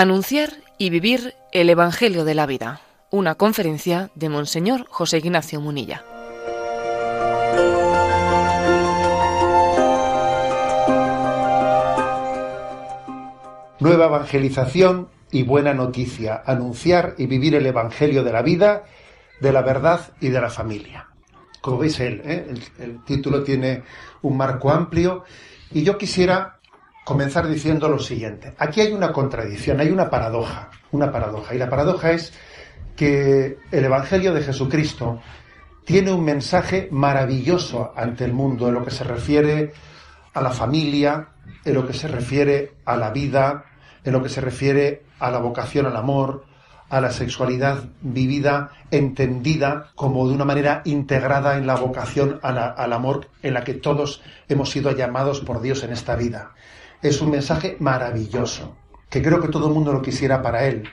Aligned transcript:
Anunciar 0.00 0.54
y 0.78 0.88
vivir 0.88 1.34
el 1.52 1.68
Evangelio 1.68 2.24
de 2.24 2.34
la 2.34 2.46
vida. 2.46 2.80
Una 3.10 3.34
conferencia 3.34 4.10
de 4.14 4.30
Monseñor 4.30 4.86
José 4.88 5.18
Ignacio 5.18 5.60
Munilla. 5.60 6.06
Nueva 13.78 14.06
evangelización 14.06 15.10
y 15.30 15.42
buena 15.42 15.74
noticia. 15.74 16.44
Anunciar 16.46 17.14
y 17.18 17.26
vivir 17.26 17.54
el 17.54 17.66
Evangelio 17.66 18.24
de 18.24 18.32
la 18.32 18.40
vida, 18.40 18.84
de 19.42 19.52
la 19.52 19.60
verdad 19.60 20.14
y 20.18 20.30
de 20.30 20.40
la 20.40 20.48
familia. 20.48 21.08
Como 21.60 21.76
veis, 21.76 22.00
el, 22.00 22.22
¿eh? 22.24 22.46
el, 22.48 22.62
el 22.82 23.04
título 23.04 23.42
tiene 23.42 23.82
un 24.22 24.38
marco 24.38 24.70
amplio 24.70 25.24
y 25.70 25.82
yo 25.82 25.98
quisiera 25.98 26.59
comenzar 27.10 27.48
diciendo 27.48 27.88
lo 27.88 27.98
siguiente. 27.98 28.54
Aquí 28.56 28.80
hay 28.80 28.92
una 28.92 29.10
contradicción, 29.10 29.80
hay 29.80 29.90
una 29.90 30.08
paradoja, 30.08 30.70
una 30.92 31.10
paradoja. 31.10 31.52
Y 31.52 31.58
la 31.58 31.68
paradoja 31.68 32.12
es 32.12 32.32
que 32.94 33.58
el 33.72 33.84
Evangelio 33.84 34.32
de 34.32 34.42
Jesucristo 34.42 35.20
tiene 35.84 36.12
un 36.12 36.24
mensaje 36.24 36.86
maravilloso 36.92 37.92
ante 37.96 38.24
el 38.24 38.32
mundo 38.32 38.68
en 38.68 38.74
lo 38.74 38.84
que 38.84 38.92
se 38.92 39.02
refiere 39.02 39.72
a 40.34 40.40
la 40.40 40.50
familia, 40.50 41.30
en 41.64 41.74
lo 41.74 41.84
que 41.84 41.94
se 41.94 42.06
refiere 42.06 42.74
a 42.84 42.96
la 42.96 43.10
vida, 43.10 43.64
en 44.04 44.12
lo 44.12 44.22
que 44.22 44.28
se 44.28 44.40
refiere 44.40 45.02
a 45.18 45.32
la 45.32 45.38
vocación 45.38 45.86
al 45.86 45.96
amor, 45.96 46.44
a 46.90 47.00
la 47.00 47.10
sexualidad 47.10 47.86
vivida, 48.02 48.70
entendida 48.92 49.90
como 49.96 50.28
de 50.28 50.34
una 50.34 50.44
manera 50.44 50.82
integrada 50.84 51.58
en 51.58 51.66
la 51.66 51.74
vocación 51.74 52.38
al 52.44 52.92
amor 52.92 53.26
en 53.42 53.54
la 53.54 53.64
que 53.64 53.74
todos 53.74 54.22
hemos 54.48 54.70
sido 54.70 54.92
llamados 54.92 55.40
por 55.40 55.60
Dios 55.60 55.82
en 55.82 55.90
esta 55.90 56.14
vida. 56.14 56.52
Es 57.02 57.20
un 57.20 57.30
mensaje 57.30 57.76
maravilloso, 57.80 58.76
que 59.08 59.22
creo 59.22 59.40
que 59.40 59.48
todo 59.48 59.68
el 59.68 59.74
mundo 59.74 59.92
lo 59.92 60.02
quisiera 60.02 60.42
para 60.42 60.64
él, 60.66 60.88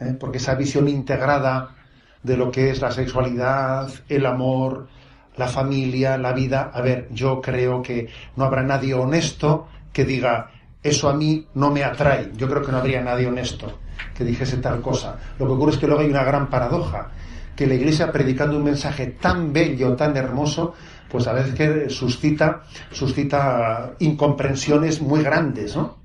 ¿eh? 0.00 0.16
porque 0.18 0.38
esa 0.38 0.54
visión 0.54 0.88
integrada 0.88 1.76
de 2.22 2.36
lo 2.36 2.50
que 2.50 2.70
es 2.70 2.80
la 2.80 2.90
sexualidad, 2.90 3.90
el 4.08 4.26
amor, 4.26 4.88
la 5.36 5.48
familia, 5.48 6.16
la 6.18 6.32
vida, 6.32 6.70
a 6.72 6.80
ver, 6.80 7.08
yo 7.10 7.40
creo 7.40 7.82
que 7.82 8.08
no 8.36 8.44
habrá 8.44 8.62
nadie 8.62 8.94
honesto 8.94 9.66
que 9.92 10.04
diga, 10.04 10.50
eso 10.82 11.08
a 11.08 11.14
mí 11.14 11.46
no 11.54 11.70
me 11.70 11.84
atrae. 11.84 12.30
Yo 12.36 12.48
creo 12.48 12.62
que 12.62 12.72
no 12.72 12.78
habría 12.78 13.02
nadie 13.02 13.26
honesto 13.26 13.78
que 14.14 14.24
dijese 14.24 14.58
tal 14.58 14.80
cosa. 14.80 15.16
Lo 15.38 15.46
que 15.46 15.52
ocurre 15.52 15.72
es 15.72 15.78
que 15.78 15.86
luego 15.86 16.02
hay 16.02 16.10
una 16.10 16.24
gran 16.24 16.50
paradoja, 16.50 17.10
que 17.54 17.66
la 17.66 17.74
Iglesia 17.74 18.10
predicando 18.10 18.56
un 18.56 18.64
mensaje 18.64 19.06
tan 19.20 19.52
bello, 19.52 19.94
tan 19.94 20.16
hermoso, 20.16 20.74
pues 21.12 21.26
a 21.26 21.34
veces 21.34 21.54
que 21.54 21.90
suscita, 21.90 22.62
suscita 22.90 23.92
incomprensiones 23.98 25.02
muy 25.02 25.22
grandes, 25.22 25.76
¿no? 25.76 25.98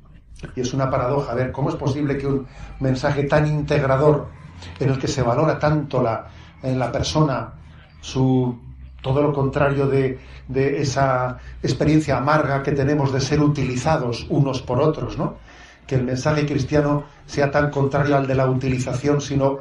Y 0.54 0.60
es 0.60 0.74
una 0.74 0.90
paradoja. 0.90 1.32
A 1.32 1.36
ver, 1.36 1.54
¿cómo 1.54 1.70
es 1.70 1.78
posible 1.78 2.18
que 2.18 2.28
un 2.28 2.46
mensaje 2.82 3.24
tan 3.24 3.48
integrador, 3.48 4.28
en 4.78 4.90
el 4.90 5.00
que 5.00 5.08
se 5.08 5.22
valora 5.22 5.58
tanto 5.58 6.04
la, 6.04 6.28
en 6.62 6.78
la 6.78 6.92
persona 6.92 7.54
su 8.02 8.60
todo 9.02 9.22
lo 9.22 9.32
contrario 9.32 9.88
de, 9.88 10.20
de, 10.50 10.82
esa 10.82 11.38
experiencia 11.64 12.18
amarga 12.18 12.62
que 12.62 12.74
tenemos 12.74 13.14
de 13.14 13.22
ser 13.22 13.40
utilizados 13.40 14.26
unos 14.28 14.62
por 14.62 14.82
otros, 14.82 15.18
¿no? 15.18 15.38
Que 15.86 15.96
el 15.96 16.04
mensaje 16.04 16.46
cristiano 16.46 17.06
sea 17.26 17.50
tan 17.50 17.72
contrario 17.72 18.18
al 18.18 18.28
de 18.28 18.36
la 18.36 18.50
utilización, 18.50 19.22
sino 19.22 19.60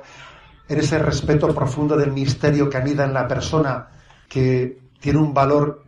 en 0.68 0.80
ese 0.80 0.98
respeto 0.98 1.54
profundo 1.54 1.96
del 1.96 2.10
misterio 2.10 2.68
que 2.68 2.78
anida 2.78 3.04
en 3.04 3.14
la 3.14 3.28
persona, 3.28 3.86
que 4.28 4.85
tiene 5.00 5.18
un 5.18 5.34
valor 5.34 5.84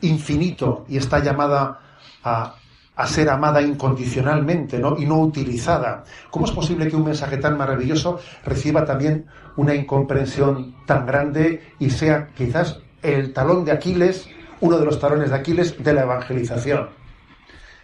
infinito 0.00 0.84
y 0.88 0.96
está 0.96 1.20
llamada 1.20 1.80
a, 2.22 2.54
a 2.96 3.06
ser 3.06 3.28
amada 3.28 3.60
incondicionalmente 3.60 4.78
¿no? 4.78 4.96
y 4.98 5.04
no 5.04 5.20
utilizada. 5.20 6.04
¿Cómo 6.30 6.46
es 6.46 6.52
posible 6.52 6.88
que 6.88 6.96
un 6.96 7.04
mensaje 7.04 7.36
tan 7.36 7.56
maravilloso 7.56 8.18
reciba 8.44 8.84
también 8.84 9.26
una 9.56 9.74
incomprensión 9.74 10.74
tan 10.86 11.06
grande 11.06 11.74
y 11.78 11.90
sea 11.90 12.28
quizás 12.34 12.80
el 13.02 13.32
talón 13.32 13.64
de 13.64 13.72
Aquiles, 13.72 14.28
uno 14.60 14.78
de 14.78 14.86
los 14.86 14.98
talones 14.98 15.30
de 15.30 15.36
Aquiles 15.36 15.82
de 15.82 15.92
la 15.92 16.02
evangelización? 16.02 16.88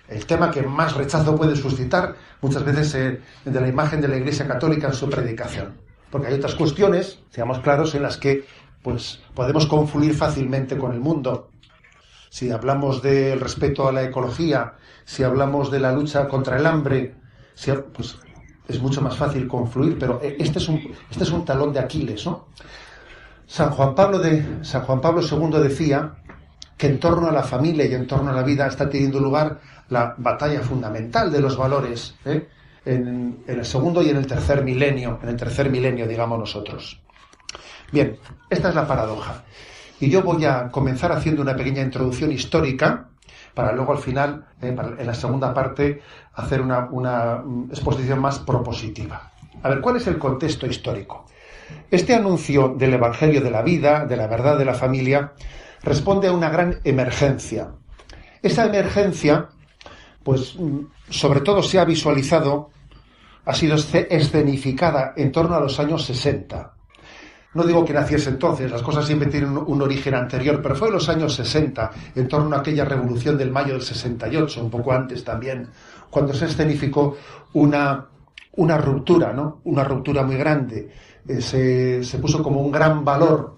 El 0.09 0.27
tema 0.27 0.51
que 0.51 0.63
más 0.63 0.95
rechazo 0.95 1.37
puede 1.37 1.57
suscitar 1.57 2.17
muchas 2.41 2.65
veces 2.65 2.95
eh, 2.95 3.21
de 3.45 3.61
la 3.61 3.69
imagen 3.69 4.01
de 4.01 4.09
la 4.09 4.17
Iglesia 4.17 4.47
Católica 4.47 4.89
en 4.89 4.95
su 4.95 5.09
predicación. 5.09 5.75
Porque 6.11 6.29
hay 6.29 6.35
otras 6.35 6.55
cuestiones, 6.55 7.21
seamos 7.31 7.61
claros, 7.61 7.95
en 7.95 8.03
las 8.03 8.19
que 8.19 8.45
pues, 8.83 9.21
podemos 9.35 9.67
confluir 9.67 10.15
fácilmente 10.15 10.77
con 10.77 10.93
el 10.93 11.01
mundo. 11.01 11.51
Si 12.29 12.51
hablamos 12.51 13.03
del 13.03 13.41
respeto 13.41 13.89
a 13.89 13.93
la 13.93 14.03
ecología, 14.03 14.75
si 15.05 15.23
hablamos 15.23 15.71
de 15.71 15.81
la 15.81 15.93
lucha 15.93 16.29
contra 16.29 16.57
el 16.57 16.67
hambre, 16.67 17.15
pues 17.93 18.17
es 18.69 18.81
mucho 18.81 19.01
más 19.01 19.17
fácil 19.17 19.47
confluir, 19.47 19.99
pero 19.99 20.21
este 20.23 20.59
es 20.59 20.69
un, 20.69 20.95
este 21.11 21.25
es 21.25 21.31
un 21.31 21.45
talón 21.45 21.73
de 21.73 21.81
Aquiles, 21.81 22.25
¿no? 22.27 22.47
San 23.47 23.71
Juan, 23.71 23.95
Pablo 23.95 24.19
de, 24.19 24.65
San 24.65 24.83
Juan 24.83 25.01
Pablo 25.01 25.21
II 25.21 25.61
decía 25.63 26.15
que 26.79 26.87
en 26.87 26.99
torno 26.99 27.29
a 27.29 27.33
la 27.33 27.43
familia 27.43 27.85
y 27.85 27.93
en 27.93 28.07
torno 28.07 28.31
a 28.31 28.33
la 28.33 28.43
vida 28.43 28.67
está 28.67 28.89
teniendo 28.89 29.21
lugar 29.21 29.61
la 29.91 30.15
batalla 30.17 30.63
fundamental 30.63 31.31
de 31.31 31.41
los 31.41 31.57
valores 31.57 32.15
¿eh? 32.25 32.49
en, 32.87 33.43
en 33.47 33.59
el 33.59 33.65
segundo 33.67 34.03
y 34.03 34.09
en 34.09 34.17
el 34.17 34.27
tercer 34.27 34.65
milenio, 34.65 35.21
en 35.23 35.29
el 35.29 35.37
tercer 35.37 35.69
milenio, 35.69 36.09
digamos 36.09 36.39
nosotros. 36.39 36.99
Bien, 37.93 38.17
esta 38.49 38.71
es 38.71 38.75
la 38.75 38.87
paradoja. 38.87 39.45
Y 40.01 40.09
yo 40.09 40.23
voy 40.23 40.47
a 40.47 40.71
comenzar 40.71 41.13
haciendo 41.13 41.43
una 41.43 41.55
pequeña 41.55 41.83
introducción 41.83 42.33
histórica 42.33 43.09
para 43.53 43.73
luego 43.73 43.93
al 43.93 43.99
final, 43.99 44.47
eh, 44.63 44.75
en 44.99 45.07
la 45.07 45.15
segunda 45.15 45.53
parte, 45.53 46.01
hacer 46.33 46.63
una, 46.63 46.89
una, 46.91 47.43
exposición 47.69 48.19
más 48.19 48.39
propositiva. 48.39 49.31
A 49.63 49.69
ver, 49.69 49.83
¿cuál 49.83 49.97
es 49.97 50.07
el 50.07 50.19
contexto 50.19 50.67
histórico? 50.67 51.27
Este 51.91 52.15
anuncio 52.15 52.75
del 52.77 52.95
Evangelio 52.95 53.43
de 53.43 53.51
la 53.51 53.61
vida, 53.61 54.07
de 54.07 54.17
la 54.17 54.27
verdad 54.27 54.57
de 54.57 54.65
la 54.65 54.75
familia, 54.75 55.35
responde 55.83 56.29
a 56.29 56.33
una 56.33 56.49
gran 56.49 56.81
emergencia. 56.85 57.73
Esa 58.43 58.65
emergencia, 58.65 59.49
pues, 60.23 60.57
sobre 61.11 61.43
todo 61.43 61.63
se 61.63 61.79
ha 61.79 61.85
visualizado, 61.85 62.71
ha 63.45 63.55
sido 63.55 63.77
escenificada 63.77 65.13
en 65.15 65.31
torno 65.31 65.57
a 65.57 65.61
los 65.61 65.79
años 65.79 66.07
60 66.07 66.73
no 67.55 67.65
digo 67.65 67.85
que 67.85 67.93
naciese 67.93 68.31
entonces, 68.31 68.71
las 68.71 68.83
cosas 68.83 69.07
siempre 69.07 69.29
tienen 69.29 69.57
un, 69.57 69.83
origen 69.83 70.15
anterior, 70.15 70.61
pero 70.63 70.75
fue 70.75 70.89
en 70.89 70.95
los 70.95 71.09
años 71.09 71.35
60, 71.35 71.91
en 72.15 72.29
torno 72.29 72.57
a 72.57 72.61
aquella 72.61 72.85
revolución 72.85 73.37
del 73.37 73.51
mayo 73.51 73.75
del 73.75 73.83
68, 73.83 74.63
un 74.63 74.71
poco 74.71 74.93
antes 74.93 75.23
también, 75.23 75.69
cuando 76.09 76.33
se 76.33 76.47
escenificó 76.47 77.17
una, 77.53 78.07
una 78.53 78.79
ruptura, 78.79 79.33
¿no? 79.33 79.61
Una 79.65 79.85
ruptura 79.85 80.23
muy 80.23 80.37
grande. 80.37 80.91
Eh, 81.29 81.41
se, 81.41 82.03
se 82.03 82.19
puso 82.19 82.43
como 82.43 82.61
un 82.61 82.73
gran 82.73 83.05
valor 83.05 83.57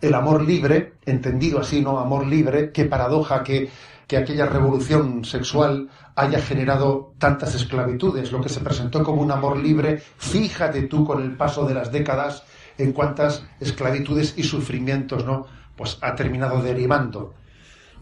el 0.00 0.14
amor 0.14 0.42
libre, 0.42 0.94
entendido 1.04 1.60
así, 1.60 1.80
¿no? 1.80 1.98
Amor 1.98 2.26
libre, 2.26 2.70
qué 2.72 2.84
paradoja 2.84 3.42
que, 3.42 3.70
que 4.06 4.16
aquella 4.16 4.46
revolución 4.46 5.24
sexual 5.24 5.88
haya 6.14 6.40
generado 6.40 7.14
tantas 7.18 7.54
esclavitudes, 7.54 8.30
lo 8.30 8.40
que 8.40 8.48
se 8.48 8.60
presentó 8.60 9.02
como 9.02 9.22
un 9.22 9.30
amor 9.30 9.56
libre, 9.56 10.00
fíjate 10.18 10.82
tú 10.82 11.04
con 11.04 11.22
el 11.22 11.36
paso 11.36 11.66
de 11.66 11.74
las 11.74 11.90
décadas, 11.90 12.44
en 12.78 12.92
cuántas 12.92 13.44
esclavitudes 13.60 14.34
y 14.36 14.42
sufrimientos 14.42 15.24
¿no? 15.24 15.46
pues 15.76 15.98
ha 16.00 16.14
terminado 16.14 16.62
derivando. 16.62 17.34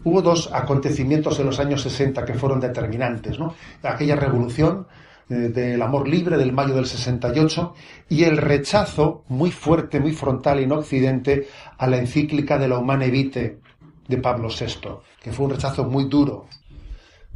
Hubo 0.03 0.21
dos 0.21 0.49
acontecimientos 0.51 1.39
en 1.39 1.45
los 1.45 1.59
años 1.59 1.81
60 1.81 2.25
que 2.25 2.33
fueron 2.33 2.59
determinantes, 2.59 3.39
¿no? 3.39 3.55
Aquella 3.83 4.17
revolución 4.17 4.85
eh, 5.29 5.33
del 5.33 5.81
amor 5.81 6.09
libre 6.09 6.37
del 6.37 6.51
mayo 6.51 6.75
del 6.75 6.85
68 6.85 7.73
y 8.09 8.25
el 8.25 8.37
rechazo 8.37 9.23
muy 9.29 9.51
fuerte, 9.51 10.01
muy 10.01 10.11
frontal 10.11 10.59
en 10.59 10.73
Occidente 10.73 11.47
a 11.77 11.87
la 11.87 11.97
encíclica 11.97 12.57
de 12.57 12.67
la 12.67 12.79
Humane 12.79 13.09
Vitae 13.09 13.59
de 14.07 14.17
Pablo 14.17 14.49
VI, 14.49 14.89
que 15.21 15.31
fue 15.31 15.45
un 15.45 15.51
rechazo 15.51 15.85
muy 15.85 16.05
duro. 16.09 16.47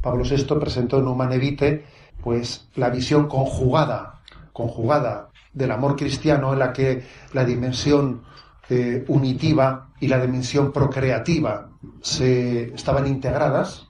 Pablo 0.01 0.25
VI 0.25 0.55
presentó 0.59 0.99
en 0.99 1.07
Humane 1.07 1.37
Vitae 1.37 1.85
pues 2.21 2.67
la 2.75 2.89
visión 2.89 3.29
conjugada, 3.29 4.21
conjugada 4.51 5.29
del 5.57 5.71
amor 5.71 5.95
cristiano 5.95 6.53
en 6.53 6.59
la 6.59 6.71
que 6.71 7.03
la 7.33 7.43
dimensión 7.43 8.21
eh, 8.69 9.03
unitiva 9.07 9.89
y 9.99 10.07
la 10.07 10.19
dimensión 10.19 10.71
procreativa 10.71 11.69
se 12.01 12.73
estaban 12.73 13.07
integradas. 13.07 13.87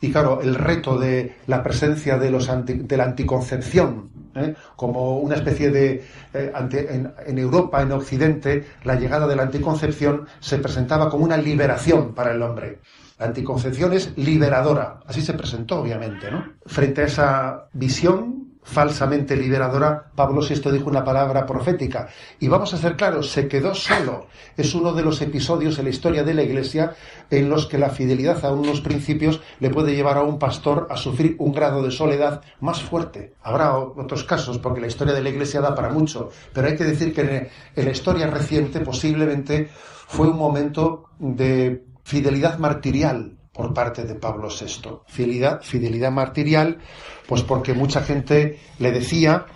Y 0.00 0.10
claro, 0.10 0.40
el 0.42 0.54
reto 0.54 0.98
de 0.98 1.36
la 1.46 1.62
presencia 1.62 2.18
de, 2.18 2.30
los 2.30 2.48
anti, 2.48 2.74
de 2.74 2.96
la 2.96 3.04
anticoncepción 3.04 4.10
¿eh? 4.34 4.54
como 4.76 5.18
una 5.18 5.36
especie 5.36 5.70
de... 5.70 6.04
Eh, 6.32 6.52
en, 6.70 7.12
en, 7.26 7.38
Europa, 7.38 7.80
en 7.82 7.92
Occidente, 7.92 8.64
la 8.82 8.96
llegada 8.96 9.26
de 9.26 9.36
la 9.36 9.44
anticoncepción 9.44 10.26
se 10.40 10.58
presentaba 10.58 11.08
como 11.08 11.24
una 11.24 11.36
liberación 11.36 12.14
para 12.14 12.32
el 12.32 12.42
hombre. 12.42 12.80
La 13.18 13.26
anticoncepción 13.26 13.92
es 13.92 14.12
liberadora, 14.16 15.00
así 15.06 15.22
se 15.22 15.34
presentó, 15.34 15.80
obviamente, 15.80 16.30
¿no? 16.30 16.44
Frente 16.66 17.02
a 17.02 17.04
esa 17.04 17.68
visión 17.72 18.43
falsamente 18.64 19.36
liberadora, 19.36 20.10
Pablo 20.14 20.40
VI 20.40 20.72
dijo 20.72 20.90
una 20.90 21.04
palabra 21.04 21.46
profética. 21.46 22.08
Y 22.40 22.48
vamos 22.48 22.72
a 22.74 22.78
ser 22.78 22.96
claros, 22.96 23.30
se 23.30 23.46
quedó 23.46 23.74
solo. 23.74 24.26
Es 24.56 24.74
uno 24.74 24.92
de 24.92 25.02
los 25.02 25.20
episodios 25.20 25.78
en 25.78 25.84
la 25.84 25.90
historia 25.90 26.24
de 26.24 26.34
la 26.34 26.42
Iglesia 26.42 26.94
en 27.30 27.48
los 27.48 27.66
que 27.66 27.78
la 27.78 27.90
fidelidad 27.90 28.44
a 28.44 28.52
unos 28.52 28.80
principios 28.80 29.40
le 29.60 29.70
puede 29.70 29.94
llevar 29.94 30.16
a 30.16 30.22
un 30.22 30.38
pastor 30.38 30.88
a 30.90 30.96
sufrir 30.96 31.36
un 31.38 31.52
grado 31.52 31.82
de 31.82 31.90
soledad 31.90 32.40
más 32.60 32.82
fuerte. 32.82 33.34
Habrá 33.42 33.76
otros 33.76 34.24
casos, 34.24 34.58
porque 34.58 34.80
la 34.80 34.86
historia 34.86 35.14
de 35.14 35.22
la 35.22 35.28
Iglesia 35.28 35.60
da 35.60 35.74
para 35.74 35.90
mucho, 35.90 36.30
pero 36.52 36.68
hay 36.68 36.76
que 36.76 36.84
decir 36.84 37.12
que 37.12 37.50
en 37.76 37.84
la 37.84 37.90
historia 37.90 38.26
reciente 38.26 38.80
posiblemente 38.80 39.68
fue 40.06 40.28
un 40.28 40.36
momento 40.36 41.10
de 41.18 41.84
fidelidad 42.02 42.58
martirial 42.58 43.38
por 43.54 43.72
parte 43.72 44.04
de 44.04 44.16
Pablo 44.16 44.48
VI. 44.48 44.98
Fidelidad, 45.06 45.62
fidelidad 45.62 46.10
martirial, 46.10 46.78
pues 47.26 47.42
porque 47.42 47.72
mucha 47.72 48.02
gente 48.02 48.58
le 48.78 48.90
decía, 48.90 49.46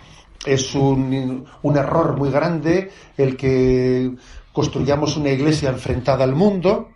es 0.45 0.73
un, 0.73 1.45
un 1.61 1.77
error 1.77 2.17
muy 2.17 2.31
grande 2.31 2.89
el 3.17 3.35
que 3.35 4.11
construyamos 4.53 5.17
una 5.17 5.29
iglesia 5.29 5.69
enfrentada 5.69 6.23
al 6.23 6.33
mundo, 6.33 6.89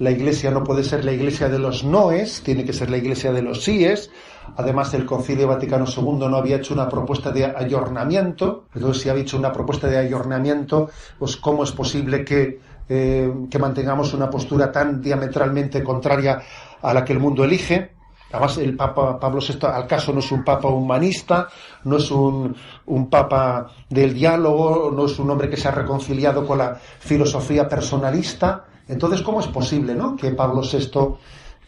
la 0.00 0.10
iglesia 0.10 0.50
no 0.50 0.64
puede 0.64 0.82
ser 0.82 1.04
la 1.04 1.12
iglesia 1.12 1.50
de 1.50 1.58
los 1.58 1.84
noes, 1.84 2.40
tiene 2.42 2.64
que 2.64 2.72
ser 2.72 2.88
la 2.88 2.96
iglesia 2.96 3.32
de 3.32 3.42
los 3.42 3.62
síes. 3.62 4.10
Además, 4.56 4.94
el 4.94 5.04
Concilio 5.04 5.46
Vaticano 5.46 5.84
II 5.84 6.26
no 6.26 6.36
había 6.38 6.56
hecho 6.56 6.72
una 6.72 6.88
propuesta 6.88 7.30
de 7.30 7.44
ayornamiento. 7.44 8.64
Entonces, 8.74 9.02
si 9.02 9.10
ha 9.10 9.14
hecho 9.14 9.36
una 9.36 9.52
propuesta 9.52 9.88
de 9.88 9.98
ayornamiento, 9.98 10.88
pues 11.18 11.36
¿cómo 11.36 11.64
es 11.64 11.72
posible 11.72 12.24
que 12.24 12.60
eh, 12.92 13.32
que 13.48 13.58
mantengamos 13.60 14.12
una 14.14 14.28
postura 14.28 14.72
tan 14.72 15.00
diametralmente 15.00 15.80
contraria 15.80 16.42
a 16.82 16.92
la 16.92 17.04
que 17.04 17.12
el 17.12 17.20
mundo 17.20 17.44
elige. 17.44 17.92
Además, 18.32 18.58
el 18.58 18.76
Papa 18.76 19.16
Pablo 19.20 19.40
VI, 19.40 19.64
al 19.68 19.86
caso, 19.86 20.12
no 20.12 20.18
es 20.18 20.32
un 20.32 20.42
Papa 20.42 20.66
humanista, 20.66 21.46
no 21.84 21.98
es 21.98 22.10
un, 22.10 22.56
un, 22.86 23.08
Papa 23.08 23.68
del 23.88 24.12
diálogo, 24.12 24.90
no 24.90 25.06
es 25.06 25.16
un 25.20 25.30
hombre 25.30 25.48
que 25.48 25.56
se 25.56 25.68
ha 25.68 25.70
reconciliado 25.70 26.44
con 26.44 26.58
la 26.58 26.74
filosofía 26.74 27.68
personalista. 27.68 28.64
Entonces, 28.88 29.22
¿cómo 29.22 29.38
es 29.38 29.46
posible 29.46 29.94
¿no? 29.94 30.16
que 30.16 30.32
Pablo 30.32 30.62
VI 30.62 30.90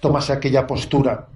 tomase 0.01 0.33
aquella 0.33 0.67
postura? 0.67 1.29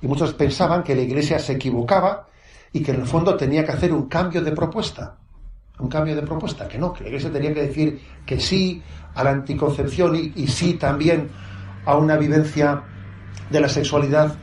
Y 0.00 0.06
muchos 0.06 0.32
pensaban 0.32 0.82
que 0.82 0.94
la 0.94 1.02
Iglesia 1.02 1.38
se 1.38 1.52
equivocaba 1.52 2.26
y 2.72 2.82
que 2.82 2.92
en 2.92 3.00
el 3.00 3.06
fondo 3.06 3.36
tenía 3.36 3.66
que 3.66 3.72
hacer 3.72 3.92
un 3.92 4.08
cambio 4.08 4.40
de 4.40 4.52
propuesta. 4.52 5.19
Un 5.80 5.88
cambio 5.88 6.14
de 6.14 6.22
propuesta, 6.22 6.68
que 6.68 6.78
no, 6.78 6.92
que 6.92 7.04
la 7.04 7.08
Iglesia 7.08 7.32
tenía 7.32 7.54
que 7.54 7.62
decir 7.62 8.00
que 8.26 8.38
sí 8.38 8.82
a 9.14 9.24
la 9.24 9.30
anticoncepción 9.30 10.14
y, 10.14 10.46
sí 10.46 10.74
también 10.74 11.28
a 11.86 11.96
una 11.96 12.16
vivencia 12.16 12.82
de 13.48 13.60
la 13.60 13.68
sexualidad 13.68 14.34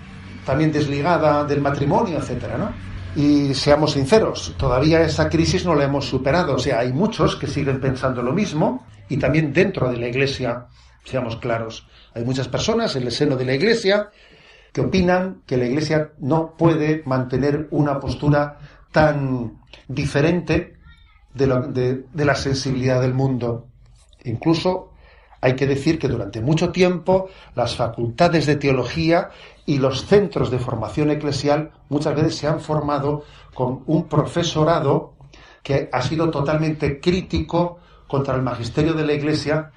también 0.45 0.72
desligada 0.72 1.44
del 1.44 1.62
matrimonio, 1.62 2.18
etcétera, 2.18 2.57
¿no? 2.57 2.72
Y 3.16 3.54
seamos 3.54 3.94
sinceros, 3.94 4.56
todavía 4.57 5.01
esa 5.01 5.30
crisis 5.30 5.66
no 5.66 5.75
la 5.75 5.86
hemos 5.86 6.06
superado. 6.06 6.56
O 6.56 6.60
sea, 6.60 6.80
hay 6.80 6.94
muchos 6.94 7.36
que 7.36 7.48
siguen 7.48 7.80
pensando 7.80 8.22
lo 8.22 8.33
mismo 8.33 8.86
y 9.10 9.18
también 9.18 9.54
dentro 9.54 9.90
de 9.90 9.98
la 9.98 10.07
Iglesia, 10.07 10.68
seamos 11.04 11.38
claros, 11.38 11.88
hay 12.13 12.24
muchas 12.24 12.48
personas 12.48 12.95
en 12.95 13.04
el 13.04 13.12
seno 13.12 13.36
de 13.36 13.45
la 13.45 13.54
Iglesia 13.54 14.10
que 14.74 14.81
opinan 14.81 15.42
que 15.45 15.57
la 15.57 15.66
Iglesia 15.66 16.12
no 16.19 16.56
puede 16.57 17.04
mantener 17.06 17.68
una 17.72 18.00
postura 18.00 18.57
tan 18.92 19.60
diferente 19.88 20.77
de, 21.34 22.06
de 22.12 22.26
la 22.26 22.36
sensibilidad 22.36 23.02
del 23.02 23.14
mundo. 23.14 23.68
Incluso 24.24 24.92
hay 25.42 25.56
que 25.56 25.68
decir 25.68 26.00
que 26.00 26.08
durante 26.08 26.42
mucho 26.42 26.72
tiempo 26.72 27.30
las 27.56 27.76
facultades 27.76 28.46
de 28.46 28.56
teología 28.56 29.30
y 29.66 29.78
los 29.78 30.06
centros 30.06 30.50
de 30.50 30.60
formación 30.60 31.12
eclesial 31.12 31.72
muchas 31.90 32.16
veces 32.16 32.36
se 32.36 32.48
han 32.48 32.60
formado 32.60 33.24
con 33.54 33.84
un 33.86 34.08
profesorado 34.08 35.14
que 35.64 35.90
ha 35.92 36.02
sido 36.02 36.30
totalmente 36.32 37.00
crítico 37.00 37.80
contra 38.08 38.36
el 38.36 38.42
magisterio 38.42 38.94
de 38.94 39.06
la 39.06 39.14
Iglesia 39.14 39.72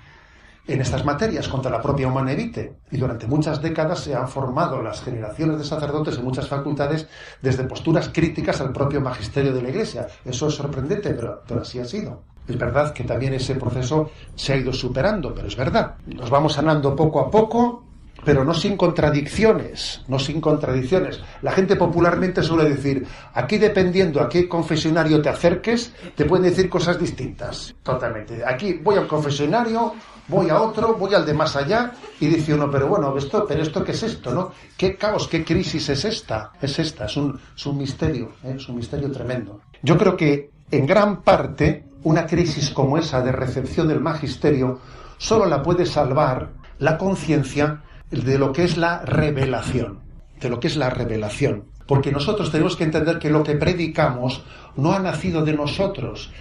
en 0.73 0.81
estas 0.81 1.05
materias, 1.05 1.49
contra 1.49 1.71
la 1.71 1.83
propia 1.83 2.09
humanevite. 2.09 2.77
Y 2.91 2.97
durante 2.97 3.27
muchas 3.27 3.61
décadas 3.61 4.01
se 4.01 4.15
han 4.15 4.29
formado 4.29 4.83
las 4.83 5.03
generaciones 5.03 5.59
de 5.59 5.65
sacerdotes 5.65 6.19
en 6.19 6.25
muchas 6.25 6.49
facultades 6.49 7.09
desde 7.43 7.65
posturas 7.65 8.11
críticas 8.13 8.61
al 8.61 8.73
propio 8.73 9.01
magisterio 9.01 9.53
de 9.53 9.63
la 9.63 9.71
Iglesia. 9.71 10.07
Eso 10.25 10.49
es 10.49 10.55
sorprendente, 10.55 11.11
pero, 11.15 11.43
pero 11.47 11.63
así 11.63 11.79
ha 11.79 11.85
sido. 11.85 12.23
Es 12.47 12.59
verdad 12.59 12.93
que 12.93 13.05
también 13.05 13.35
ese 13.35 13.55
proceso 13.55 14.11
se 14.35 14.53
ha 14.53 14.57
ido 14.57 14.73
superando, 14.73 15.35
pero 15.35 15.49
es 15.49 15.57
verdad. 15.57 15.97
Nos 16.07 16.31
vamos 16.31 16.55
sanando 16.55 16.97
poco 16.97 17.21
a 17.21 17.31
poco, 17.31 17.85
pero 18.25 18.45
no 18.45 18.55
sin 18.55 18.77
contradicciones, 18.77 20.03
no 20.09 20.19
sin 20.19 20.41
contradicciones. 20.41 21.21
La 21.43 21.53
gente 21.53 21.77
popularmente 21.77 22.43
suele 22.43 22.69
decir, 22.69 23.07
aquí 23.35 23.59
dependiendo 23.59 24.21
a 24.21 24.29
qué 24.29 24.49
confesionario 24.49 25.23
te 25.23 25.29
acerques, 25.29 25.93
te 26.15 26.25
pueden 26.25 26.45
decir 26.45 26.69
cosas 26.69 26.99
distintas. 26.99 27.75
Totalmente. 27.83 28.43
Aquí 28.45 28.75
voy 28.75 28.97
al 28.97 29.07
confesionario, 29.07 29.95
voy 30.29 30.51
a 30.51 30.61
otro, 30.61 30.95
voy 30.95 31.15
al 31.15 31.27
de 31.27 31.35
más 31.35 31.57
allá, 31.57 31.93
y 32.21 32.27
dice 32.27 32.55
uno, 32.55 32.71
pero 32.71 32.89
bueno, 32.89 33.17
esto, 33.17 33.45
pero 33.47 33.63
esto 33.63 33.83
qué 33.83 33.93
es 33.93 34.03
esto, 34.03 34.33
¿no? 34.33 34.53
¿Qué 34.77 34.97
caos, 34.97 35.29
qué 35.29 35.45
crisis 35.45 35.89
es 35.89 36.05
esta? 36.05 36.53
Es 36.61 36.79
esta, 36.79 37.07
es 37.07 37.17
un, 37.17 37.39
es 37.57 37.67
un 37.67 37.79
misterio, 37.79 38.33
¿eh? 38.45 38.55
es 38.57 38.69
un 38.69 38.77
misterio 38.77 39.11
tremendo. 39.11 39.61
Yo 39.83 39.97
creo 39.97 40.17
que 40.17 40.51
en 40.71 40.87
gran 40.87 41.23
parte 41.23 41.85
una 42.03 42.27
crisis 42.27 42.71
como 42.71 42.97
esa 42.97 43.21
de 43.21 43.33
recepción 43.33 43.89
del 43.89 44.01
magisterio 44.01 44.81
solo 45.19 45.47
la 45.47 45.63
puede 45.63 45.85
salvar 45.85 46.51
la 46.79 46.97
conciencia 46.97 47.83
de 48.11 48.39
lo 48.39 48.53
que 48.53 48.65
es 48.65 48.77
la 48.77 49.03
revelación, 49.03 50.01
de 50.41 50.49
lo 50.49 50.61
que 50.61 50.69
es 50.69 50.77
la 50.77 50.91
revelación. 50.91 51.65
Porque 51.87 52.13
nosotros 52.13 52.51
tenemos 52.51 52.77
que 52.77 52.85
entender 52.85 53.19
que 53.19 53.31
lo 53.31 53.43
que 53.43 53.57
predicamos 53.57 54.45
no 54.77 54.93
ha 54.93 54.99
nacido 54.99 55.45
de 55.45 55.55
nosotros, 55.55 56.33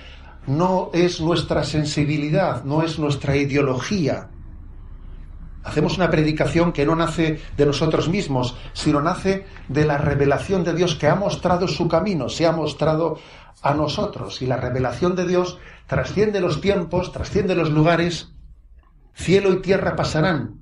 no 0.47 0.89
es 0.93 1.21
nuestra 1.21 1.63
sensibilidad, 1.63 2.63
no 2.63 2.83
es 2.83 2.99
nuestra 2.99 3.35
ideología. 3.35 4.29
Hacemos 5.63 5.97
una 5.97 6.09
predicación 6.09 6.71
que 6.71 6.85
no 6.85 6.95
nace 6.95 7.39
de 7.57 7.65
nosotros 7.65 8.09
mismos, 8.09 8.55
sino 8.73 9.01
nace 9.01 9.45
de 9.67 9.85
la 9.85 9.97
revelación 9.97 10.63
de 10.63 10.73
Dios 10.73 10.95
que 10.95 11.07
ha 11.07 11.15
mostrado 11.15 11.67
su 11.67 11.87
camino, 11.87 12.29
se 12.29 12.45
ha 12.47 12.51
mostrado 12.51 13.19
a 13.61 13.73
nosotros. 13.73 14.41
Y 14.41 14.47
la 14.47 14.57
revelación 14.57 15.15
de 15.15 15.27
Dios 15.27 15.59
trasciende 15.85 16.39
los 16.39 16.61
tiempos, 16.61 17.11
trasciende 17.11 17.55
los 17.55 17.69
lugares. 17.69 18.31
Cielo 19.13 19.51
y 19.51 19.61
tierra 19.61 19.95
pasarán, 19.95 20.58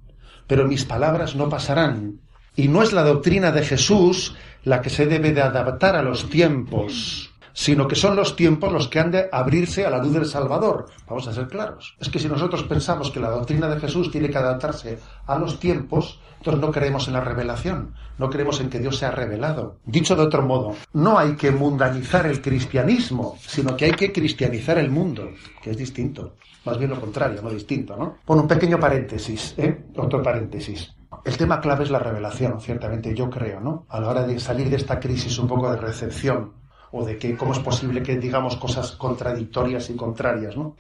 pero 0.47 0.67
mis 0.67 0.85
palabras 0.85 1.35
no 1.35 1.49
pasarán. 1.49 2.19
Y 2.55 2.69
no 2.69 2.81
es 2.81 2.93
la 2.93 3.03
doctrina 3.03 3.51
de 3.51 3.63
Jesús 3.63 4.35
la 4.63 4.81
que 4.81 4.89
se 4.89 5.05
debe 5.05 5.31
de 5.31 5.41
adaptar 5.41 5.95
a 5.95 6.01
los 6.01 6.29
tiempos, 6.29 7.26
sino 7.57 7.87
que 7.87 7.95
son 7.95 8.15
los 8.15 8.35
tiempos 8.35 8.71
los 8.71 8.87
que 8.87 8.99
han 8.99 9.09
de 9.09 9.29
abrirse 9.31 9.83
a 9.83 9.89
la 9.89 9.97
luz 9.97 10.13
del 10.13 10.27
Salvador. 10.27 10.85
Vamos 11.07 11.27
a 11.27 11.33
ser 11.33 11.47
claros. 11.47 11.95
Es 11.99 12.07
que 12.07 12.19
si 12.19 12.27
nosotros 12.27 12.63
pensamos 12.65 13.09
que 13.09 13.19
la 13.19 13.31
doctrina 13.31 13.67
de 13.67 13.79
Jesús 13.79 14.11
tiene 14.11 14.29
que 14.29 14.37
adaptarse 14.37 14.99
a 15.25 15.39
los 15.39 15.59
tiempos, 15.59 16.19
entonces 16.37 16.61
no 16.61 16.71
creemos 16.71 17.07
en 17.07 17.15
la 17.15 17.21
revelación, 17.21 17.95
no 18.19 18.29
creemos 18.29 18.61
en 18.61 18.69
que 18.69 18.77
Dios 18.77 18.97
se 18.97 19.07
ha 19.07 19.11
revelado. 19.11 19.79
Dicho 19.85 20.15
de 20.15 20.21
otro 20.21 20.43
modo, 20.43 20.75
no 20.93 21.17
hay 21.17 21.35
que 21.35 21.49
mundanizar 21.49 22.27
el 22.27 22.43
cristianismo, 22.43 23.39
sino 23.41 23.75
que 23.75 23.85
hay 23.85 23.93
que 23.93 24.13
cristianizar 24.13 24.77
el 24.77 24.91
mundo, 24.91 25.27
que 25.59 25.71
es 25.71 25.77
distinto. 25.77 26.35
Más 26.63 26.77
bien 26.77 26.91
lo 26.91 27.01
contrario, 27.01 27.41
no 27.41 27.49
distinto, 27.49 27.97
¿no? 27.97 28.17
Pon 28.23 28.39
un 28.39 28.47
pequeño 28.47 28.79
paréntesis, 28.79 29.55
¿eh? 29.57 29.85
Otro 29.97 30.21
paréntesis. 30.21 30.93
El 31.25 31.35
tema 31.35 31.59
clave 31.59 31.85
es 31.85 31.89
la 31.89 31.97
revelación, 31.97 32.61
ciertamente, 32.61 33.15
yo 33.15 33.31
creo, 33.31 33.59
¿no? 33.59 33.87
A 33.89 33.99
la 33.99 34.09
hora 34.09 34.27
de 34.27 34.39
salir 34.39 34.69
de 34.69 34.75
esta 34.75 34.99
crisis 34.99 35.39
un 35.39 35.47
poco 35.47 35.71
de 35.71 35.77
recepción, 35.77 36.53
o 36.91 37.05
de 37.05 37.17
que 37.17 37.35
cómo 37.35 37.53
es 37.53 37.59
posible 37.59 38.03
que 38.03 38.17
digamos 38.17 38.55
cosas 38.57 38.91
contradictorias 38.91 39.89
y 39.89 39.95
contrarias, 39.95 40.55
¿no? 40.55 40.75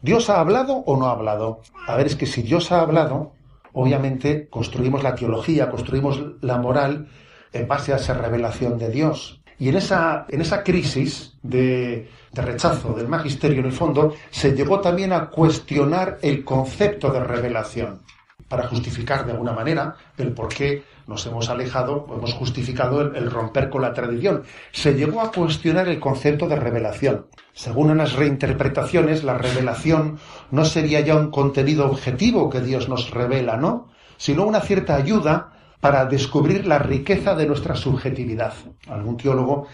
¿Dios 0.00 0.30
ha 0.30 0.40
hablado 0.40 0.74
o 0.86 0.96
no 0.96 1.06
ha 1.06 1.12
hablado? 1.12 1.60
A 1.86 1.96
ver, 1.96 2.06
es 2.06 2.14
que 2.14 2.26
si 2.26 2.42
Dios 2.42 2.70
ha 2.70 2.80
hablado, 2.80 3.32
obviamente 3.72 4.48
construimos 4.48 5.02
la 5.02 5.14
teología, 5.14 5.70
construimos 5.70 6.20
la 6.40 6.58
moral 6.58 7.08
en 7.52 7.66
base 7.66 7.92
a 7.92 7.96
esa 7.96 8.14
revelación 8.14 8.78
de 8.78 8.90
Dios. 8.90 9.40
Y 9.58 9.68
en 9.68 9.76
esa, 9.76 10.26
en 10.28 10.40
esa 10.40 10.62
crisis 10.62 11.36
de, 11.42 12.08
rechazo 12.32 12.92
del 12.92 13.08
magisterio, 13.08 13.58
en 13.58 13.66
el 13.66 13.72
fondo, 13.72 14.14
se 14.30 14.52
llegó 14.52 14.80
también 14.80 15.12
a 15.12 15.28
cuestionar 15.30 16.18
el 16.22 16.44
concepto 16.44 17.10
de 17.10 17.20
revelación, 17.20 18.02
para 18.48 18.66
justificar 18.66 19.26
de 19.26 19.32
alguna 19.32 19.52
manera 19.52 19.96
el 20.16 20.32
por 20.32 20.48
qué 20.48 20.84
nos 21.06 21.24
hemos 21.26 21.48
alejado, 21.48 22.06
hemos 22.14 22.34
justificado 22.34 23.00
el, 23.00 23.30
romper 23.30 23.70
con 23.70 23.82
la 23.82 23.92
tradición. 23.92 24.42
Se 24.72 24.94
llegó 24.94 25.20
a 25.20 25.30
cuestionar 25.30 25.88
el 25.88 26.00
concepto 26.00 26.48
de 26.48 26.56
revelación. 26.56 27.26
Según 27.52 27.90
unas 27.90 28.14
reinterpretaciones, 28.14 29.24
la 29.24 29.36
revelación 29.36 30.18
no 30.50 30.64
sería 30.64 31.00
ya 31.00 31.16
un 31.16 31.30
contenido 31.30 31.86
objetivo 31.86 32.50
que 32.50 32.60
Dios 32.60 32.88
nos 32.88 33.10
revela, 33.10 33.56
¿no? 33.56 33.88
Sino 34.16 34.44
una 34.44 34.60
cierta 34.60 34.96
ayuda 34.96 35.52
para 35.80 36.06
descubrir 36.06 36.66
la 36.66 36.78
riqueza 36.78 37.34
de 37.34 37.46
nuestra 37.46 37.74
subjetividad. 37.74 38.52
Algún 38.88 39.16
teólogo 39.16 39.66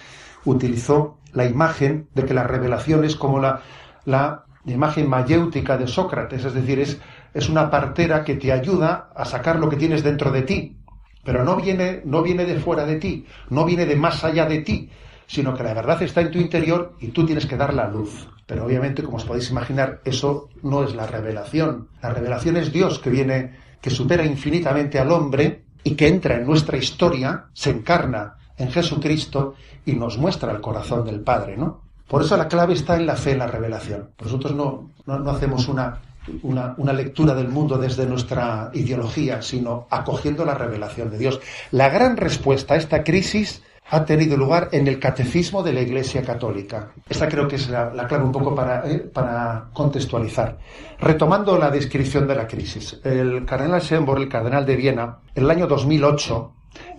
utilizó 0.44 1.18
la 1.32 1.46
imagen 1.46 2.08
de 2.14 2.24
que 2.24 2.34
la 2.34 2.44
revelación 2.44 3.04
es 3.04 3.16
como 3.16 3.40
la, 3.40 3.60
la 4.04 4.44
imagen 4.66 5.08
mayéutica 5.08 5.76
de 5.76 5.86
Sócrates, 5.86 6.44
es 6.44 6.54
decir, 6.54 6.78
es, 6.78 7.00
es 7.34 7.48
una 7.48 7.70
partera 7.70 8.24
que 8.24 8.36
te 8.36 8.52
ayuda 8.52 9.10
a 9.14 9.24
sacar 9.24 9.58
lo 9.58 9.68
que 9.68 9.76
tienes 9.76 10.02
dentro 10.02 10.30
de 10.30 10.42
ti, 10.42 10.76
pero 11.24 11.44
no 11.44 11.56
viene, 11.56 12.00
no 12.04 12.22
viene 12.22 12.44
de 12.44 12.60
fuera 12.60 12.86
de 12.86 12.96
ti, 12.96 13.26
no 13.50 13.64
viene 13.64 13.86
de 13.86 13.96
más 13.96 14.24
allá 14.24 14.46
de 14.46 14.60
ti, 14.60 14.88
sino 15.26 15.54
que 15.54 15.62
la 15.62 15.74
verdad 15.74 16.02
está 16.02 16.20
en 16.20 16.30
tu 16.30 16.38
interior 16.38 16.94
y 17.00 17.08
tú 17.08 17.26
tienes 17.26 17.46
que 17.46 17.56
dar 17.56 17.74
la 17.74 17.88
luz. 17.88 18.28
Pero 18.46 18.64
obviamente, 18.66 19.02
como 19.02 19.16
os 19.16 19.24
podéis 19.24 19.50
imaginar, 19.50 20.00
eso 20.04 20.48
no 20.62 20.84
es 20.84 20.94
la 20.94 21.06
revelación. 21.06 21.88
La 22.02 22.10
revelación 22.10 22.56
es 22.56 22.72
Dios 22.72 22.98
que 22.98 23.10
viene, 23.10 23.56
que 23.80 23.90
supera 23.90 24.24
infinitamente 24.24 24.98
al 24.98 25.10
hombre 25.10 25.64
y 25.82 25.94
que 25.94 26.08
entra 26.08 26.36
en 26.36 26.46
nuestra 26.46 26.76
historia, 26.76 27.46
se 27.52 27.70
encarna 27.70 28.36
en 28.56 28.70
Jesucristo 28.70 29.54
y 29.84 29.92
nos 29.92 30.18
muestra 30.18 30.52
el 30.52 30.60
corazón 30.60 31.04
del 31.04 31.20
Padre, 31.20 31.56
¿no? 31.56 31.82
Por 32.08 32.22
eso 32.22 32.36
la 32.36 32.48
clave 32.48 32.74
está 32.74 32.96
en 32.96 33.06
la 33.06 33.16
fe, 33.16 33.32
en 33.32 33.38
la 33.38 33.46
revelación. 33.46 34.10
Nosotros 34.22 34.54
no, 34.54 34.90
no, 35.06 35.30
hacemos 35.30 35.68
una, 35.68 35.98
una, 36.42 36.92
lectura 36.92 37.34
del 37.34 37.48
mundo 37.48 37.78
desde 37.78 38.06
nuestra 38.06 38.70
ideología, 38.72 39.42
sino 39.42 39.86
acogiendo 39.90 40.44
la 40.44 40.54
revelación 40.54 41.10
de 41.10 41.18
Dios. 41.18 41.40
La 41.70 41.88
gran 41.88 42.16
respuesta 42.16 42.74
a 42.74 42.76
esta 42.76 43.04
crisis 43.04 43.62
ha 43.90 44.04
tenido 44.04 44.36
lugar 44.36 44.70
en 44.72 44.88
el 44.88 44.98
catecismo 44.98 45.62
de 45.62 45.72
la 45.72 45.82
Iglesia 45.82 46.22
Católica. 46.22 46.92
Esta 47.08 47.28
creo 47.28 47.46
que 47.46 47.56
es 47.56 47.68
la, 47.68 47.90
clave 48.08 48.24
un 48.24 48.32
poco 48.32 48.54
para, 48.54 48.88
eh, 48.90 48.98
para, 49.00 49.68
contextualizar. 49.72 50.58
Retomando 50.98 51.58
la 51.58 51.70
descripción 51.70 52.26
de 52.26 52.34
la 52.34 52.46
crisis, 52.46 52.98
el 53.04 53.44
cardenal 53.44 53.82
Schönborn, 53.82 54.22
el 54.22 54.28
cardenal 54.28 54.64
de 54.64 54.76
Viena, 54.76 55.18
en 55.34 55.44
el 55.44 55.50
año 55.50 55.66
2008, 55.66 56.52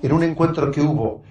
en 0.04 0.12
un 0.14 0.24
encuentro 0.24 0.72
que 0.72 0.82
hubo 0.82 1.24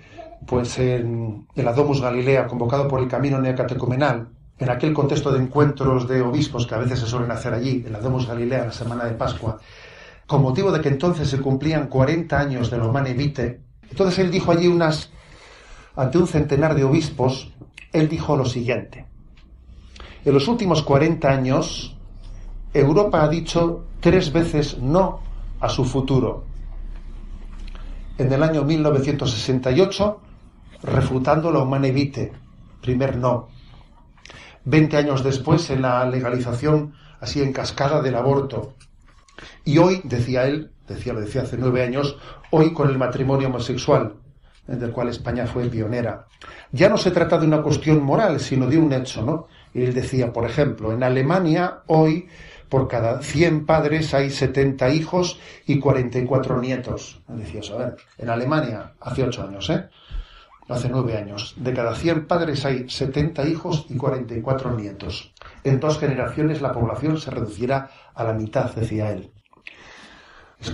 pues 0.46 0.78
en, 0.78 1.46
la 1.54 1.72
Domus 1.72 2.00
Galilea, 2.00 2.46
convocado 2.46 2.88
por 2.88 3.00
el 3.00 3.08
Camino 3.08 3.40
Neocatecumenal, 3.40 4.28
en 4.58 4.70
aquel 4.70 4.92
contexto 4.92 5.32
de 5.32 5.40
encuentros 5.40 6.08
de 6.08 6.22
obispos 6.22 6.66
que 6.66 6.74
a 6.74 6.78
veces 6.78 7.00
se 7.00 7.06
suelen 7.06 7.30
hacer 7.30 7.54
allí, 7.54 7.82
en 7.86 7.92
la 7.92 8.00
Domus 8.00 8.26
Galilea, 8.26 8.66
la 8.66 8.72
semana 8.72 9.04
de 9.04 9.14
Pascua, 9.14 9.58
con 10.26 10.42
motivo 10.42 10.70
de 10.70 10.80
que 10.80 10.88
entonces 10.88 11.28
se 11.28 11.40
cumplían 11.40 11.88
40 11.88 12.38
años 12.38 12.70
de 12.70 12.78
los 12.78 12.88
Humane 12.88 13.14
Vitae, 13.14 13.60
entonces 13.90 14.18
él 14.20 14.30
dijo 14.30 14.52
allí 14.52 14.68
unas 14.68 15.10
ante 15.96 16.18
un 16.18 16.26
centenar 16.26 16.74
de 16.74 16.84
obispos, 16.84 17.52
él 17.92 18.08
dijo 18.08 18.36
lo 18.36 18.44
siguiente. 18.44 19.06
En 20.24 20.34
los 20.34 20.48
últimos 20.48 20.82
40 20.82 21.28
años, 21.28 21.96
Europa 22.72 23.22
ha 23.22 23.28
dicho 23.28 23.84
tres 24.00 24.32
veces 24.32 24.78
no 24.78 25.20
a 25.60 25.68
su 25.68 25.84
futuro. 25.84 26.44
En 28.18 28.32
el 28.32 28.42
año 28.42 28.64
1968, 28.64 30.20
refutando 30.82 31.50
la 31.52 31.60
humana 31.60 31.88
evite, 31.88 32.32
primer 32.80 33.16
no. 33.16 33.48
Veinte 34.64 34.96
años 34.96 35.22
después, 35.22 35.68
en 35.70 35.82
la 35.82 36.04
legalización 36.06 36.94
así 37.20 37.42
en 37.42 37.52
cascada 37.52 38.02
del 38.02 38.14
aborto. 38.16 38.74
Y 39.64 39.78
hoy, 39.78 40.00
decía 40.04 40.46
él, 40.46 40.70
decía, 40.86 41.12
lo 41.12 41.20
decía 41.20 41.42
hace 41.42 41.56
nueve 41.58 41.82
años, 41.82 42.16
hoy 42.50 42.72
con 42.72 42.88
el 42.88 42.98
matrimonio 42.98 43.48
homosexual 43.48 44.14
del 44.66 44.92
cual 44.92 45.08
España 45.08 45.46
fue 45.46 45.68
pionera. 45.68 46.26
Ya 46.72 46.88
no 46.88 46.96
se 46.96 47.10
trata 47.10 47.38
de 47.38 47.46
una 47.46 47.62
cuestión 47.62 48.02
moral, 48.02 48.40
sino 48.40 48.66
de 48.66 48.78
un 48.78 48.92
hecho, 48.92 49.22
¿no? 49.22 49.48
Y 49.74 49.82
él 49.82 49.92
decía, 49.92 50.32
por 50.32 50.46
ejemplo, 50.46 50.92
en 50.92 51.02
Alemania 51.02 51.80
hoy 51.86 52.28
por 52.68 52.88
cada 52.88 53.20
100 53.22 53.66
padres 53.66 54.14
hay 54.14 54.30
70 54.30 54.88
hijos 54.90 55.38
y 55.66 55.78
44 55.78 56.60
nietos. 56.60 57.20
Decía 57.28 57.60
eso, 57.60 57.74
a 57.74 57.78
ver, 57.78 57.96
en 58.18 58.30
Alemania, 58.30 58.94
hace 59.00 59.22
8 59.22 59.48
años, 59.48 59.70
¿eh? 59.70 59.88
Hace 60.66 60.88
9 60.88 61.16
años, 61.16 61.54
de 61.58 61.74
cada 61.74 61.94
100 61.94 62.26
padres 62.26 62.64
hay 62.64 62.88
70 62.88 63.46
hijos 63.48 63.84
y 63.90 63.96
44 63.96 64.74
nietos. 64.74 65.34
En 65.62 65.78
dos 65.78 65.98
generaciones 65.98 66.62
la 66.62 66.72
población 66.72 67.18
se 67.18 67.30
reducirá 67.30 67.90
a 68.14 68.24
la 68.24 68.32
mitad, 68.32 68.74
decía 68.74 69.10
él. 69.10 69.30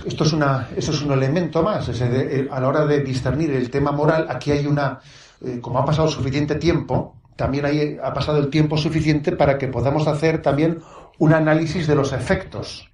Esto 0.05 0.23
es, 0.23 0.31
una, 0.31 0.69
un 1.03 1.11
elemento 1.11 1.61
más. 1.61 1.89
Eh, 1.89 2.47
a 2.49 2.59
la 2.61 2.67
hora 2.69 2.85
de 2.85 3.01
discernir 3.01 3.51
el 3.51 3.69
tema 3.69 3.91
moral, 3.91 4.27
aquí 4.29 4.51
hay 4.51 4.65
una. 4.65 4.99
Eh, 5.41 5.59
como 5.59 5.79
ha 5.79 5.85
pasado 5.85 6.07
suficiente 6.07 6.55
tiempo, 6.55 7.17
también 7.35 7.65
hay, 7.65 7.97
ha 8.01 8.13
pasado 8.13 8.37
el 8.37 8.49
tiempo 8.49 8.77
suficiente 8.77 9.33
para 9.33 9.57
que 9.57 9.67
podamos 9.67 10.07
hacer 10.07 10.41
también 10.41 10.79
un 11.17 11.33
análisis 11.33 11.87
de 11.87 11.95
los 11.95 12.13
efectos. 12.13 12.89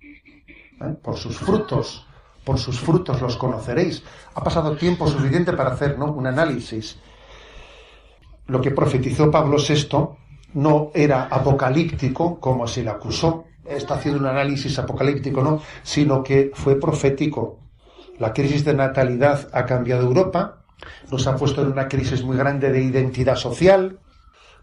¿eh? 0.82 0.96
Por 1.04 1.18
sus 1.18 1.38
frutos. 1.38 2.07
Por 2.48 2.58
sus 2.58 2.80
frutos 2.80 3.22
los 3.22 3.36
conoceréis. 3.36 4.02
Ha 4.34 4.42
pasado 4.42 4.78
tiempo 4.78 5.06
suficiente 5.06 5.52
para 5.52 5.72
hacer 5.72 5.98
un 6.00 6.26
análisis. 6.26 6.98
Lo 8.46 8.62
que 8.62 8.72
profetizó 8.72 9.30
Pablo 9.30 9.58
VI 9.58 10.08
no 10.54 10.90
era 10.94 11.24
apocalíptico, 11.26 12.40
como 12.40 12.66
se 12.66 12.84
le 12.84 12.90
acusó, 12.90 13.44
está 13.66 13.96
haciendo 13.96 14.22
un 14.22 14.28
análisis 14.28 14.80
apocalíptico, 14.80 15.44
no, 15.44 15.62
sino 15.84 16.24
que 16.24 16.52
fue 16.54 16.80
profético. 16.80 17.60
La 18.18 18.32
crisis 18.32 18.64
de 18.64 18.76
natalidad 18.76 19.50
ha 19.52 19.66
cambiado 19.66 20.04
Europa, 20.04 20.64
nos 21.12 21.28
ha 21.28 21.36
puesto 21.36 21.62
en 21.64 21.74
una 21.74 21.90
crisis 21.90 22.24
muy 22.24 22.38
grande 22.38 22.72
de 22.72 22.82
identidad 22.82 23.36
social, 23.36 24.00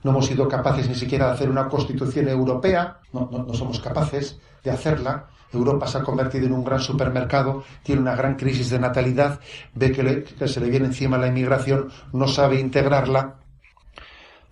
no 0.04 0.11
hemos 0.11 0.26
sido 0.26 0.46
capaces 0.46 0.88
ni 0.88 0.94
siquiera 0.94 1.26
de 1.26 1.32
hacer 1.32 1.50
una 1.50 1.66
constitución 1.68 2.28
europea, 2.28 2.99
no, 3.12 3.28
no, 3.30 3.52
somos 3.54 3.80
capaces 3.80 4.38
de 4.62 4.70
hacerla. 4.70 5.26
Europa 5.52 5.87
se 5.87 5.99
ha 5.99 6.02
convertido 6.02 6.46
en 6.46 6.52
un 6.52 6.64
gran 6.64 6.80
supermercado, 6.80 7.64
tiene 7.82 8.02
una 8.02 8.14
gran 8.14 8.34
crisis 8.34 8.70
de 8.70 8.78
natalidad, 8.78 9.40
ve 9.75 9.92
que, 9.92 10.49
se 10.49 10.61
le 10.61 10.68
viene 10.68 10.87
encima 10.87 11.16
la 11.16 11.28
inmigración, 11.28 11.90
no 12.12 12.28
sabe 12.28 12.61
integrarla, 12.61 13.37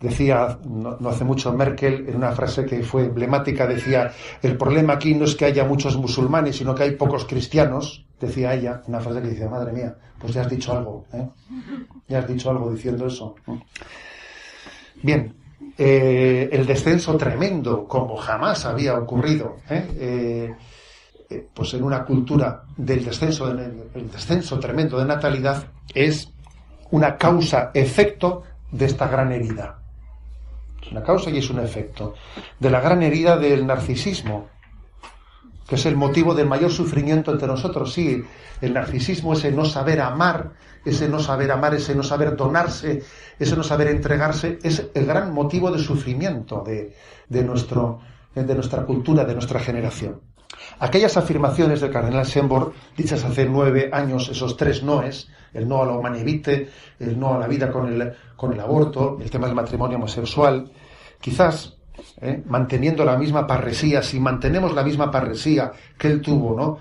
Decía 0.00 0.58
no, 0.64 0.98
hace 1.08 1.22
mucho 1.22 1.52
Merkel, 1.52 2.08
en 2.08 2.16
una 2.16 2.32
frase 2.32 2.66
que 2.66 2.82
fue 2.82 3.04
emblemática, 3.04 3.68
decía, 3.68 4.10
el 4.42 4.56
problema 4.56 4.94
aquí 4.94 5.14
no 5.14 5.24
es 5.24 5.36
que 5.36 5.44
haya 5.44 5.64
muchos 5.64 5.96
musulmanes, 5.96 6.56
sino 6.56 6.74
que 6.74 6.82
hay 6.82 6.90
pocos 6.96 7.24
cristianos, 7.24 8.04
decía 8.18 8.52
ella, 8.52 8.82
una 8.88 8.98
frase 8.98 9.22
que 9.22 9.28
decía, 9.28 9.48
madre 9.48 9.72
mía, 9.72 9.94
pues 10.18 10.34
ya 10.34 10.40
has 10.40 10.50
dicho 10.50 10.72
algo, 10.72 11.04
¿eh? 11.12 11.28
ya 12.08 12.18
has 12.18 12.26
dicho 12.26 12.50
algo 12.50 12.72
diciendo 12.72 13.06
eso. 13.06 13.36
Bien, 15.04 15.36
eh, 15.78 16.48
el 16.52 16.66
descenso 16.66 17.16
tremendo, 17.16 17.86
como 17.86 18.16
jamás 18.16 18.64
había 18.64 18.94
ocurrido, 18.94 19.56
¿eh? 19.70 20.54
pues 21.54 21.72
en 21.74 21.82
una 21.82 22.04
cultura 22.04 22.64
del 22.76 23.04
descenso, 23.04 23.50
el 23.50 24.10
descenso 24.10 24.58
tremendo 24.58 24.98
de 24.98 25.06
natalidad, 25.06 25.66
es 25.94 26.30
una 26.90 27.16
causa-efecto 27.16 28.42
de 28.70 28.86
esta 28.86 29.08
gran 29.08 29.32
herida. 29.32 29.78
Es 30.82 30.92
una 30.92 31.02
causa 31.02 31.30
y 31.30 31.38
es 31.38 31.48
un 31.50 31.60
efecto. 31.60 32.14
De 32.58 32.70
la 32.70 32.80
gran 32.80 33.02
herida 33.02 33.36
del 33.36 33.66
narcisismo, 33.66 34.48
que 35.72 35.76
es 35.76 35.86
el 35.86 35.96
motivo 35.96 36.34
del 36.34 36.46
mayor 36.46 36.70
sufrimiento 36.70 37.32
entre 37.32 37.48
nosotros. 37.48 37.94
Sí, 37.94 38.22
el 38.60 38.74
narcisismo, 38.74 39.32
ese 39.32 39.50
no 39.50 39.64
saber 39.64 40.02
amar, 40.02 40.52
ese 40.84 41.08
no 41.08 41.18
saber 41.18 41.50
amar, 41.50 41.72
ese 41.72 41.94
no 41.94 42.02
saber 42.02 42.36
donarse, 42.36 43.02
ese 43.38 43.56
no 43.56 43.62
saber 43.62 43.88
entregarse, 43.88 44.58
es 44.62 44.90
el 44.92 45.06
gran 45.06 45.32
motivo 45.32 45.70
de 45.70 45.78
sufrimiento 45.78 46.62
de, 46.62 46.94
de, 47.26 47.42
nuestro, 47.42 48.00
de 48.34 48.54
nuestra 48.54 48.84
cultura, 48.84 49.24
de 49.24 49.32
nuestra 49.32 49.60
generación. 49.60 50.20
Aquellas 50.78 51.16
afirmaciones 51.16 51.80
del 51.80 51.90
cardenal 51.90 52.26
Schönborn, 52.26 52.74
dichas 52.94 53.24
hace 53.24 53.46
nueve 53.46 53.88
años, 53.94 54.28
esos 54.28 54.58
tres 54.58 54.82
noes, 54.82 55.30
el 55.54 55.66
no 55.66 55.82
a 55.82 55.86
la 55.86 55.92
humanidad, 55.92 56.66
el 56.98 57.18
no 57.18 57.32
a 57.32 57.38
la 57.38 57.46
vida 57.46 57.72
con 57.72 57.90
el, 57.90 58.12
con 58.36 58.52
el 58.52 58.60
aborto, 58.60 59.16
el 59.22 59.30
tema 59.30 59.46
del 59.46 59.56
matrimonio 59.56 59.96
homosexual, 59.96 60.70
quizás 61.18 61.78
¿eh? 62.20 62.42
manteniendo 62.46 63.04
la 63.04 63.16
misma 63.16 63.46
parresía, 63.46 64.02
si 64.02 64.20
mantenemos 64.20 64.74
la 64.74 64.82
misma 64.82 65.10
parresía 65.10 65.72
que 65.98 66.08
él 66.08 66.20
tuvo, 66.20 66.56
¿no? 66.56 66.78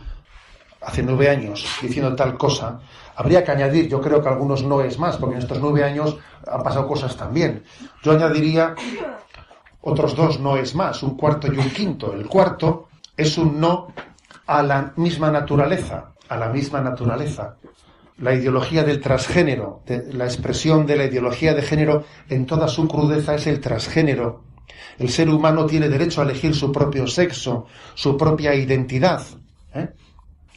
Hace 0.81 1.03
nueve 1.03 1.29
años, 1.29 1.65
diciendo 1.81 2.15
tal 2.15 2.37
cosa, 2.37 2.79
habría 3.15 3.43
que 3.43 3.51
añadir, 3.51 3.87
yo 3.87 4.01
creo 4.01 4.21
que 4.21 4.29
algunos 4.29 4.63
no 4.63 4.81
es 4.81 4.97
más, 4.97 5.17
porque 5.17 5.35
en 5.35 5.41
estos 5.41 5.59
nueve 5.59 5.83
años 5.83 6.17
han 6.51 6.63
pasado 6.63 6.87
cosas 6.87 7.15
también. 7.15 7.63
Yo 8.01 8.13
añadiría 8.13 8.73
otros 9.81 10.15
dos 10.15 10.39
no 10.39 10.57
es 10.57 10.73
más, 10.73 11.03
un 11.03 11.15
cuarto 11.15 11.53
y 11.53 11.57
un 11.57 11.69
quinto. 11.69 12.13
El 12.13 12.25
cuarto 12.25 12.87
es 13.15 13.37
un 13.37 13.59
no 13.59 13.93
a 14.47 14.63
la 14.63 14.93
misma 14.95 15.29
naturaleza, 15.29 16.13
a 16.27 16.37
la 16.37 16.49
misma 16.49 16.81
naturaleza 16.81 17.57
la 18.21 18.33
ideología 18.33 18.83
del 18.83 19.01
transgénero, 19.01 19.81
la 20.11 20.25
expresión 20.25 20.85
de 20.85 20.95
la 20.95 21.05
ideología 21.05 21.53
de 21.53 21.63
género 21.63 22.03
en 22.29 22.45
toda 22.45 22.67
su 22.67 22.87
crudeza 22.87 23.35
es 23.35 23.47
el 23.47 23.59
transgénero. 23.59 24.43
El 24.97 25.09
ser 25.09 25.29
humano 25.29 25.65
tiene 25.65 25.89
derecho 25.89 26.21
a 26.21 26.23
elegir 26.23 26.55
su 26.55 26.71
propio 26.71 27.07
sexo, 27.07 27.65
su 27.93 28.17
propia 28.17 28.53
identidad. 28.53 29.23
¿eh? 29.73 29.89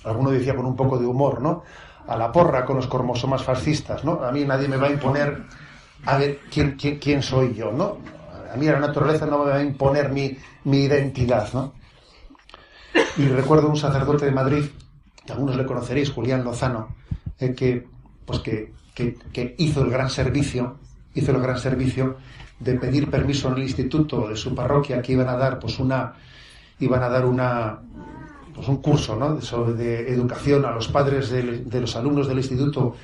Alguno 0.04 0.30
decía 0.30 0.54
con 0.54 0.66
un 0.66 0.76
poco 0.76 0.98
de 0.98 1.06
humor, 1.06 1.40
¿no? 1.40 1.62
A 2.06 2.16
la 2.16 2.30
porra 2.30 2.64
con 2.64 2.76
los 2.76 2.86
cromosomas 2.86 3.42
fascistas, 3.42 4.04
¿no? 4.04 4.22
A 4.22 4.30
mí 4.30 4.44
nadie 4.44 4.68
me 4.68 4.76
va 4.76 4.88
a 4.88 4.90
imponer 4.90 5.42
a 6.04 6.18
ver 6.18 6.40
quién, 6.50 6.76
quién, 6.76 7.22
soy 7.22 7.54
yo, 7.54 7.72
¿no? 7.72 7.98
A 8.52 8.56
mí 8.56 8.66
la 8.66 8.78
naturaleza 8.78 9.26
no 9.26 9.38
me 9.38 9.50
va 9.50 9.56
a 9.56 9.62
imponer 9.62 10.12
mi, 10.12 10.36
mi 10.64 10.84
identidad, 10.84 11.52
¿no? 11.54 11.72
Y 13.16 13.26
recuerdo 13.28 13.68
un 13.68 13.76
sacerdote 13.76 14.26
de 14.26 14.32
Madrid, 14.32 14.64
que 15.24 15.32
algunos 15.32 15.56
le 15.56 15.64
conoceréis, 15.64 16.10
Julián 16.10 16.44
Lozano, 16.44 16.94
que, 17.38 17.86
pues 18.24 18.40
que, 18.40 19.54
hizo 19.58 19.82
el 19.82 19.90
gran 19.90 20.10
servicio, 20.10 20.78
hizo 21.14 21.32
el 21.32 21.40
gran 21.40 21.58
servicio 21.58 22.16
de 22.58 22.74
pedir 22.74 23.10
permiso 23.10 23.48
en 23.48 23.54
el 23.54 23.62
instituto 23.62 24.28
de 24.28 24.36
su 24.36 24.54
parroquia 24.54 25.02
que 25.02 25.12
iban 25.12 25.28
a 25.28 25.36
dar 25.36 25.58
pues 25.58 25.78
una 25.78 26.14
iban 26.78 27.02
a 27.02 27.08
dar 27.08 27.24
una 27.24 27.80
pues 28.54 28.68
un 28.68 28.76
curso 28.76 29.16
¿no? 29.16 29.40
sobre 29.40 29.74
de 29.74 30.12
educación 30.12 30.64
a 30.64 30.70
los 30.70 30.88
padres 30.88 31.30
de, 31.30 31.80
los 31.80 31.96
alumnos 31.96 32.28
del 32.28 32.38
instituto 32.38 32.94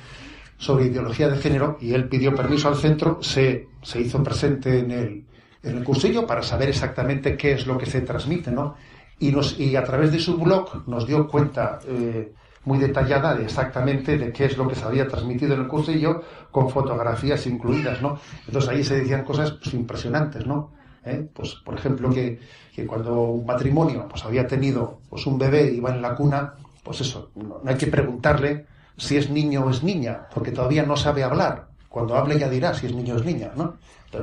sobre 0.57 0.85
ideología 0.85 1.27
de 1.27 1.37
género 1.37 1.77
y 1.81 1.93
él 1.93 2.07
pidió 2.07 2.35
permiso 2.35 2.67
al 2.67 2.75
centro, 2.75 3.17
se, 3.21 3.67
se 3.81 3.99
hizo 3.99 4.23
presente 4.23 4.79
en 4.79 4.91
el, 4.91 5.25
en 5.63 5.77
el 5.77 5.83
cursillo 5.83 6.27
para 6.27 6.43
saber 6.43 6.69
exactamente 6.69 7.35
qué 7.35 7.53
es 7.53 7.65
lo 7.65 7.79
que 7.79 7.87
se 7.87 8.01
transmite, 8.01 8.51
¿no? 8.51 8.75
Y, 9.19 9.31
nos, 9.31 9.59
y 9.59 9.75
a 9.75 9.83
través 9.83 10.11
de 10.11 10.19
su 10.19 10.37
blog 10.37 10.87
nos 10.87 11.07
dio 11.07 11.27
cuenta 11.27 11.79
eh, 11.87 12.31
muy 12.65 12.77
detallada 12.77 13.33
de 13.35 13.43
exactamente 13.43 14.17
de 14.17 14.31
qué 14.31 14.45
es 14.45 14.57
lo 14.57 14.67
que 14.67 14.75
se 14.75 14.83
había 14.83 15.07
transmitido 15.07 15.55
en 15.55 15.61
el 15.61 15.67
cursillo, 15.67 16.23
con 16.51 16.69
fotografías 16.69 17.45
incluidas, 17.47 18.01
¿no? 18.01 18.19
Entonces 18.45 18.69
ahí 18.69 18.83
se 18.83 18.99
decían 18.99 19.23
cosas 19.23 19.51
pues, 19.51 19.73
impresionantes, 19.73 20.45
¿no? 20.45 20.71
¿Eh? 21.03 21.27
Pues, 21.33 21.55
por 21.55 21.73
ejemplo, 21.73 22.09
que, 22.11 22.39
que, 22.75 22.85
cuando 22.85 23.21
un 23.21 23.45
matrimonio 23.45 24.07
pues, 24.07 24.23
había 24.23 24.45
tenido 24.45 24.99
pues, 25.09 25.25
un 25.25 25.39
bebé 25.39 25.71
y 25.71 25.77
iba 25.77 25.89
en 25.89 26.01
la 26.01 26.15
cuna, 26.15 26.53
pues 26.83 27.01
eso, 27.01 27.31
no, 27.35 27.61
hay 27.65 27.75
que 27.75 27.87
preguntarle 27.87 28.67
si 28.97 29.17
es 29.17 29.29
niño 29.31 29.65
o 29.65 29.69
es 29.71 29.81
niña, 29.81 30.27
porque 30.33 30.51
todavía 30.51 30.83
no 30.83 30.95
sabe 30.95 31.23
hablar. 31.23 31.69
Cuando 31.89 32.15
hable 32.15 32.37
ya 32.37 32.49
dirá 32.49 32.73
si 32.73 32.85
es 32.85 32.93
niño 32.93 33.15
o 33.15 33.17
es 33.17 33.25
niña, 33.25 33.51
¿no? 33.55 33.77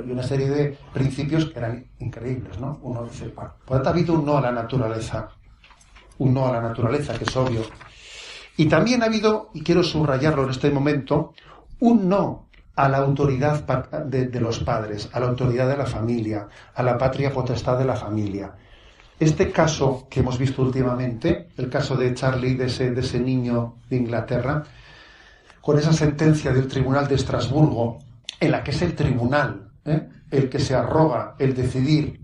Y 0.06 0.10
una 0.10 0.22
serie 0.22 0.48
de 0.48 0.78
principios 0.92 1.46
que 1.46 1.58
eran 1.58 1.86
increíbles, 1.98 2.58
¿no? 2.60 2.78
Uno 2.82 3.04
dice, 3.04 3.26
por 3.28 3.52
tanto 3.66 3.88
ha 3.88 3.92
habido 3.92 4.14
un 4.14 4.24
no 4.24 4.36
a 4.36 4.40
la 4.40 4.52
naturaleza, 4.52 5.30
un 6.18 6.34
no 6.34 6.46
a 6.46 6.52
la 6.52 6.60
naturaleza, 6.60 7.14
que 7.14 7.24
es 7.24 7.36
obvio. 7.36 7.62
Y 8.58 8.66
también 8.66 9.02
ha 9.04 9.06
habido, 9.06 9.50
y 9.54 9.62
quiero 9.62 9.84
subrayarlo 9.84 10.42
en 10.42 10.50
este 10.50 10.68
momento, 10.72 11.32
un 11.78 12.08
no 12.08 12.48
a 12.74 12.88
la 12.88 12.98
autoridad 12.98 13.64
de, 14.04 14.40
los 14.40 14.58
padres, 14.58 15.08
a 15.12 15.20
la 15.20 15.28
autoridad 15.28 15.68
de 15.68 15.76
la 15.76 15.86
familia, 15.86 16.48
a 16.74 16.82
la 16.82 16.98
patria 16.98 17.32
potestad 17.32 17.78
de 17.78 17.84
la 17.84 17.94
familia. 17.94 18.52
Este 19.20 19.52
caso 19.52 20.08
que 20.10 20.20
hemos 20.20 20.38
visto 20.38 20.62
últimamente, 20.62 21.50
el 21.56 21.70
caso 21.70 21.94
de 21.94 22.12
Charlie, 22.14 22.56
de 22.56 22.66
ese, 22.66 22.90
de 22.90 23.00
ese 23.00 23.20
niño 23.20 23.76
de 23.88 23.96
Inglaterra, 23.96 24.64
con 25.60 25.78
esa 25.78 25.92
sentencia 25.92 26.52
del 26.52 26.66
Tribunal 26.66 27.06
de 27.06 27.14
Estrasburgo, 27.14 28.00
en 28.40 28.50
la 28.50 28.64
que 28.64 28.72
es 28.72 28.82
el 28.82 28.96
tribunal 28.96 29.70
¿eh? 29.84 30.08
el 30.32 30.48
que 30.48 30.58
se 30.58 30.74
arroga 30.74 31.36
el 31.38 31.54
decidir 31.54 32.20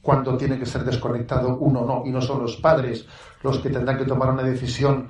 cuándo 0.00 0.38
tiene 0.38 0.58
que 0.58 0.64
ser 0.64 0.84
desconectado 0.84 1.58
uno 1.58 1.80
o 1.80 1.86
no, 1.86 2.02
y 2.06 2.10
no 2.10 2.22
son 2.22 2.40
los 2.40 2.56
padres 2.56 3.04
los 3.42 3.58
que 3.58 3.68
tendrán 3.68 3.98
que 3.98 4.06
tomar 4.06 4.30
una 4.30 4.42
decisión 4.42 5.08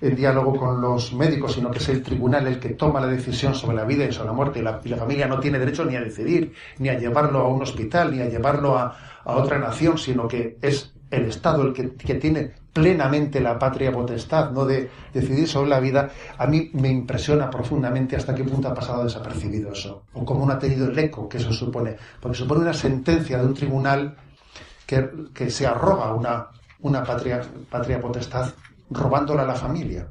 en 0.00 0.16
diálogo 0.16 0.56
con 0.56 0.80
los 0.80 1.12
médicos, 1.12 1.54
sino 1.54 1.70
que 1.70 1.78
es 1.78 1.88
el 1.88 2.02
tribunal 2.02 2.46
el 2.46 2.58
que 2.58 2.70
toma 2.70 3.00
la 3.00 3.06
decisión 3.06 3.54
sobre 3.54 3.76
la 3.76 3.84
vida 3.84 4.04
y 4.04 4.12
sobre 4.12 4.28
la 4.28 4.32
muerte, 4.32 4.58
y 4.58 4.62
la, 4.62 4.96
familia 4.96 5.26
no 5.26 5.40
tiene 5.40 5.58
derecho 5.58 5.84
ni 5.84 5.96
a 5.96 6.00
decidir, 6.00 6.52
ni 6.78 6.88
a 6.88 6.98
llevarlo 6.98 7.40
a 7.40 7.48
un 7.48 7.62
hospital, 7.62 8.14
ni 8.14 8.20
a 8.20 8.28
llevarlo 8.28 8.76
a, 8.76 8.96
otra 9.26 9.58
nación, 9.58 9.96
sino 9.96 10.28
que 10.28 10.58
es 10.60 10.92
el 11.10 11.24
Estado 11.24 11.62
el 11.62 11.72
que, 11.72 11.94
que, 11.94 12.16
tiene 12.16 12.52
plenamente 12.74 13.40
la 13.40 13.58
patria 13.58 13.90
potestad, 13.90 14.50
no 14.50 14.66
de 14.66 14.90
decidir 15.14 15.48
sobre 15.48 15.70
la 15.70 15.80
vida, 15.80 16.10
a 16.36 16.46
mí 16.46 16.70
me 16.74 16.90
impresiona 16.90 17.48
profundamente 17.48 18.16
hasta 18.16 18.34
qué 18.34 18.44
punto 18.44 18.68
ha 18.68 18.74
pasado 18.74 19.04
desapercibido 19.04 19.72
eso, 19.72 20.02
o 20.12 20.24
cómo 20.26 20.44
no 20.44 20.52
ha 20.52 20.58
tenido 20.58 20.90
el 20.90 20.98
eco 20.98 21.26
que 21.26 21.38
eso 21.38 21.52
supone, 21.52 21.96
porque 22.20 22.36
supone 22.36 22.62
una 22.62 22.74
sentencia 22.74 23.38
de 23.38 23.46
un 23.46 23.54
tribunal 23.54 24.16
que, 24.86 25.08
que 25.32 25.48
se 25.48 25.66
arroga 25.66 26.12
una, 26.12 26.48
una 26.80 27.02
patria, 27.02 27.40
patria 27.70 28.00
potestad 28.00 28.52
robándola 28.90 29.42
a 29.42 29.46
la 29.46 29.54
familia. 29.54 30.08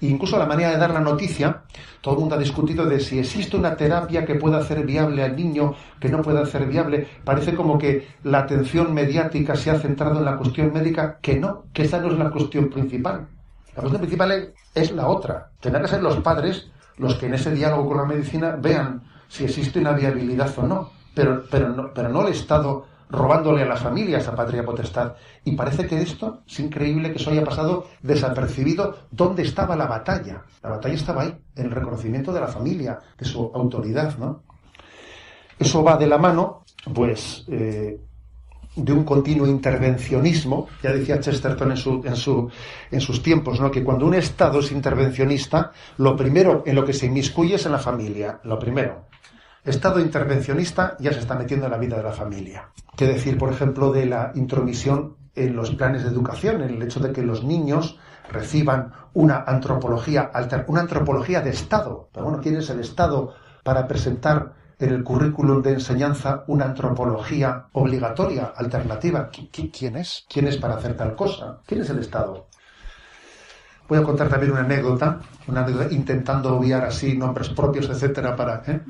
E 0.00 0.06
incluso 0.06 0.38
la 0.38 0.46
manera 0.46 0.70
de 0.70 0.76
dar 0.76 0.90
la 0.90 1.00
noticia, 1.00 1.62
todo 2.00 2.14
el 2.14 2.20
mundo 2.20 2.36
ha 2.36 2.38
discutido 2.38 2.86
de 2.86 3.00
si 3.00 3.18
existe 3.18 3.56
una 3.56 3.76
terapia 3.76 4.24
que 4.24 4.36
pueda 4.36 4.58
hacer 4.58 4.86
viable 4.86 5.24
al 5.24 5.34
niño, 5.34 5.74
que 5.98 6.08
no 6.08 6.22
pueda 6.22 6.42
hacer 6.42 6.66
viable. 6.66 7.08
Parece 7.24 7.54
como 7.54 7.78
que 7.78 8.06
la 8.22 8.40
atención 8.40 8.94
mediática 8.94 9.56
se 9.56 9.70
ha 9.70 9.80
centrado 9.80 10.18
en 10.18 10.24
la 10.24 10.36
cuestión 10.36 10.72
médica, 10.72 11.18
que 11.20 11.38
no, 11.38 11.64
que 11.72 11.82
esa 11.82 12.00
no 12.00 12.12
es 12.12 12.18
la 12.18 12.30
cuestión 12.30 12.70
principal. 12.70 13.26
La 13.74 13.80
cuestión 13.82 14.00
principal 14.00 14.54
es 14.74 14.92
la 14.92 15.08
otra. 15.08 15.50
Tendrán 15.60 15.84
que 15.84 15.90
ser 15.90 16.02
los 16.02 16.16
padres 16.18 16.70
los 16.98 17.14
que 17.14 17.26
en 17.26 17.34
ese 17.34 17.52
diálogo 17.54 17.88
con 17.88 17.96
la 17.98 18.04
medicina 18.04 18.56
vean 18.60 19.02
si 19.28 19.44
existe 19.44 19.78
una 19.78 19.92
viabilidad 19.92 20.52
o 20.58 20.62
no. 20.62 20.90
Pero, 21.14 21.44
pero, 21.50 21.70
no, 21.70 21.92
pero 21.92 22.08
no 22.08 22.26
el 22.26 22.32
Estado 22.32 22.86
robándole 23.10 23.62
a 23.62 23.66
la 23.66 23.76
familia 23.76 24.18
esa 24.18 24.34
patria 24.34 24.64
potestad. 24.64 25.14
Y 25.44 25.52
parece 25.52 25.86
que 25.86 26.00
esto 26.00 26.42
es 26.46 26.60
increíble 26.60 27.10
que 27.10 27.18
eso 27.18 27.30
haya 27.30 27.44
pasado 27.44 27.86
desapercibido. 28.02 28.96
¿Dónde 29.10 29.42
estaba 29.42 29.76
la 29.76 29.86
batalla? 29.86 30.44
La 30.62 30.70
batalla 30.70 30.94
estaba 30.94 31.22
ahí, 31.22 31.34
en 31.56 31.66
el 31.66 31.70
reconocimiento 31.70 32.32
de 32.32 32.40
la 32.40 32.48
familia, 32.48 32.98
de 33.18 33.24
su 33.24 33.50
autoridad, 33.54 34.16
¿no? 34.18 34.42
Eso 35.58 35.82
va 35.82 35.96
de 35.96 36.06
la 36.06 36.18
mano, 36.18 36.64
pues, 36.94 37.44
eh, 37.48 38.00
de 38.76 38.92
un 38.92 39.04
continuo 39.04 39.46
intervencionismo, 39.46 40.68
ya 40.82 40.92
decía 40.92 41.18
Chesterton 41.18 41.72
en, 41.72 41.76
su, 41.76 42.02
en, 42.04 42.14
su, 42.14 42.48
en 42.90 43.00
sus 43.00 43.22
tiempos, 43.22 43.60
¿no? 43.60 43.70
que 43.70 43.82
cuando 43.82 44.06
un 44.06 44.14
Estado 44.14 44.60
es 44.60 44.70
intervencionista, 44.70 45.72
lo 45.96 46.16
primero 46.16 46.62
en 46.64 46.76
lo 46.76 46.84
que 46.84 46.92
se 46.92 47.06
inmiscuye 47.06 47.56
es 47.56 47.66
en 47.66 47.72
la 47.72 47.78
familia, 47.78 48.40
lo 48.44 48.58
primero. 48.58 49.07
Estado 49.68 50.00
intervencionista 50.00 50.96
ya 50.98 51.12
se 51.12 51.20
está 51.20 51.34
metiendo 51.34 51.66
en 51.66 51.72
la 51.72 51.78
vida 51.78 51.96
de 51.96 52.02
la 52.02 52.12
familia. 52.12 52.70
¿Qué 52.96 53.06
decir, 53.06 53.38
por 53.38 53.52
ejemplo, 53.52 53.92
de 53.92 54.06
la 54.06 54.32
intromisión 54.34 55.16
en 55.34 55.54
los 55.54 55.70
planes 55.72 56.02
de 56.02 56.08
educación, 56.08 56.62
en 56.62 56.70
el 56.70 56.82
hecho 56.82 57.00
de 57.00 57.12
que 57.12 57.22
los 57.22 57.44
niños 57.44 57.98
reciban 58.30 58.92
una 59.14 59.44
antropología 59.46 60.30
una 60.66 60.80
antropología 60.80 61.40
de 61.40 61.50
Estado? 61.50 62.08
Pero 62.12 62.26
bueno, 62.26 62.40
¿quién 62.42 62.56
es 62.56 62.70
el 62.70 62.80
Estado 62.80 63.34
para 63.62 63.86
presentar 63.86 64.54
en 64.78 64.90
el 64.90 65.04
currículum 65.04 65.60
de 65.62 65.72
enseñanza 65.72 66.44
una 66.46 66.64
antropología 66.64 67.66
obligatoria, 67.72 68.52
alternativa? 68.56 69.28
¿Quién 69.30 69.96
es? 69.96 70.24
¿Quién 70.28 70.46
es 70.46 70.56
para 70.56 70.76
hacer 70.76 70.96
tal 70.96 71.14
cosa? 71.14 71.58
¿Quién 71.66 71.82
es 71.82 71.90
el 71.90 71.98
Estado? 71.98 72.46
Voy 73.88 73.98
a 73.98 74.02
contar 74.02 74.28
también 74.28 74.52
una 74.52 74.60
anécdota, 74.60 75.20
una 75.46 75.62
anécdota 75.62 75.92
intentando 75.92 76.56
obviar 76.56 76.84
así 76.84 77.16
nombres 77.16 77.48
propios, 77.48 77.88
etcétera, 77.88 78.36
para. 78.36 78.62
¿eh? 78.66 78.80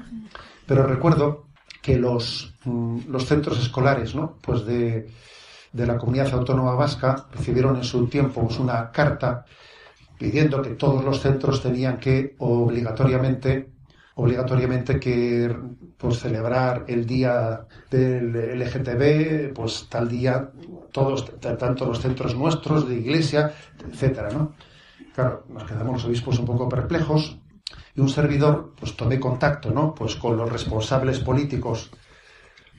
Pero 0.68 0.86
recuerdo 0.86 1.46
que 1.80 1.96
los, 1.96 2.54
los 3.08 3.24
centros 3.24 3.58
escolares, 3.58 4.14
¿no? 4.14 4.36
Pues 4.42 4.66
de, 4.66 5.10
de, 5.72 5.86
la 5.86 5.96
comunidad 5.96 6.32
autónoma 6.34 6.74
vasca 6.74 7.26
recibieron 7.32 7.76
en 7.76 7.84
su 7.84 8.06
tiempo 8.06 8.42
pues, 8.42 8.58
una 8.58 8.92
carta 8.92 9.46
pidiendo 10.18 10.60
que 10.60 10.70
todos 10.70 11.02
los 11.02 11.20
centros 11.20 11.62
tenían 11.62 11.98
que 11.98 12.34
obligatoriamente 12.38 13.70
obligatoriamente 14.16 14.98
que 14.98 15.56
pues 15.96 16.18
celebrar 16.18 16.84
el 16.88 17.06
día 17.06 17.66
del 17.88 18.58
LGTB, 18.58 19.54
pues 19.54 19.86
tal 19.88 20.08
día, 20.08 20.50
todos, 20.90 21.38
tanto 21.38 21.86
los 21.86 22.00
centros 22.00 22.34
nuestros, 22.34 22.88
de 22.88 22.96
iglesia, 22.96 23.54
etcétera, 23.88 24.30
¿no? 24.30 24.54
Claro, 25.14 25.44
nos 25.48 25.62
quedamos 25.62 25.92
los 25.94 26.04
obispos 26.06 26.38
un 26.40 26.46
poco 26.46 26.68
perplejos, 26.68 27.38
y 27.98 28.00
un 28.00 28.08
servidor, 28.08 28.74
pues 28.78 28.96
tomé 28.96 29.18
contacto, 29.18 29.72
¿no? 29.72 29.92
Pues 29.92 30.14
con 30.14 30.36
los 30.36 30.48
responsables 30.48 31.18
políticos, 31.18 31.90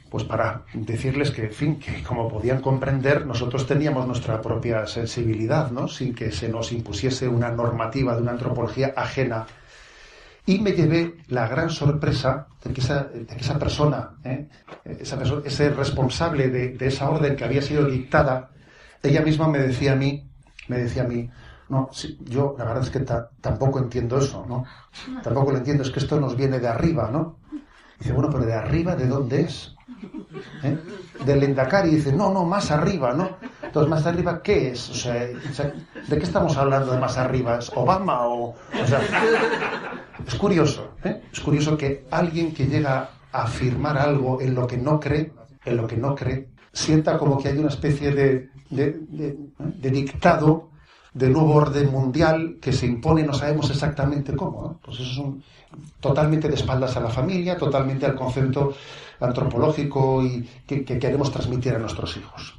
pues 0.10 0.24
para 0.24 0.64
decirles 0.74 1.30
que, 1.32 1.44
en 1.44 1.52
fin, 1.52 1.78
que 1.78 2.02
como 2.04 2.30
podían 2.30 2.62
comprender, 2.62 3.26
nosotros 3.26 3.68
teníamos 3.68 4.08
nuestra 4.08 4.42
propia 4.42 4.88
sensibilidad, 4.88 5.72
¿no? 5.72 5.90
Sin 5.90 6.16
que 6.16 6.32
se 6.32 6.48
nos 6.48 6.72
impusiese 6.72 7.28
una 7.28 7.52
normativa 7.52 8.16
de 8.16 8.22
una 8.22 8.32
antropología 8.32 8.94
ajena. 8.96 9.46
Y 10.46 10.60
me 10.60 10.72
llevé 10.72 11.18
la 11.28 11.50
gran 11.50 11.70
sorpresa 11.70 12.48
de 12.64 12.72
que 12.72 12.80
esa, 12.80 13.04
de 13.04 13.28
esa 13.38 13.60
persona, 13.60 14.12
¿eh? 14.24 14.48
esa 14.86 15.18
persona, 15.18 15.42
ese 15.44 15.70
responsable 15.72 16.48
de, 16.48 16.70
de 16.78 16.88
esa 16.88 17.10
orden 17.10 17.36
que 17.36 17.44
había 17.44 17.62
sido 17.62 17.84
dictada, 17.84 18.52
ella 19.04 19.22
misma 19.22 19.50
me 19.50 19.60
decía 19.60 19.92
a 19.92 19.96
mí, 19.98 20.30
me 20.70 20.78
decía 20.78 21.04
a 21.04 21.08
mí, 21.08 21.30
no, 21.70 21.90
sí, 21.92 22.18
yo 22.26 22.56
la 22.58 22.66
verdad 22.66 22.84
es 22.84 22.90
que 22.90 23.00
ta, 23.02 23.30
tampoco 23.42 23.80
entiendo 23.80 24.18
eso, 24.18 24.46
¿no? 24.48 24.66
Tampoco 25.22 25.52
lo 25.52 25.58
entiendo, 25.58 25.84
es 25.84 25.92
que 25.92 26.00
esto 26.00 26.20
nos 26.20 26.36
viene 26.36 26.60
de 26.60 26.68
arriba, 26.68 27.10
¿no? 27.12 27.38
Dice, 28.00 28.12
bueno, 28.14 28.30
pero 28.32 28.46
de 28.46 28.54
arriba, 28.54 28.96
¿de 28.96 29.08
dónde 29.08 29.42
es? 29.42 29.76
¿Eh? 30.64 30.78
Del 31.26 31.44
Endacari 31.44 31.90
dice, 31.90 32.14
no, 32.14 32.34
no, 32.34 32.46
más 32.46 32.72
arriba, 32.72 33.14
¿no? 33.14 33.38
Entonces, 33.62 33.90
¿más 33.90 34.06
arriba 34.06 34.42
qué 34.42 34.72
es? 34.72 34.90
O 34.90 34.94
sea, 34.94 35.14
¿de 35.14 36.18
qué 36.18 36.24
estamos 36.24 36.58
hablando 36.58 36.92
de 36.92 37.00
más 37.00 37.18
arriba? 37.18 37.60
¿Es 37.60 37.72
Obama 37.76 38.26
o...? 38.26 38.56
o 38.56 38.88
sea, 38.88 39.02
es 40.26 40.36
curioso, 40.36 40.94
¿eh? 41.04 41.22
Es 41.32 41.40
curioso 41.40 41.78
que 41.78 42.06
alguien 42.10 42.54
que 42.54 42.66
llega 42.66 43.10
a 43.32 43.44
afirmar 43.44 43.98
algo 43.98 44.42
en 44.42 44.56
lo 44.56 44.66
que 44.66 44.78
no 44.78 45.00
cree, 45.00 45.34
en 45.66 45.78
lo 45.78 45.86
que 45.86 45.98
no 45.98 46.16
cree, 46.16 46.50
sienta 46.72 47.18
como 47.18 47.38
que 47.38 47.50
hay 47.50 47.58
una 47.58 47.70
especie 47.70 48.12
de, 48.12 48.50
de, 48.70 48.98
de 49.60 49.90
dictado 49.92 50.70
de 51.14 51.30
nuevo 51.30 51.56
orden 51.56 51.92
mundial 51.92 52.58
que 52.62 52.72
se 52.72 52.86
impone, 52.86 53.24
no 53.24 53.34
sabemos 53.34 53.70
exactamente 53.70 54.36
cómo. 54.36 54.62
¿no? 54.62 54.80
Pues 54.84 55.00
eso 55.00 55.12
es 55.12 55.18
un, 55.18 55.44
totalmente 56.00 56.48
de 56.48 56.56
espaldas 56.56 56.96
a 56.98 57.00
la 57.00 57.10
familia, 57.10 57.58
totalmente 57.58 58.06
al 58.06 58.16
concepto 58.16 58.74
antropológico 59.20 60.24
y 60.24 60.48
que, 60.66 60.84
que 60.84 61.00
queremos 61.00 61.32
transmitir 61.32 61.76
a 61.76 61.80
nuestros 61.80 62.16
hijos. 62.18 62.56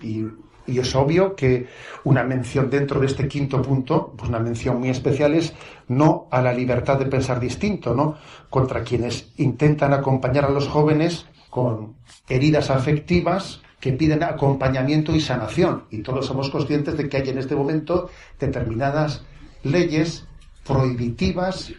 Y, 0.00 0.24
y, 0.66 0.78
es 0.78 0.94
obvio 0.94 1.34
que 1.34 1.68
una 2.04 2.24
mención 2.24 2.68
dentro 2.68 3.00
de 3.00 3.06
este 3.06 3.28
quinto 3.28 3.62
punto, 3.62 4.12
pues 4.16 4.28
una 4.28 4.40
mención 4.40 4.78
muy 4.78 4.90
especial 4.90 5.34
es 5.34 5.54
no 5.88 6.26
a 6.30 6.42
la 6.42 6.52
libertad 6.52 6.98
de 6.98 7.06
pensar 7.06 7.40
distinto, 7.40 7.94
¿no? 7.94 8.16
Contra 8.50 8.82
quienes 8.82 9.32
intentan 9.36 9.92
acompañar 9.92 10.44
a 10.44 10.50
los 10.50 10.68
jóvenes 10.68 11.26
con 11.50 11.94
heridas 12.28 12.70
afectivas 12.70 13.61
que 13.82 13.92
piden 13.92 14.22
acompañamiento 14.22 15.12
y 15.12 15.20
sanación. 15.20 15.86
Y 15.90 16.02
todos 16.02 16.24
somos 16.24 16.50
conscientes 16.50 16.96
de 16.96 17.08
que 17.08 17.16
hay 17.16 17.28
en 17.30 17.38
este 17.38 17.56
momento 17.56 18.08
determinadas 18.38 19.24
leyes 19.64 20.24
prohibitivas 20.64 21.72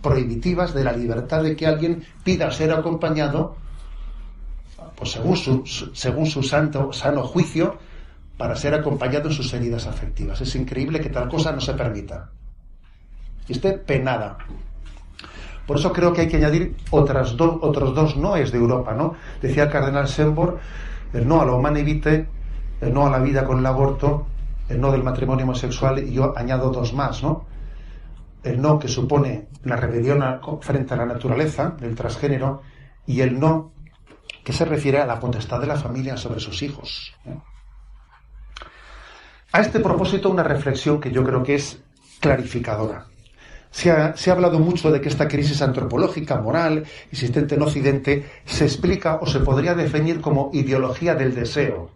prohibitivas 0.00 0.72
de 0.72 0.84
la 0.84 0.92
libertad 0.92 1.42
de 1.42 1.54
que 1.54 1.66
alguien 1.66 2.02
pida 2.24 2.50
ser 2.50 2.72
acompañado, 2.72 3.56
pues 4.96 5.10
según 5.10 5.36
su, 5.36 5.62
según 5.92 6.24
su 6.24 6.42
santo, 6.42 6.94
sano 6.94 7.24
juicio, 7.24 7.76
para 8.38 8.56
ser 8.56 8.72
acompañado 8.72 9.28
en 9.28 9.34
sus 9.34 9.52
heridas 9.52 9.86
afectivas. 9.86 10.40
Es 10.40 10.54
increíble 10.54 10.98
que 10.98 11.10
tal 11.10 11.28
cosa 11.28 11.52
no 11.52 11.60
se 11.60 11.74
permita. 11.74 12.30
Y 13.46 13.52
esté 13.52 13.72
penada. 13.72 14.38
Por 15.66 15.76
eso 15.76 15.92
creo 15.92 16.14
que 16.14 16.22
hay 16.22 16.28
que 16.28 16.38
añadir 16.38 16.74
otras 16.90 17.36
otros 17.38 17.94
dos 17.94 18.16
noes 18.16 18.50
de 18.50 18.56
Europa, 18.56 18.94
¿no? 18.94 19.12
Decía 19.42 19.64
el 19.64 19.70
cardenal 19.70 20.08
Sembor, 20.08 20.58
el 21.12 21.26
no 21.26 21.40
a 21.40 21.46
la 21.46 21.52
humana 21.52 21.80
el 21.80 22.94
no 22.94 23.06
a 23.06 23.10
la 23.10 23.18
vida 23.18 23.44
con 23.44 23.58
el 23.58 23.66
aborto, 23.66 24.26
el 24.68 24.80
no 24.80 24.92
del 24.92 25.02
matrimonio 25.02 25.44
homosexual, 25.44 25.98
y 25.98 26.12
yo 26.12 26.36
añado 26.36 26.70
dos 26.70 26.94
más, 26.94 27.22
¿no? 27.22 27.46
El 28.42 28.62
no 28.62 28.78
que 28.78 28.88
supone 28.88 29.48
la 29.64 29.76
rebelión 29.76 30.22
frente 30.62 30.94
a 30.94 30.96
la 30.96 31.06
naturaleza 31.06 31.70
del 31.78 31.94
transgénero 31.94 32.62
y 33.06 33.20
el 33.20 33.38
no 33.38 33.72
que 34.44 34.52
se 34.52 34.64
refiere 34.64 34.98
a 34.98 35.06
la 35.06 35.20
potestad 35.20 35.60
de 35.60 35.66
la 35.66 35.76
familia 35.76 36.16
sobre 36.16 36.40
sus 36.40 36.62
hijos. 36.62 37.12
A 39.52 39.60
este 39.60 39.80
propósito, 39.80 40.30
una 40.30 40.42
reflexión 40.42 41.00
que 41.00 41.10
yo 41.10 41.24
creo 41.24 41.42
que 41.42 41.56
es 41.56 41.82
clarificadora. 42.20 43.09
Se 43.70 43.90
ha, 43.90 44.16
se 44.16 44.30
ha, 44.30 44.34
hablado 44.34 44.58
mucho 44.58 44.90
de 44.90 45.00
que 45.00 45.08
esta 45.08 45.28
crisis 45.28 45.62
antropológica, 45.62 46.40
moral, 46.40 46.84
existente 47.12 47.54
en 47.54 47.62
Occidente, 47.62 48.28
se 48.44 48.64
explica 48.64 49.18
o 49.22 49.26
se 49.26 49.40
podría 49.40 49.74
definir 49.74 50.20
como 50.20 50.50
ideología 50.52 51.14
del 51.14 51.34
deseo. 51.34 51.92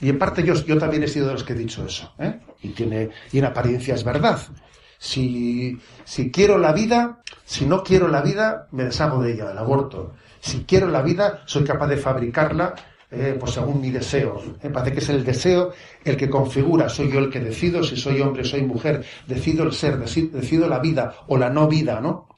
Y 0.00 0.10
en 0.10 0.18
parte 0.18 0.42
yo, 0.42 0.54
yo 0.54 0.78
también 0.78 1.02
he 1.02 1.08
sido 1.08 1.26
de 1.26 1.32
los 1.32 1.44
que 1.44 1.54
he 1.54 1.56
dicho 1.56 1.84
eso. 1.84 2.12
¿eh? 2.18 2.38
Y, 2.62 2.68
tiene, 2.68 3.10
y 3.32 3.38
en 3.38 3.44
apariencia 3.46 3.94
es 3.94 4.04
verdad. 4.04 4.38
Si, 4.98 5.78
si 6.04 6.30
quiero 6.30 6.58
la 6.58 6.72
vida, 6.72 7.22
si 7.44 7.66
no 7.66 7.82
quiero 7.82 8.08
la 8.08 8.20
vida, 8.22 8.68
me 8.70 8.84
deshago 8.84 9.22
de 9.22 9.32
ella, 9.32 9.46
del 9.46 9.58
aborto. 9.58 10.14
Si 10.40 10.64
quiero 10.64 10.88
la 10.88 11.02
vida, 11.02 11.42
soy 11.46 11.64
capaz 11.64 11.88
de 11.88 11.96
fabricarla 11.96 12.74
eh, 13.10 13.36
pues 13.38 13.52
según 13.52 13.80
mi 13.80 13.90
deseo. 13.90 14.40
Me 14.62 14.70
parece 14.70 14.92
que 14.92 14.98
es 14.98 15.08
el 15.08 15.24
deseo 15.24 15.72
el 16.04 16.16
que 16.16 16.28
configura, 16.28 16.88
soy 16.88 17.10
yo 17.10 17.20
el 17.20 17.30
que 17.30 17.40
decido, 17.40 17.82
si 17.82 17.96
soy 17.96 18.20
hombre, 18.20 18.44
soy 18.44 18.62
mujer, 18.62 19.04
decido 19.26 19.64
el 19.64 19.72
ser, 19.72 19.98
decido 19.98 20.68
la 20.68 20.78
vida 20.78 21.14
o 21.26 21.38
la 21.38 21.48
no 21.48 21.66
vida, 21.68 22.00
¿no? 22.00 22.28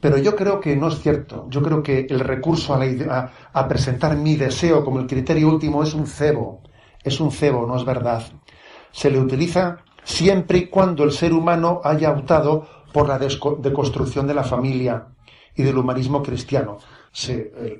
Pero 0.00 0.18
yo 0.18 0.36
creo 0.36 0.60
que 0.60 0.76
no 0.76 0.88
es 0.88 1.00
cierto. 1.00 1.46
Yo 1.48 1.62
creo 1.62 1.82
que 1.82 2.06
el 2.08 2.20
recurso 2.20 2.74
a, 2.74 3.32
a, 3.52 3.68
presentar 3.68 4.16
mi 4.16 4.36
deseo 4.36 4.84
como 4.84 5.00
el 5.00 5.06
criterio 5.06 5.48
último 5.48 5.82
es 5.82 5.94
un 5.94 6.06
cebo. 6.06 6.62
Es 7.02 7.20
un 7.20 7.30
cebo, 7.30 7.66
no 7.66 7.76
es 7.76 7.86
verdad. 7.86 8.22
Se 8.92 9.10
le 9.10 9.18
utiliza 9.18 9.78
siempre 10.02 10.58
y 10.58 10.66
cuando 10.66 11.04
el 11.04 11.12
ser 11.12 11.32
humano 11.32 11.80
haya 11.84 12.10
optado 12.10 12.66
por 12.92 13.08
la 13.08 13.18
deconstrucción 13.18 14.26
de 14.26 14.34
la 14.34 14.44
familia 14.44 15.06
y 15.56 15.62
del 15.62 15.78
humanismo 15.78 16.22
cristiano 16.22 16.78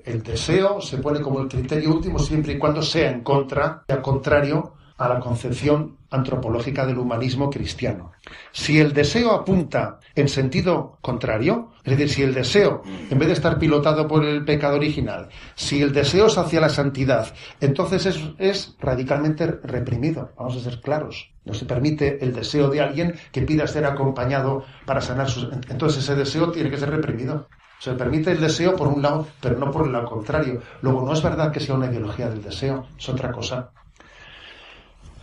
el, 0.04 0.22
deseo 0.22 0.80
se 0.80 0.98
pone 0.98 1.20
como 1.20 1.40
el 1.40 1.48
criterio 1.48 1.92
último 1.92 2.18
siempre 2.18 2.52
y 2.52 2.58
cuando 2.58 2.82
sea 2.82 3.10
en 3.10 3.22
contra, 3.22 3.84
al 3.88 4.02
contrario 4.02 4.74
a 4.96 5.08
la 5.08 5.18
concepción 5.18 5.98
antropológica 6.10 6.86
del 6.86 6.98
humanismo 6.98 7.50
cristiano. 7.50 8.12
Si 8.52 8.78
el 8.78 8.92
deseo 8.92 9.32
apunta 9.32 9.98
en 10.14 10.28
sentido 10.28 10.98
contrario, 11.00 11.72
es 11.82 11.98
decir, 11.98 12.08
si 12.08 12.22
el 12.22 12.32
deseo, 12.32 12.82
en 13.10 13.18
vez 13.18 13.26
de 13.26 13.34
estar 13.34 13.58
pilotado 13.58 14.06
por 14.06 14.24
el 14.24 14.44
pecado 14.44 14.76
original, 14.76 15.28
si 15.56 15.82
el 15.82 15.92
deseo 15.92 16.26
es 16.26 16.38
hacia 16.38 16.60
la 16.60 16.68
santidad, 16.68 17.26
entonces 17.60 18.06
es, 18.06 18.20
es 18.38 18.76
radicalmente 18.78 19.46
reprimido. 19.46 20.30
Vamos 20.36 20.56
a 20.56 20.60
ser 20.60 20.80
claros. 20.80 21.32
No 21.44 21.54
se 21.54 21.66
permite 21.66 22.24
el 22.24 22.32
deseo 22.32 22.70
de 22.70 22.80
alguien 22.80 23.16
que 23.32 23.42
pida 23.42 23.66
ser 23.66 23.84
acompañado 23.84 24.64
para 24.86 25.00
sanar 25.00 25.28
sus... 25.28 25.48
Entonces 25.68 26.04
ese 26.04 26.14
deseo 26.14 26.52
tiene 26.52 26.70
que 26.70 26.78
ser 26.78 26.90
reprimido. 26.90 27.48
Se 27.78 27.92
permite 27.92 28.32
el 28.32 28.40
deseo 28.40 28.74
por 28.76 28.88
un 28.88 29.02
lado, 29.02 29.26
pero 29.40 29.58
no 29.58 29.70
por 29.70 29.86
el 29.86 29.92
lado 29.92 30.06
contrario. 30.06 30.60
Luego, 30.80 31.04
no 31.04 31.12
es 31.12 31.22
verdad 31.22 31.52
que 31.52 31.60
sea 31.60 31.74
una 31.74 31.86
ideología 31.86 32.28
del 32.28 32.42
deseo, 32.42 32.86
es 32.98 33.08
otra 33.08 33.30
cosa. 33.30 33.70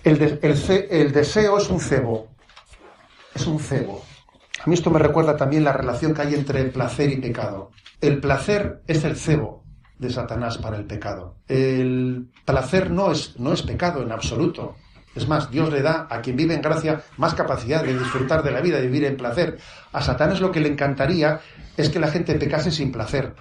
El, 0.04 0.22
el, 0.22 1.12
deseo 1.12 1.58
es 1.58 1.70
un 1.70 1.80
cebo. 1.80 2.28
Es 3.34 3.46
un 3.48 3.60
cebo. 3.60 4.04
A 4.64 4.68
mí 4.68 4.74
esto 4.74 4.90
me 4.90 5.00
recuerda 5.00 5.36
también 5.36 5.64
la 5.64 5.74
relación 5.74 6.14
que 6.14 6.22
hay 6.22 6.34
entre 6.34 6.66
placer 6.66 7.10
y 7.12 7.18
pecado. 7.18 7.72
El 8.00 8.20
placer 8.20 8.82
es 8.88 9.04
el 9.04 9.16
cebo 9.16 9.64
de 9.98 10.10
Satanás 10.10 10.58
para 10.58 10.78
el 10.78 10.86
pecado. 10.86 11.38
El 11.48 12.32
placer 12.46 12.90
no 12.90 13.12
es, 13.12 13.40
no 13.40 13.54
es 13.54 13.62
pecado 13.62 14.02
en 14.02 14.12
absoluto. 14.12 14.76
Es 15.16 15.28
más, 15.28 15.52
Dios 15.52 15.72
le 15.72 15.82
da 15.82 16.08
a 16.10 16.22
quien 16.22 16.36
vive 16.36 16.54
en 16.54 16.62
gracia 16.62 17.02
más 17.18 17.34
capacidad 17.34 17.84
de 17.84 17.98
disfrutar 17.98 18.44
de 18.44 18.52
la 18.52 18.62
vida, 18.62 18.78
de 18.78 18.88
vivir 18.88 19.06
en 19.06 19.18
placer. 19.18 19.58
A 19.92 20.02
Satanás 20.02 20.40
lo 20.40 20.52
que 20.52 20.62
le 20.62 20.70
encantaría 20.70 21.40
es 21.76 21.90
que 21.90 22.00
la 22.00 22.08
gente 22.08 22.36
pecase 22.36 22.72
sin 22.72 22.92
placer. 22.92 23.34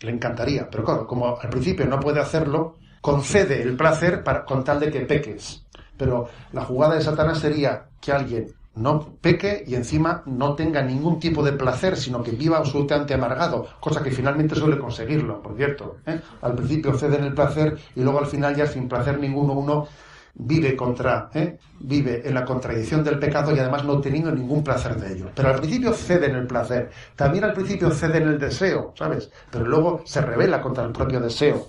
Le 0.00 0.10
encantaría. 0.10 0.68
Pero 0.70 0.84
claro, 0.84 1.06
como 1.06 1.38
al 1.40 1.48
principio 1.48 1.86
no 1.86 1.98
puede 1.98 2.20
hacerlo, 2.20 2.76
concede 3.00 3.62
el 3.62 3.76
placer 3.76 4.22
con 4.46 4.64
tal 4.64 4.80
de 4.80 4.90
que 4.90 5.00
peques. 5.00 5.64
Pero 5.96 6.28
la 6.52 6.64
jugada 6.64 6.94
de 6.94 7.00
Satanás 7.00 7.38
sería 7.38 7.86
que 8.00 8.12
alguien 8.12 8.52
no 8.74 9.16
peque 9.20 9.64
y 9.66 9.76
encima 9.76 10.22
no 10.26 10.54
tenga 10.54 10.82
ningún 10.82 11.20
tipo 11.20 11.42
de 11.42 11.52
placer, 11.52 11.96
sino 11.96 12.22
que 12.22 12.32
viva 12.32 12.58
absolutamente 12.58 13.14
amargado, 13.14 13.68
cosa 13.80 14.02
que 14.02 14.10
finalmente 14.10 14.56
suele 14.56 14.78
conseguirlo, 14.78 15.40
por 15.40 15.56
cierto. 15.56 15.98
¿eh? 16.06 16.20
Al 16.42 16.54
principio 16.54 16.92
cede 16.94 17.18
en 17.18 17.24
el 17.24 17.34
placer 17.34 17.78
y 17.94 18.02
luego 18.02 18.18
al 18.18 18.26
final 18.26 18.56
ya 18.56 18.66
sin 18.66 18.88
placer 18.88 19.18
ninguno 19.18 19.52
uno 19.52 19.86
vive 20.34 20.74
contra, 20.76 21.30
¿eh? 21.34 21.58
vive 21.80 22.22
en 22.26 22.34
la 22.34 22.44
contradicción 22.44 23.04
del 23.04 23.18
pecado 23.18 23.54
y 23.54 23.58
además 23.58 23.84
no 23.84 24.00
teniendo 24.00 24.32
ningún 24.32 24.64
placer 24.64 24.96
de 24.96 25.14
ello. 25.14 25.30
Pero 25.34 25.48
al 25.48 25.60
principio 25.60 25.92
cede 25.92 26.26
en 26.26 26.34
el 26.34 26.46
placer, 26.46 26.90
también 27.14 27.44
al 27.44 27.52
principio 27.52 27.90
cede 27.90 28.18
en 28.18 28.28
el 28.28 28.38
deseo, 28.38 28.92
¿sabes? 28.96 29.30
Pero 29.50 29.66
luego 29.66 30.02
se 30.04 30.20
revela 30.20 30.60
contra 30.60 30.84
el 30.84 30.92
propio 30.92 31.20
deseo. 31.20 31.68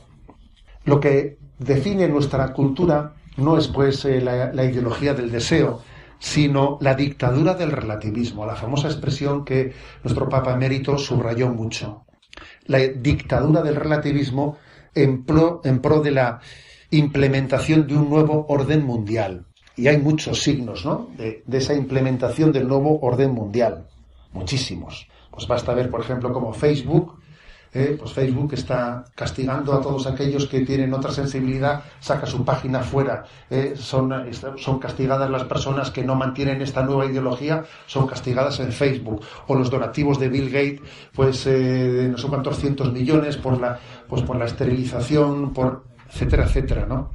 Lo 0.86 1.00
que 1.00 1.38
define 1.60 2.08
nuestra 2.08 2.54
cultura 2.54 3.14
no 3.38 3.58
es 3.58 3.68
pues 3.68 4.04
eh, 4.06 4.22
la, 4.22 4.52
la 4.52 4.64
ideología 4.64 5.14
del 5.14 5.32
deseo, 5.32 5.82
sino 6.20 6.78
la 6.82 6.96
dictadura 6.96 7.54
del 7.54 7.72
relativismo, 7.72 8.46
la 8.46 8.56
famosa 8.56 8.88
expresión 8.88 9.46
que 9.46 9.74
nuestro 10.04 10.28
Papa 10.28 10.54
Emérito 10.54 10.98
subrayó 10.98 11.50
mucho. 11.50 12.06
La 12.66 12.80
dictadura 12.80 13.62
del 13.62 13.76
relativismo 13.76 14.58
en 14.96 15.26
pro, 15.26 15.62
en 15.64 15.82
pro 15.82 16.02
de 16.02 16.12
la 16.12 16.40
implementación 16.92 17.88
de 17.88 17.96
un 17.96 18.10
nuevo 18.10 18.46
orden 18.50 18.84
mundial. 18.84 19.46
Y 19.78 19.88
hay 19.88 19.98
muchos 19.98 20.42
signos 20.42 20.86
¿no? 20.86 21.10
de, 21.18 21.44
esa 21.52 21.74
implementación 21.74 22.52
del 22.52 22.68
nuevo 22.68 23.00
orden 23.02 23.32
mundial. 23.32 23.88
Muchísimos. 24.32 25.08
Pues 25.32 25.48
basta 25.48 25.74
ver, 25.74 25.90
por 25.90 26.00
ejemplo, 26.00 26.32
como 26.32 26.54
Facebook, 26.54 27.20
eh, 27.74 27.98
pues 28.00 28.14
Facebook 28.14 28.54
está 28.54 29.04
castigando 29.16 29.74
a 29.74 29.82
todos 29.82 30.08
aquellos 30.08 30.48
que 30.48 30.62
tienen 30.62 30.94
otra 30.94 31.12
sensibilidad, 31.12 31.84
saca 32.00 32.26
su 32.26 32.46
página 32.46 32.80
fuera. 32.80 33.26
Eh, 33.50 33.74
son, 33.76 34.14
son 34.58 34.80
castigadas 34.80 35.30
las 35.30 35.44
personas 35.44 35.92
que 35.92 36.02
no 36.02 36.16
mantienen 36.16 36.62
esta 36.62 36.84
nueva 36.84 37.06
ideología, 37.06 37.66
son 37.86 38.08
castigadas 38.08 38.62
en 38.62 38.72
Facebook. 38.72 39.22
O 39.48 39.56
los 39.56 39.70
donativos 39.70 40.20
de 40.20 40.30
Bill 40.30 40.50
Gates, 40.50 40.82
pues 41.14 41.46
eh, 41.48 42.08
no 42.10 42.18
sé 42.18 42.28
cuántos 42.30 42.60
cientos 42.60 42.94
millones 42.94 43.36
por 43.36 43.60
la, 43.60 43.78
pues 44.08 44.22
por 44.22 44.38
la 44.38 44.46
esterilización, 44.46 45.52
por 45.52 45.95
etcétera, 46.16 46.46
etcétera, 46.46 46.86
¿no? 46.86 47.12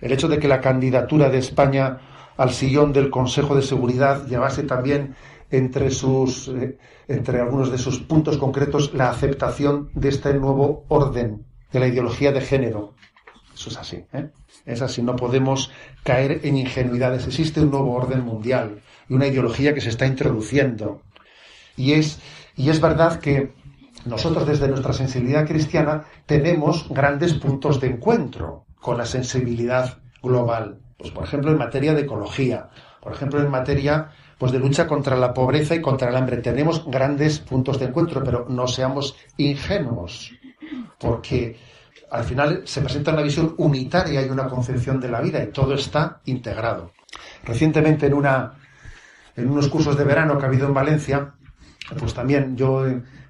El 0.00 0.12
hecho 0.12 0.28
de 0.28 0.38
que 0.38 0.48
la 0.48 0.60
candidatura 0.60 1.30
de 1.30 1.38
España 1.38 1.98
al 2.36 2.52
sillón 2.52 2.92
del 2.92 3.10
Consejo 3.10 3.54
de 3.54 3.62
Seguridad 3.62 4.26
llevase 4.26 4.64
también 4.64 5.14
entre 5.50 5.90
sus 5.90 6.48
eh, 6.48 6.78
entre 7.06 7.40
algunos 7.40 7.70
de 7.70 7.78
sus 7.78 8.00
puntos 8.00 8.36
concretos 8.36 8.92
la 8.92 9.08
aceptación 9.08 9.90
de 9.94 10.08
este 10.10 10.34
nuevo 10.34 10.84
orden 10.88 11.46
de 11.72 11.80
la 11.80 11.86
ideología 11.86 12.32
de 12.32 12.40
género. 12.40 12.94
Eso 13.54 13.70
es 13.70 13.78
así, 13.78 14.04
¿eh? 14.12 14.30
Es 14.66 14.82
así, 14.82 15.00
no 15.02 15.16
podemos 15.16 15.70
caer 16.04 16.40
en 16.42 16.58
ingenuidades. 16.58 17.26
Existe 17.26 17.60
un 17.60 17.70
nuevo 17.70 17.92
orden 17.94 18.22
mundial 18.22 18.80
y 19.08 19.14
una 19.14 19.26
ideología 19.26 19.74
que 19.74 19.80
se 19.80 19.88
está 19.88 20.06
introduciendo. 20.06 21.00
Y 21.76 21.92
es, 21.92 22.20
y 22.56 22.68
es 22.68 22.80
verdad 22.80 23.20
que 23.20 23.52
nosotros 24.04 24.46
desde 24.46 24.68
nuestra 24.68 24.92
sensibilidad 24.92 25.46
cristiana 25.46 26.04
tenemos 26.26 26.88
grandes 26.88 27.34
puntos 27.34 27.80
de 27.80 27.88
encuentro 27.88 28.64
con 28.80 28.98
la 28.98 29.06
sensibilidad 29.06 29.98
global. 30.22 30.78
Pues 30.96 31.10
por 31.10 31.24
ejemplo 31.24 31.50
en 31.50 31.58
materia 31.58 31.94
de 31.94 32.02
ecología, 32.02 32.70
por 33.00 33.12
ejemplo 33.12 33.40
en 33.40 33.50
materia 33.50 34.10
pues 34.38 34.52
de 34.52 34.60
lucha 34.60 34.86
contra 34.86 35.16
la 35.16 35.34
pobreza 35.34 35.74
y 35.74 35.80
contra 35.80 36.08
el 36.08 36.16
hambre. 36.16 36.38
Tenemos 36.38 36.86
grandes 36.86 37.40
puntos 37.40 37.78
de 37.78 37.86
encuentro, 37.86 38.22
pero 38.22 38.46
no 38.48 38.68
seamos 38.68 39.16
ingenuos, 39.36 40.32
porque 40.98 41.56
al 42.10 42.24
final 42.24 42.62
se 42.64 42.80
presenta 42.80 43.12
una 43.12 43.22
visión 43.22 43.54
unitaria 43.58 44.24
y 44.24 44.30
una 44.30 44.46
concepción 44.46 45.00
de 45.00 45.08
la 45.08 45.20
vida 45.20 45.42
y 45.42 45.48
todo 45.48 45.74
está 45.74 46.20
integrado. 46.26 46.92
Recientemente 47.44 48.06
en 48.06 48.14
una 48.14 48.54
en 49.36 49.50
unos 49.50 49.68
cursos 49.68 49.96
de 49.96 50.04
verano 50.04 50.36
que 50.36 50.44
ha 50.44 50.48
habido 50.48 50.66
en 50.66 50.74
Valencia, 50.74 51.34
pues 51.96 52.14
también 52.14 52.56
yo 52.56 52.84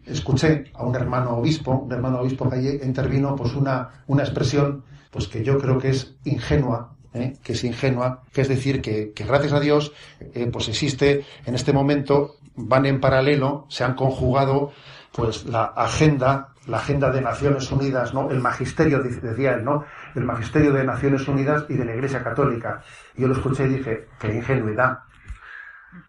escuché 0.07 0.65
a 0.75 0.85
un 0.85 0.95
hermano 0.97 1.37
obispo, 1.37 1.73
un 1.73 1.93
hermano 1.93 2.21
obispo 2.21 2.49
que 2.49 2.57
allí 2.57 2.81
intervino, 2.83 3.37
pues 3.37 3.55
una, 3.55 4.03
una 4.07 4.23
expresión 4.23 4.85
pues 5.11 5.29
que 5.29 5.45
yo 5.45 5.59
creo 5.59 5.79
que 5.79 5.91
es 5.91 6.17
ingenua 6.25 6.99
¿eh? 7.15 7.37
que 7.43 7.53
es 7.53 7.65
ingenua, 7.65 8.23
que 8.33 8.43
es 8.43 8.49
decir, 8.49 8.81
que, 8.81 9.13
gracias 9.17 9.53
a 9.53 9.61
Dios, 9.61 9.93
eh, 10.21 10.49
pues 10.53 10.69
existe 10.69 11.25
en 11.45 11.55
este 11.55 11.73
momento, 11.73 12.37
van 12.55 12.87
en 12.87 13.01
paralelo, 13.01 13.67
se 13.69 13.85
han 13.85 13.95
conjugado 13.95 14.73
pues 15.13 15.47
la 15.47 15.65
agenda, 15.65 16.51
la 16.67 16.79
agenda 16.79 17.11
de 17.11 17.21
Naciones 17.21 17.71
Unidas, 17.73 18.13
¿no? 18.13 18.31
El 18.31 18.41
magisterio, 18.41 19.01
decía 19.01 19.55
él, 19.55 19.65
¿no? 19.65 19.85
El 20.15 20.25
magisterio 20.25 20.73
de 20.73 20.85
Naciones 20.85 21.27
Unidas 21.27 21.65
y 21.69 21.75
de 21.75 21.85
la 21.85 21.95
Iglesia 21.95 22.23
Católica. 22.23 22.83
Yo 23.17 23.27
lo 23.27 23.35
escuché 23.35 23.65
y 23.65 23.69
dije, 23.69 24.09
qué 24.21 24.35
ingenuidad, 24.35 24.99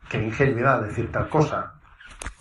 qué 0.09 0.21
ingenuidad 0.21 0.81
decir 0.81 1.12
tal 1.12 1.29
cosa. 1.29 1.79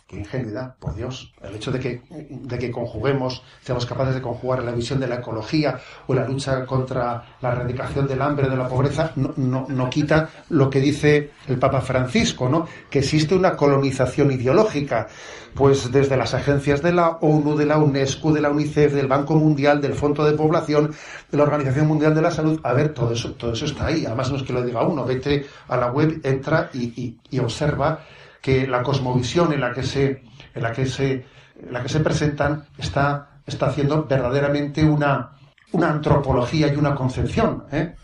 Qué 0.08 0.16
ingenuidad, 0.16 0.74
por 0.78 0.94
Dios. 0.94 1.34
El 1.42 1.56
hecho 1.56 1.70
de 1.70 1.78
que, 1.78 2.00
de 2.08 2.58
que 2.58 2.70
conjuguemos, 2.70 3.42
seamos 3.60 3.84
capaces 3.84 4.14
de 4.14 4.22
conjugar 4.22 4.62
la 4.62 4.72
visión 4.72 4.98
de 4.98 5.06
la 5.06 5.16
ecología 5.16 5.78
o 6.06 6.14
la 6.14 6.26
lucha 6.26 6.64
contra 6.64 7.36
la 7.42 7.52
erradicación 7.52 8.08
del 8.08 8.22
hambre, 8.22 8.48
de 8.48 8.56
la 8.56 8.66
pobreza, 8.66 9.12
no, 9.16 9.34
no, 9.36 9.66
no 9.68 9.90
quita 9.90 10.30
lo 10.48 10.70
que 10.70 10.80
dice 10.80 11.32
el 11.46 11.58
Papa 11.58 11.82
Francisco, 11.82 12.48
¿no? 12.48 12.66
Que 12.88 13.00
existe 13.00 13.34
una 13.34 13.54
colonización 13.54 14.32
ideológica, 14.32 15.08
pues 15.54 15.92
desde 15.92 16.16
las 16.16 16.32
agencias 16.32 16.80
de 16.80 16.92
la 16.92 17.18
ONU, 17.20 17.54
de 17.54 17.66
la 17.66 17.76
UNESCO, 17.76 18.32
de 18.32 18.40
la 18.40 18.48
UNICEF, 18.48 18.94
del 18.94 19.08
Banco 19.08 19.34
Mundial, 19.34 19.82
del 19.82 19.92
Fondo 19.92 20.24
de 20.24 20.32
Población, 20.32 20.94
de 21.30 21.36
la 21.36 21.42
Organización 21.42 21.86
Mundial 21.86 22.14
de 22.14 22.22
la 22.22 22.30
Salud. 22.30 22.58
A 22.62 22.72
ver, 22.72 22.94
todo 22.94 23.12
eso, 23.12 23.34
todo 23.34 23.52
eso 23.52 23.66
está 23.66 23.88
ahí. 23.88 24.06
Además, 24.06 24.30
no 24.30 24.38
es 24.38 24.42
que 24.42 24.54
lo 24.54 24.62
diga 24.62 24.88
uno, 24.88 25.04
vete 25.04 25.44
a 25.68 25.76
la 25.76 25.92
web, 25.92 26.18
entra 26.22 26.70
y, 26.72 27.18
y 27.28 27.38
observa 27.40 28.00
que 28.48 28.66
la 28.66 28.82
cosmovisión 28.82 29.52
en 29.52 29.60
la 29.60 29.74
que 29.74 29.82
se, 29.82 30.22
en 30.54 30.62
la 30.62 30.72
que 30.72 30.86
se, 30.86 31.12
en 31.12 31.70
la 31.70 31.82
que 31.82 31.90
se 31.90 32.00
presentan 32.00 32.64
está, 32.78 33.42
está 33.44 33.66
haciendo 33.66 34.04
verdaderamente 34.04 34.82
una, 34.82 35.32
una 35.72 35.90
antropología 35.90 36.72
y 36.72 36.76
una 36.76 36.94
concepción 36.94 37.64
¿eh? 37.70 37.94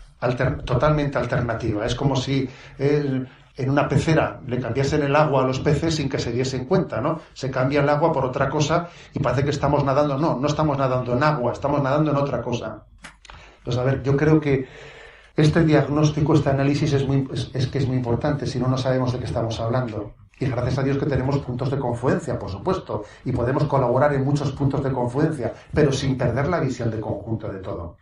totalmente 0.63 1.17
alternativa. 1.17 1.83
Es 1.83 1.95
como 1.95 2.15
si 2.15 2.47
en 2.77 3.27
una 3.67 3.89
pecera 3.89 4.39
le 4.45 4.59
cambiasen 4.59 5.01
el 5.01 5.15
agua 5.15 5.41
a 5.41 5.47
los 5.47 5.61
peces 5.61 5.95
sin 5.95 6.09
que 6.09 6.19
se 6.19 6.31
diesen 6.31 6.65
cuenta, 6.65 7.01
¿no? 7.01 7.21
Se 7.33 7.49
cambia 7.49 7.81
el 7.81 7.89
agua 7.89 8.13
por 8.13 8.23
otra 8.23 8.47
cosa 8.47 8.89
y 9.15 9.19
parece 9.19 9.45
que 9.45 9.49
estamos 9.49 9.83
nadando. 9.83 10.15
No, 10.19 10.37
no 10.39 10.47
estamos 10.47 10.77
nadando 10.77 11.13
en 11.13 11.23
agua, 11.23 11.53
estamos 11.53 11.81
nadando 11.81 12.11
en 12.11 12.17
otra 12.17 12.43
cosa. 12.43 12.85
Pues 13.63 13.75
a 13.79 13.83
ver, 13.83 14.03
yo 14.03 14.15
creo 14.15 14.39
que 14.39 14.67
este 15.35 15.63
diagnóstico, 15.63 16.35
este 16.35 16.51
análisis 16.51 16.93
es, 16.93 17.07
muy, 17.07 17.27
es 17.51 17.65
que 17.65 17.79
es 17.79 17.87
muy 17.87 17.97
importante, 17.97 18.45
si 18.45 18.59
no, 18.59 18.67
no 18.67 18.77
sabemos 18.77 19.11
de 19.11 19.17
qué 19.17 19.25
estamos 19.25 19.59
hablando. 19.59 20.13
Y 20.39 20.45
gracias 20.45 20.77
a 20.79 20.83
Dios 20.83 20.97
que 20.97 21.05
tenemos 21.05 21.37
puntos 21.39 21.71
de 21.71 21.79
confluencia, 21.79 22.37
por 22.37 22.49
supuesto, 22.49 23.03
y 23.23 23.31
podemos 23.31 23.63
colaborar 23.65 24.13
en 24.13 24.25
muchos 24.25 24.51
puntos 24.51 24.83
de 24.83 24.91
confluencia, 24.91 25.53
pero 25.73 25.91
sin 25.91 26.17
perder 26.17 26.47
la 26.47 26.59
visión 26.59 26.91
de 26.91 26.99
conjunto 26.99 27.47
de 27.47 27.59
todo. 27.59 27.97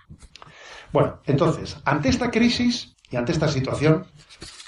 Bueno, 0.92 1.20
entonces, 1.26 1.78
ante 1.86 2.10
esta 2.10 2.32
crisis 2.32 2.96
y 3.10 3.16
ante 3.16 3.32
esta 3.32 3.48
situación, 3.48 4.06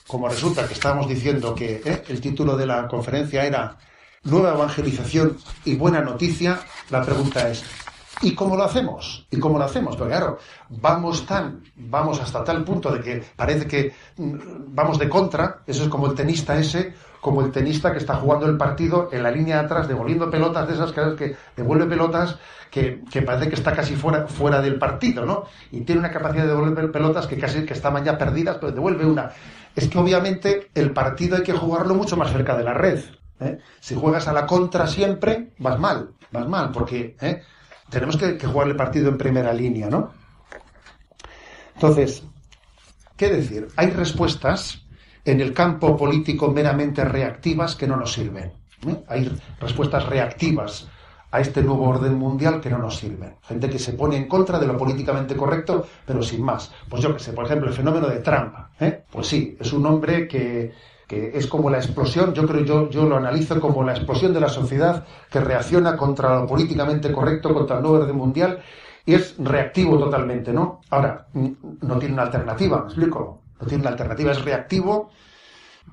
como 0.08 0.30
resulta 0.30 0.68
que 0.68 0.74
estábamos 0.74 1.08
diciendo 1.08 1.56
que 1.56 1.82
eh, 1.84 2.04
el 2.08 2.22
título 2.22 2.56
de 2.56 2.68
la 2.68 2.88
conferencia 2.88 3.46
era 3.46 3.78
Nueva 4.24 4.54
Evangelización 4.54 5.38
y 5.66 5.76
Buena 5.76 6.02
Noticia, 6.02 6.60
la 6.90 7.04
pregunta 7.04 7.50
es, 7.50 7.64
¿Y 8.22 8.34
cómo 8.34 8.56
lo 8.56 8.64
hacemos? 8.64 9.28
¿Y 9.30 9.40
cómo 9.40 9.58
lo 9.58 9.66
hacemos? 9.66 9.98
Porque 9.98 10.14
claro, 10.14 10.40
vamos 10.70 11.26
tan, 11.26 11.64
vamos 11.76 12.22
hasta 12.22 12.44
tal 12.44 12.64
punto 12.64 12.92
de 12.92 13.02
que 13.02 13.24
parece 13.36 13.68
que 13.68 13.94
mm, 14.18 14.74
vamos 14.74 14.98
de 14.98 15.10
contra, 15.10 15.64
eso 15.68 15.84
es 15.84 15.90
como 15.90 16.08
el 16.08 16.16
tenista 16.16 16.58
ese 16.58 16.94
como 17.26 17.42
el 17.42 17.52
tenista 17.52 17.92
que 17.92 17.98
está 17.98 18.18
jugando 18.18 18.46
el 18.46 18.56
partido 18.56 19.10
en 19.12 19.24
la 19.24 19.32
línea 19.32 19.58
de 19.58 19.66
atrás, 19.66 19.88
devolviendo 19.88 20.30
pelotas 20.30 20.68
de 20.68 20.76
esas 20.76 20.92
que 20.92 21.36
devuelve 21.58 21.88
pelotas 21.88 22.38
que, 22.70 23.02
parece 23.26 23.50
que 23.50 23.56
está 23.56 23.74
casi 23.74 23.96
fuera, 23.96 24.28
fuera 24.28 24.62
del 24.62 24.78
partido, 24.78 25.26
¿no? 25.26 25.46
Y 25.72 25.82
tiene 25.82 26.02
una 26.02 26.12
capacidad 26.12 26.44
de 26.44 26.50
devolver 26.50 26.92
pelotas 26.92 27.26
que 27.26 27.40
casi 27.40 27.66
que 27.66 27.74
estaban 27.74 28.06
ya 28.06 28.16
perdidas, 28.16 28.58
pero 28.58 28.72
devuelve 28.72 29.08
una. 29.08 29.32
Es 29.76 29.88
que 29.88 29.98
obviamente 29.98 30.70
el 30.76 30.92
partido 30.92 31.38
hay 31.38 31.42
que 31.42 31.54
jugarlo 31.54 31.96
mucho 31.96 32.16
más 32.16 32.32
cerca 32.32 32.56
de 32.56 32.64
la 32.64 32.76
red. 32.76 33.04
¿eh? 33.40 33.58
Si 33.80 33.96
juegas 33.96 34.28
a 34.28 34.34
la 34.34 34.46
contra 34.46 34.86
siempre, 34.86 35.54
vas 35.58 35.80
mal, 35.80 36.12
vas 36.32 36.48
mal, 36.48 36.72
porque 36.72 37.16
¿eh? 37.22 37.42
tenemos 37.90 38.18
que, 38.18 38.38
que 38.38 38.46
jugar 38.46 38.68
el 38.68 38.76
partido 38.76 39.10
en 39.10 39.18
primera 39.18 39.52
línea, 39.52 39.90
¿no? 39.90 40.12
Entonces, 41.74 42.22
¿qué 43.18 43.32
decir? 43.32 43.68
Hay 43.78 43.90
respuestas 43.90 44.85
en 45.26 45.42
el 45.42 45.54
campo 45.54 45.98
político 45.98 46.52
meramente 46.52 47.04
reactivas 47.04 47.76
que 47.76 47.88
no 47.88 47.98
nos 47.98 48.14
sirven. 48.14 48.54
¿eh? 48.88 49.04
Hay 49.08 49.32
respuestas 49.60 50.06
reactivas 50.06 50.88
a 51.32 51.42
este 51.42 51.64
nuevo 51.64 51.90
orden 51.90 52.14
mundial 52.14 52.62
que 52.62 52.70
no 52.70 52.78
nos 52.78 52.98
sirven. 52.98 53.36
Gente 53.42 53.70
que 53.70 53.80
se 53.80 53.94
pone 53.94 54.16
en 54.16 54.28
contra 54.28 54.60
de 54.60 54.68
lo 54.68 54.78
políticamente 54.78 55.36
correcto, 55.36 55.86
pero 56.06 56.22
sin 56.22 56.44
más. 56.44 56.72
Pues 56.88 57.02
yo 57.02 57.12
que 57.14 57.20
sé, 57.20 57.34
por 57.34 57.46
ejemplo, 57.46 57.68
el 57.68 57.74
fenómeno 57.74 58.08
de 58.08 58.20
Trump. 58.20 58.54
¿eh? 58.80 59.04
Pues 59.12 59.28
sí, 59.28 59.58
es 59.60 59.74
un 59.74 59.86
hombre 59.86 60.28
que, 60.28 60.72
es 61.10 61.48
como 61.48 61.70
la 61.70 61.78
explosión, 61.78 62.34
yo 62.34 62.48
creo, 62.48 62.64
yo, 62.64 62.90
yo 62.90 63.06
lo 63.06 63.18
analizo 63.18 63.60
como 63.60 63.84
la 63.84 63.94
explosión 63.94 64.34
de 64.34 64.40
la 64.40 64.50
sociedad 64.50 65.06
que 65.30 65.40
reacciona 65.40 65.98
contra 65.98 66.40
lo 66.40 66.48
políticamente 66.48 67.12
correcto, 67.12 67.54
contra 67.54 67.78
el 67.78 67.84
nuevo 67.84 67.98
orden 67.98 68.16
mundial, 68.16 68.62
y 69.06 69.14
es 69.14 69.36
reactivo 69.38 70.00
totalmente, 70.00 70.52
¿no? 70.52 70.82
Ahora, 70.90 71.28
no 71.34 72.00
tiene 72.00 72.14
una 72.14 72.24
alternativa, 72.24 72.80
¿me 72.80 72.86
explico? 72.86 73.45
No 73.60 73.68
tiene 73.68 73.82
una 73.82 73.92
alternativa, 73.92 74.32
es 74.32 74.44
reactivo, 74.44 75.12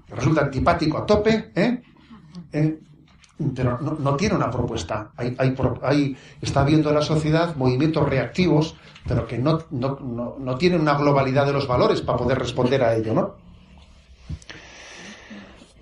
resulta 0.09 0.43
antipático 0.43 0.99
a 0.99 1.07
tope, 1.07 1.53
¿eh? 1.55 1.83
¿Eh? 2.53 2.79
pero 3.55 3.79
no, 3.81 4.17
tiene 4.17 4.37
una 4.37 4.51
propuesta. 4.51 5.11
Hay, 5.17 6.17
está 6.41 6.61
habiendo 6.61 6.91
en 6.91 6.95
la 6.95 7.03
sociedad 7.03 7.57
movimientos 7.57 8.09
reactivos, 8.09 8.77
pero 9.07 9.27
que 9.27 9.39
no, 9.39 9.65
no, 9.71 10.57
tienen 10.59 10.81
una 10.81 10.95
globalidad 10.95 11.47
de 11.47 11.53
los 11.53 11.67
valores 11.67 12.01
para 12.03 12.19
poder 12.19 12.39
responder 12.39 12.83
a 12.85 12.95
ello, 12.95 13.15
¿no? 13.15 13.35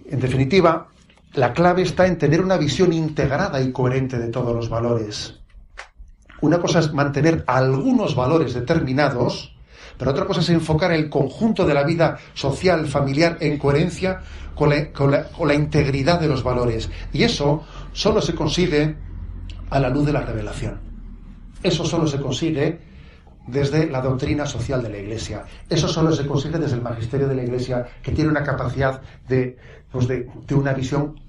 En 0.07 0.21
definitiva, 0.21 0.89
la 1.35 1.53
clave 1.53 1.83
está 1.83 2.07
en 2.07 2.19
tener 2.19 2.41
una 2.41 2.57
visión 2.57 2.93
integrada 2.93 3.61
y 3.61 3.73
coherente 3.73 4.19
de 4.19 4.29
todos 4.29 4.55
los 4.55 4.69
valores. 4.69 5.39
Una 6.41 6.59
cosa 6.59 6.79
es 6.79 6.93
mantener 6.93 7.45
algunos 7.47 8.15
valores 8.15 8.55
determinados, 8.55 9.55
pero 10.01 10.13
otra 10.13 10.25
cosa 10.25 10.41
es 10.41 10.49
enfocar 10.49 10.93
el 10.93 11.11
conjunto 11.11 11.67
de 11.67 11.75
la 11.75 11.85
vida 11.85 12.17
social, 12.33 12.87
familiar, 12.87 13.37
en 13.41 13.59
coherencia 13.59 14.23
con 14.55 14.71
la, 14.71 15.55
integridad 15.55 16.19
de 16.19 16.27
los 16.27 16.43
valores. 16.43 16.89
Y 17.13 17.23
eso 17.23 17.65
solo 17.93 18.23
se 18.23 18.35
consigue 18.35 18.97
a 19.69 19.79
la 19.79 19.91
luz 19.91 20.07
de 20.07 20.15
la 20.15 20.23
revelación. 20.23 20.81
Eso 21.63 21.85
solo 21.85 22.07
se 22.07 22.19
consigue 22.19 22.81
desde 23.47 23.91
la 23.91 24.01
doctrina 24.01 24.47
social 24.47 24.83
de 24.83 24.89
la 24.89 24.97
Iglesia. 24.97 25.45
Eso 25.69 25.87
solo 25.87 26.13
se 26.13 26.27
consigue 26.27 26.59
desde 26.59 26.77
el 26.77 26.83
magisterio 26.83 27.29
de 27.29 27.35
la 27.35 27.43
Iglesia, 27.43 27.87
que 28.03 28.13
tiene 28.13 28.31
una 28.31 28.43
capacidad 28.43 29.03
de, 29.29 29.59
pues 29.93 30.09
de, 30.09 30.27
una 30.55 30.73
visión 30.73 31.21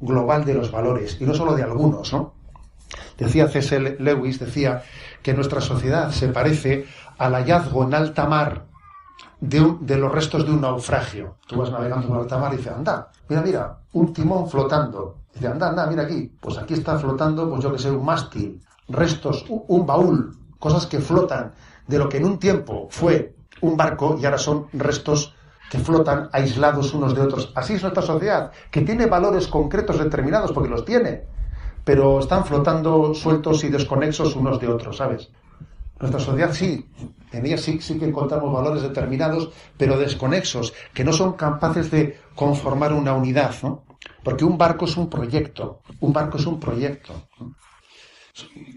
global 0.00 0.46
de 0.46 0.54
los 0.54 0.70
valores, 0.70 1.18
y 1.20 1.24
no 1.24 1.34
solo 1.34 1.54
de 1.54 1.64
algunos, 1.64 2.14
¿no? 2.14 2.32
Decía 3.18 3.48
C.S. 3.48 3.96
Lewis, 3.98 4.38
decía 4.38 4.82
que 5.22 5.34
nuestra 5.34 5.60
sociedad 5.60 6.12
se 6.12 6.28
parece 6.28 6.86
al 7.18 7.34
hallazgo 7.34 7.84
en 7.84 7.94
alta 7.94 8.26
mar 8.26 8.66
de, 9.40 9.96
los 9.96 10.12
restos 10.12 10.44
de 10.44 10.52
un 10.52 10.60
naufragio. 10.60 11.36
Tú 11.46 11.56
vas 11.56 11.70
navegando 11.70 12.08
en 12.08 12.14
alta 12.14 12.38
mar 12.38 12.52
y 12.54 12.56
dices, 12.56 12.72
anda, 12.72 13.10
mira, 13.28 13.42
mira, 13.42 13.78
un 13.92 14.12
timón 14.12 14.48
flotando. 14.48 15.16
Dice, 15.32 15.48
anda, 15.48 15.68
anda, 15.68 15.86
mira 15.86 16.02
aquí. 16.04 16.32
Pues 16.40 16.58
aquí 16.58 16.74
está 16.74 16.98
flotando, 16.98 17.48
pues 17.48 17.62
yo 17.62 17.72
que 17.72 17.78
sé, 17.78 17.90
un 17.90 18.04
mástil, 18.04 18.62
restos, 18.88 19.44
un, 19.48 19.86
baúl, 19.86 20.36
cosas 20.58 20.86
que 20.86 20.98
flotan 20.98 21.52
de 21.86 21.98
lo 21.98 22.08
que 22.08 22.18
en 22.18 22.24
un 22.24 22.38
tiempo 22.38 22.88
fue 22.90 23.34
un 23.60 23.76
barco 23.76 24.16
y 24.20 24.24
ahora 24.24 24.38
son 24.38 24.66
restos 24.72 25.34
que 25.70 25.78
flotan 25.78 26.28
aislados 26.32 26.94
unos 26.94 27.14
de 27.14 27.22
otros. 27.22 27.52
Así 27.54 27.74
es 27.74 27.82
nuestra 27.82 28.02
sociedad, 28.02 28.52
que 28.70 28.82
tiene 28.82 29.06
valores 29.06 29.48
concretos 29.48 29.98
determinados, 29.98 30.52
porque 30.52 30.68
los 30.68 30.84
tiene, 30.84 31.24
pero 31.84 32.20
están 32.20 32.44
flotando 32.44 33.14
sueltos 33.14 33.64
y 33.64 33.68
desconexos 33.68 34.36
unos 34.36 34.60
de 34.60 34.68
otros, 34.68 34.96
¿sabes? 34.96 35.30
Nuestra 35.98 36.20
sociedad 36.20 36.52
sí, 36.52 36.86
en 37.32 37.46
ella 37.46 37.56
sí, 37.56 37.78
sí 37.80 37.98
que 37.98 38.04
encontramos 38.04 38.52
valores 38.52 38.82
determinados, 38.82 39.50
pero 39.78 39.98
desconexos, 39.98 40.74
que 40.92 41.04
no 41.04 41.12
son 41.12 41.32
capaces 41.32 41.90
de 41.90 42.18
conformar 42.34 42.92
una 42.92 43.14
unidad, 43.14 43.54
¿no? 43.62 43.84
Porque 44.22 44.44
un 44.44 44.58
barco 44.58 44.84
es 44.84 44.96
un 44.96 45.08
proyecto, 45.08 45.80
un 46.00 46.12
barco 46.12 46.36
es 46.36 46.46
un 46.46 46.60
proyecto. 46.60 47.14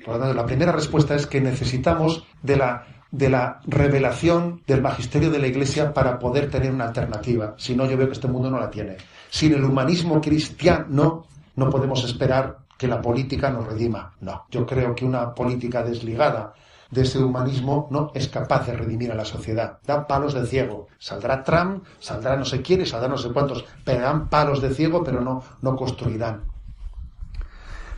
la 0.07 0.45
primera 0.45 0.71
respuesta 0.71 1.15
es 1.15 1.27
que 1.27 1.41
necesitamos 1.41 2.23
de 2.41 2.55
la, 2.55 2.87
de 3.11 3.29
la 3.29 3.59
revelación 3.65 4.63
del 4.65 4.81
magisterio 4.81 5.29
de 5.29 5.39
la 5.39 5.47
Iglesia 5.47 5.93
para 5.93 6.17
poder 6.17 6.49
tener 6.49 6.71
una 6.71 6.85
alternativa. 6.85 7.53
Si 7.57 7.75
no, 7.75 7.85
yo 7.85 7.97
veo 7.97 8.07
que 8.07 8.13
este 8.13 8.29
mundo 8.29 8.49
no 8.49 8.59
la 8.59 8.69
tiene. 8.69 8.95
Sin 9.29 9.53
el 9.53 9.63
humanismo 9.63 10.21
cristiano 10.21 11.25
no 11.55 11.69
podemos 11.69 12.03
esperar 12.05 12.59
que 12.77 12.87
la 12.87 13.01
política 13.01 13.49
nos 13.49 13.67
redima. 13.67 14.13
No, 14.21 14.45
yo 14.49 14.65
creo 14.65 14.95
que 14.95 15.03
una 15.03 15.35
política 15.35 15.83
desligada 15.83 16.53
de 16.91 17.03
ese 17.03 17.19
humanismo 17.19 17.87
no 17.91 18.11
es 18.15 18.27
capaz 18.27 18.65
de 18.65 18.73
redimir 18.73 19.11
a 19.11 19.15
la 19.15 19.25
sociedad. 19.25 19.79
Dan 19.85 20.07
palos 20.07 20.33
de 20.33 20.45
ciego. 20.45 20.87
Saldrá 20.97 21.43
Trump, 21.43 21.85
saldrá 21.99 22.35
no 22.35 22.45
sé 22.45 22.61
quién 22.61 22.85
saldrá 22.85 23.09
no 23.09 23.17
sé 23.17 23.29
cuántos, 23.31 23.65
pero 23.83 24.01
dan 24.01 24.29
palos 24.29 24.61
de 24.61 24.73
ciego, 24.73 25.03
pero 25.03 25.21
no, 25.21 25.43
no 25.61 25.75
construirán. 25.75 26.43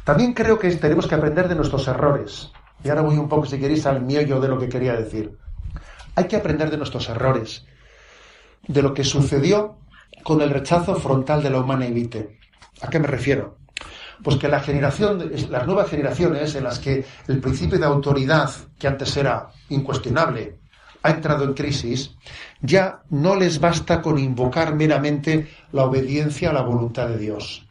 También 0.04 0.34
creo 0.34 0.60
que 0.60 0.70
tenemos 0.76 1.08
que 1.08 1.16
aprender 1.16 1.48
de 1.48 1.56
nuestros 1.56 1.88
errores. 1.88 2.52
Y 2.84 2.90
ahora 2.90 3.02
voy 3.02 3.18
un 3.18 3.30
poco, 3.30 3.46
si 3.46 3.60
queréis, 3.60 3.86
al 3.86 4.02
miollo 4.02 4.40
de 4.40 4.48
lo 4.48 4.58
que 4.58 4.68
quería 4.68 4.94
decir. 4.94 5.38
Hay 6.16 6.26
que 6.26 6.36
aprender 6.36 6.70
de 6.72 6.78
nuestros 6.78 7.08
errores, 7.08 7.66
de 8.68 8.82
lo 8.82 8.94
que 8.94 9.04
sucedió 9.04 9.78
con 10.24 10.42
el 10.42 10.50
rechazo 10.50 10.96
frontal 10.96 11.42
de 11.44 11.52
la 11.52 11.60
humana 11.60 11.86
evite. 11.86 12.40
¿A 12.82 12.90
qué 12.90 13.00
me 13.00 13.08
refiero? 13.08 13.61
Pues 14.24 14.38
que 14.38 14.48
la 14.48 14.60
generación, 14.60 15.32
las 15.50 15.66
nuevas 15.66 15.90
generaciones 15.90 16.54
en 16.56 16.64
las 16.64 16.80
que 16.80 17.04
el 17.28 17.40
principio 17.40 17.80
de 17.80 17.86
autoridad, 17.86 18.52
que 18.78 18.88
antes 18.88 19.16
era 19.18 19.50
incuestionable, 19.70 20.60
ha 21.04 21.10
entrado 21.10 21.44
en 21.44 21.54
crisis, 21.54 22.16
ya 22.62 23.02
no 23.10 23.36
les 23.36 23.60
basta 23.60 24.02
con 24.02 24.20
invocar 24.20 24.76
meramente 24.76 25.48
la 25.72 25.86
obediencia 25.86 26.52
a 26.52 26.54
la 26.54 26.62
voluntad 26.62 27.08
de 27.08 27.18
Dios 27.18 27.66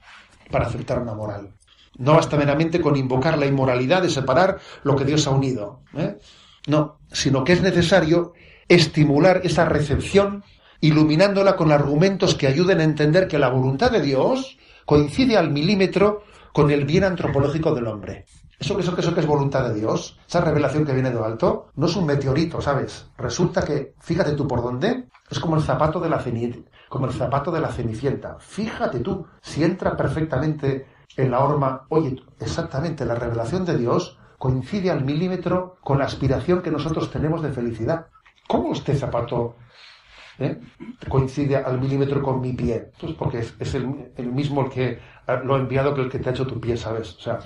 para 0.51 0.67
aceptar 0.67 1.01
una 1.01 1.15
moral. 1.15 1.55
No 1.99 2.15
basta 2.15 2.37
meramente 2.37 2.81
con 2.81 2.97
invocar 2.97 3.39
la 3.39 3.47
inmoralidad 3.47 4.03
de 4.03 4.11
separar 4.11 4.59
lo 4.83 4.97
que 4.97 5.05
Dios 5.05 5.27
ha 5.27 5.31
unido. 5.31 5.83
¿eh? 5.97 6.19
No, 6.67 6.99
sino 7.13 7.45
que 7.45 7.53
es 7.53 7.63
necesario 7.63 8.33
estimular 8.69 9.43
esa 9.45 9.65
recepción 9.65 10.45
iluminándola 10.81 11.57
con 11.57 11.73
argumentos 11.73 12.35
que 12.35 12.47
ayuden 12.47 12.81
a 12.81 12.85
entender 12.85 13.29
que 13.29 13.39
la 13.39 13.49
voluntad 13.49 13.91
de 13.91 14.01
Dios 14.01 14.57
coincide 14.87 15.37
al 15.37 15.51
milímetro 15.51 16.25
con 16.53 16.71
el 16.71 16.85
bien 16.85 17.05
antropológico 17.05 17.75
del 17.75 17.87
hombre. 17.87 18.27
Eso, 18.59 18.79
eso, 18.79 18.95
eso 18.97 19.15
que 19.15 19.21
es 19.21 19.27
voluntad 19.27 19.69
de 19.69 19.75
Dios, 19.75 20.19
esa 20.29 20.43
revelación 20.43 20.85
que 20.85 20.93
viene 20.93 21.11
de 21.11 21.19
alto, 21.19 21.71
no 21.77 21.87
es 21.87 21.97
un 21.97 22.05
meteorito, 22.05 22.61
¿sabes? 22.61 23.07
Resulta 23.17 23.65
que, 23.65 23.95
fíjate 24.01 24.33
tú 24.33 24.47
por 24.47 24.63
dónde, 24.63 25.09
es 25.31 25.41
como 25.41 25.57
el 25.57 25.63
zapato 25.63 25.99
de 26.01 26.11
la 26.11 26.23
como 26.89 27.07
el 27.07 27.13
zapato 27.13 27.51
de 27.51 27.61
la 27.61 27.69
cenicienta. 27.69 28.37
Fíjate 28.39 29.01
tú, 29.01 29.27
si 29.41 29.65
entra 29.65 29.97
perfectamente 29.97 30.87
en 31.17 31.31
la 31.31 31.41
horma, 31.41 31.87
oye, 31.89 32.23
exactamente, 32.39 33.07
la 33.07 33.15
revelación 33.15 33.65
de 33.65 33.79
Dios 33.79 34.19
coincide 34.39 34.91
al 34.91 35.05
milímetro 35.05 35.77
con 35.83 35.99
la 35.99 36.07
aspiración 36.07 36.63
que 36.63 36.71
nosotros 36.71 37.11
tenemos 37.11 37.43
de 37.43 37.53
felicidad. 37.53 38.07
¿Cómo 38.49 38.73
este 38.73 38.97
zapato 38.97 39.55
¿eh? 40.41 40.59
coincide 41.09 41.57
al 41.57 41.81
milímetro 41.81 42.23
con 42.23 42.41
mi 42.41 42.53
pie. 42.53 42.91
Pues 43.01 43.13
porque 43.13 43.39
es, 43.39 43.75
el, 43.75 43.87
mismo 44.33 44.63
el 44.63 44.71
que 44.71 44.99
lo 45.45 45.55
ha 45.55 45.59
enviado 45.59 45.95
que 45.95 46.01
el 46.01 46.11
que 46.11 46.19
te 46.19 46.29
ha 46.29 46.33
hecho 46.33 46.47
tu 46.47 46.61
pie, 46.61 46.77
¿sabes? 46.77 47.15
O 47.17 47.21
sea, 47.21 47.39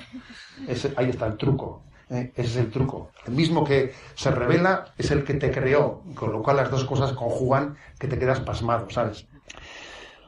ahí 0.96 1.10
está 1.10 1.26
el 1.26 1.36
truco. 1.36 1.84
¿eh? 2.10 2.32
Ese 2.34 2.48
es 2.48 2.56
el 2.56 2.70
truco. 2.70 3.10
El 3.26 3.34
mismo 3.34 3.64
que 3.64 3.92
se 4.14 4.30
revela 4.30 4.94
es 4.96 5.10
el 5.10 5.24
que 5.24 5.34
te 5.34 5.50
creó, 5.50 6.02
con 6.14 6.32
lo 6.32 6.42
cual 6.42 6.56
las 6.56 6.70
dos 6.70 6.84
cosas 6.84 7.12
conjugan 7.12 7.76
que 7.98 8.08
te 8.08 8.18
quedas 8.18 8.40
pasmado, 8.40 8.88
¿sabes? 8.90 9.26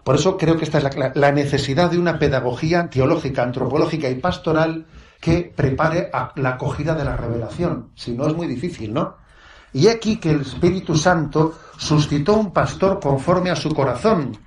Por 0.05 0.15
eso 0.15 0.37
creo 0.37 0.57
que 0.57 0.65
esta 0.65 0.79
es 0.79 0.97
la, 0.97 1.13
la 1.15 1.33
necesidad 1.33 1.91
de 1.91 1.99
una 1.99 2.19
pedagogía 2.19 2.89
teológica, 2.91 3.43
antropológica 3.43 4.09
y 4.09 4.15
pastoral 4.17 4.87
que 5.21 5.53
prepare 5.55 6.11
a 6.13 6.33
la 6.37 6.51
acogida 6.51 6.95
de 6.95 7.05
la 7.05 7.17
revelación. 7.17 7.91
Si 7.97 8.13
no, 8.13 8.29
es 8.29 8.35
muy 8.35 8.47
difícil, 8.47 8.93
¿no? 8.93 9.17
Y 9.73 9.89
aquí 9.89 10.17
que 10.17 10.31
el 10.31 10.43
Espíritu 10.43 10.97
Santo 10.97 11.59
suscitó 11.77 12.35
un 12.35 12.53
pastor 12.53 13.01
conforme 13.01 13.51
a 13.51 13.57
su 13.57 13.75
corazón, 13.75 14.39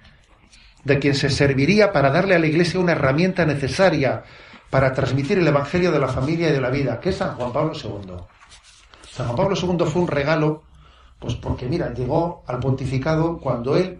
de 0.84 1.00
quien 1.00 1.16
se 1.16 1.30
serviría 1.30 1.92
para 1.92 2.10
darle 2.10 2.36
a 2.36 2.40
la 2.40 2.48
Iglesia 2.48 2.80
una 2.80 2.94
herramienta 2.94 3.46
necesaria 3.46 4.24
para 4.70 4.94
transmitir 4.94 5.40
el 5.40 5.48
Evangelio 5.48 5.92
de 5.92 6.00
la 6.00 6.08
familia 6.08 6.50
y 6.50 6.54
de 6.54 6.62
la 6.62 6.70
vida, 6.70 7.00
que 7.00 7.10
es 7.10 7.18
San 7.18 7.36
Juan 7.36 7.52
Pablo 7.52 7.74
II. 7.74 8.14
San 9.10 9.28
Juan 9.28 9.36
Pablo 9.36 9.56
II 9.56 9.86
fue 9.86 10.02
un 10.02 10.08
regalo, 10.08 10.64
pues 11.20 11.36
porque 11.36 11.68
mira, 11.68 11.94
llegó 11.94 12.44
al 12.48 12.60
pontificado 12.60 13.38
cuando 13.40 13.76
él 13.76 14.00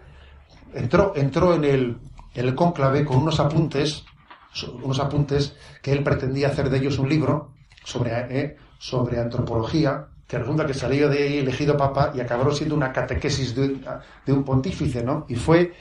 entró, 0.74 1.12
entró 1.16 1.54
en 1.54 1.64
el, 1.64 1.98
en 2.34 2.46
el 2.46 2.54
cónclave 2.54 3.04
con 3.04 3.18
unos 3.18 3.40
apuntes, 3.40 4.04
unos 4.82 4.98
apuntes 5.00 5.54
que 5.82 5.92
él 5.92 6.02
pretendía 6.02 6.48
hacer 6.48 6.70
de 6.70 6.78
ellos 6.78 6.98
un 6.98 7.08
libro 7.08 7.52
sobre, 7.84 8.12
eh, 8.30 8.56
sobre 8.78 9.20
antropología, 9.20 10.06
que 10.30 10.38
resulta 10.38 10.64
que 10.64 10.74
salió 10.74 11.08
de 11.08 11.24
ahí 11.24 11.38
elegido 11.38 11.76
papa 11.76 12.12
y 12.14 12.20
acabó 12.20 12.52
siendo 12.52 12.76
una 12.76 12.92
catequesis 12.92 13.52
de, 13.52 13.80
un 14.28 14.44
pontífice, 14.44 15.02
¿no? 15.02 15.26
Y 15.28 15.34
fue 15.34 15.72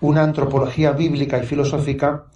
una 0.00 0.22
antropología 0.22 0.92
bíblica 0.92 1.38
y 1.38 1.44
filosófica 1.44 2.26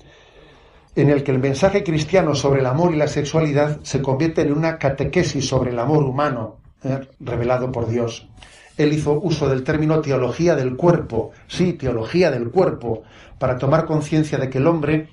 en 0.96 1.10
el 1.10 1.22
que 1.22 1.30
el 1.30 1.38
mensaje 1.38 1.84
cristiano 1.84 2.34
sobre 2.34 2.58
el 2.58 2.66
amor 2.66 2.92
y 2.92 2.96
la 2.96 3.06
sexualidad 3.06 3.78
se 3.84 4.02
convierte 4.02 4.42
en 4.42 4.52
una 4.52 4.78
catequesis 4.78 5.46
sobre 5.46 5.70
el 5.70 5.78
amor 5.78 6.02
humano, 6.02 6.56
¿eh? 6.82 7.06
revelado 7.20 7.70
por 7.70 7.88
Dios. 7.88 8.28
Él 8.76 8.92
hizo 8.92 9.12
uso 9.12 9.48
del 9.48 9.62
término 9.62 10.00
teología 10.00 10.56
del 10.56 10.74
cuerpo, 10.74 11.30
sí, 11.46 11.74
teología 11.74 12.32
del 12.32 12.50
cuerpo, 12.50 13.04
para 13.38 13.58
tomar 13.58 13.86
conciencia 13.86 14.38
de 14.38 14.50
que 14.50 14.58
el 14.58 14.66
hombre 14.66 15.08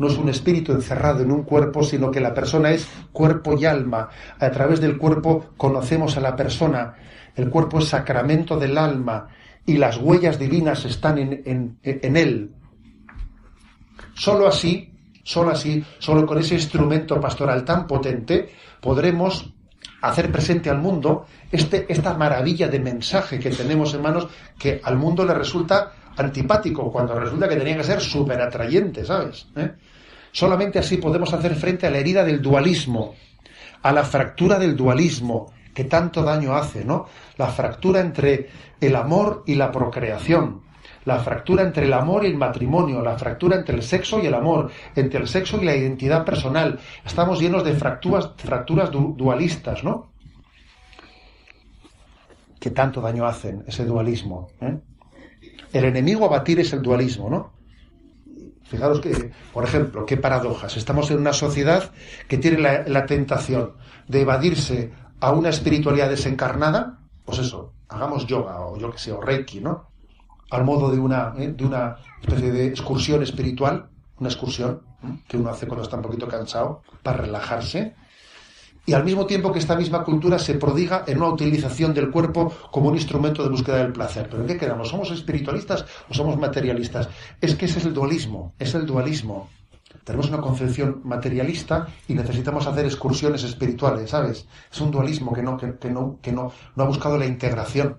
no 0.00 0.06
es 0.06 0.16
un 0.16 0.30
espíritu 0.30 0.72
encerrado 0.72 1.22
en 1.22 1.30
un 1.30 1.42
cuerpo, 1.42 1.84
sino 1.84 2.10
que 2.10 2.20
la 2.20 2.32
persona 2.32 2.70
es 2.70 2.88
cuerpo 3.12 3.58
y 3.58 3.66
alma. 3.66 4.08
A 4.38 4.50
través 4.50 4.80
del 4.80 4.96
cuerpo 4.96 5.50
conocemos 5.58 6.16
a 6.16 6.20
la 6.20 6.34
persona. 6.34 6.94
El 7.36 7.50
cuerpo 7.50 7.80
es 7.80 7.88
sacramento 7.88 8.56
del 8.56 8.78
alma 8.78 9.28
y 9.66 9.76
las 9.76 9.98
huellas 9.98 10.38
divinas 10.38 10.86
están 10.86 11.18
en, 11.18 11.78
él. 11.82 12.50
Solo 14.14 14.48
así, 14.48 14.90
solo 15.22 15.50
así, 15.50 15.84
solo 15.98 16.24
con 16.24 16.38
ese 16.38 16.54
instrumento 16.54 17.20
pastoral 17.20 17.62
tan 17.62 17.86
potente, 17.86 18.48
podremos 18.80 19.52
hacer 20.00 20.32
presente 20.32 20.70
al 20.70 20.78
mundo 20.78 21.26
este, 21.52 21.84
esta 21.92 22.14
maravilla 22.14 22.68
de 22.68 22.80
mensaje 22.80 23.38
que 23.38 23.50
tenemos 23.50 23.92
en 23.92 24.00
manos 24.00 24.28
que 24.58 24.80
al 24.82 24.96
mundo 24.96 25.26
le 25.26 25.34
resulta 25.34 25.92
antipático, 26.16 26.90
cuando 26.90 27.20
resulta 27.20 27.46
que 27.46 27.56
tenía 27.56 27.76
que 27.76 27.84
ser 27.84 28.00
súper 28.00 28.40
atrayente, 28.40 29.04
¿sabes? 29.04 29.46
¿Eh? 29.56 29.70
Solamente 30.32 30.78
así 30.78 30.96
podemos 30.96 31.32
hacer 31.32 31.54
frente 31.54 31.86
a 31.86 31.90
la 31.90 31.98
herida 31.98 32.24
del 32.24 32.40
dualismo, 32.40 33.14
a 33.82 33.92
la 33.92 34.04
fractura 34.04 34.58
del 34.58 34.76
dualismo 34.76 35.52
que 35.74 35.84
tanto 35.84 36.22
daño 36.22 36.54
hace, 36.54 36.84
¿no? 36.84 37.06
La 37.36 37.48
fractura 37.48 38.00
entre 38.00 38.48
el 38.80 38.96
amor 38.96 39.44
y 39.46 39.54
la 39.54 39.70
procreación, 39.70 40.62
la 41.04 41.18
fractura 41.18 41.62
entre 41.62 41.86
el 41.86 41.92
amor 41.92 42.24
y 42.24 42.28
el 42.28 42.36
matrimonio, 42.36 43.02
la 43.02 43.16
fractura 43.16 43.56
entre 43.56 43.76
el 43.76 43.82
sexo 43.82 44.20
y 44.20 44.26
el 44.26 44.34
amor, 44.34 44.70
entre 44.94 45.20
el 45.20 45.28
sexo 45.28 45.58
y 45.60 45.64
la 45.64 45.74
identidad 45.74 46.24
personal. 46.24 46.78
Estamos 47.04 47.40
llenos 47.40 47.64
de 47.64 47.74
fracturas, 47.74 48.30
fracturas 48.36 48.90
dualistas, 48.92 49.82
¿no? 49.82 50.12
Que 52.58 52.70
tanto 52.70 53.00
daño 53.00 53.24
hacen 53.24 53.64
ese 53.66 53.84
dualismo. 53.84 54.48
¿eh? 54.60 54.78
El 55.72 55.84
enemigo 55.84 56.26
a 56.26 56.28
batir 56.28 56.60
es 56.60 56.72
el 56.72 56.82
dualismo, 56.82 57.30
¿no? 57.30 57.59
Fijaros 58.70 59.00
que, 59.00 59.32
por 59.52 59.64
ejemplo, 59.64 60.06
qué 60.06 60.16
paradojas. 60.16 60.76
Estamos 60.76 61.10
en 61.10 61.18
una 61.18 61.32
sociedad 61.32 61.90
que 62.28 62.38
tiene 62.38 62.58
la, 62.86 63.04
tentación 63.04 63.72
de 64.06 64.20
evadirse 64.20 64.92
a 65.18 65.32
una 65.32 65.48
espiritualidad 65.48 66.08
desencarnada, 66.08 67.00
pues 67.24 67.40
eso, 67.40 67.72
hagamos 67.88 68.28
yoga 68.28 68.60
o 68.60 68.78
yo 68.78 68.92
que 68.92 68.98
sé, 68.98 69.10
o 69.10 69.20
reiki, 69.20 69.60
¿no? 69.60 69.88
Al 70.52 70.64
modo 70.64 70.88
de 70.88 71.00
una, 71.00 71.34
¿eh? 71.36 71.48
de 71.48 71.64
una 71.64 71.96
especie 72.22 72.52
de 72.52 72.68
excursión 72.68 73.24
espiritual, 73.24 73.90
una 74.20 74.28
excursión 74.28 74.82
¿eh? 75.02 75.18
que 75.26 75.36
uno 75.36 75.50
hace 75.50 75.66
cuando 75.66 75.82
está 75.82 75.96
un 75.96 76.02
poquito 76.02 76.28
cansado, 76.28 76.82
para 77.02 77.22
relajarse, 77.22 77.96
y 78.86 78.92
al 78.92 79.04
mismo 79.04 79.26
tiempo 79.26 79.52
que 79.52 79.58
esta 79.58 79.76
misma 79.76 80.04
cultura 80.04 80.38
se 80.38 80.54
prodiga 80.54 81.04
en 81.06 81.18
una 81.18 81.28
utilización 81.28 81.94
del 81.94 82.10
cuerpo 82.10 82.52
como 82.70 82.88
un 82.88 82.96
instrumento 82.96 83.42
de 83.42 83.50
búsqueda 83.50 83.76
del 83.78 83.92
placer. 83.92 84.28
¿Pero 84.30 84.42
en 84.42 84.48
qué 84.48 84.56
quedamos? 84.56 84.88
¿Somos 84.88 85.10
espiritualistas 85.10 85.84
o 86.08 86.14
somos 86.14 86.38
materialistas? 86.38 87.08
Es 87.40 87.54
que 87.54 87.66
ese 87.66 87.78
es 87.78 87.86
el 87.86 87.94
dualismo, 87.94 88.54
es 88.58 88.74
el 88.74 88.86
dualismo. 88.86 89.48
Tenemos 90.04 90.28
una 90.28 90.40
concepción 90.40 91.02
materialista 91.04 91.86
y 92.08 92.14
necesitamos 92.14 92.66
hacer 92.66 92.84
excursiones 92.84 93.44
espirituales, 93.44 94.10
¿sabes? 94.10 94.46
Es 94.72 94.80
un 94.80 94.90
dualismo 94.90 95.32
que 95.32 95.42
no, 95.42 95.56
que, 95.56 95.90
no, 95.90 96.18
que 96.22 96.32
no, 96.32 96.52
no 96.74 96.82
ha 96.82 96.86
buscado 96.86 97.18
la 97.18 97.26
integración. 97.26 97.98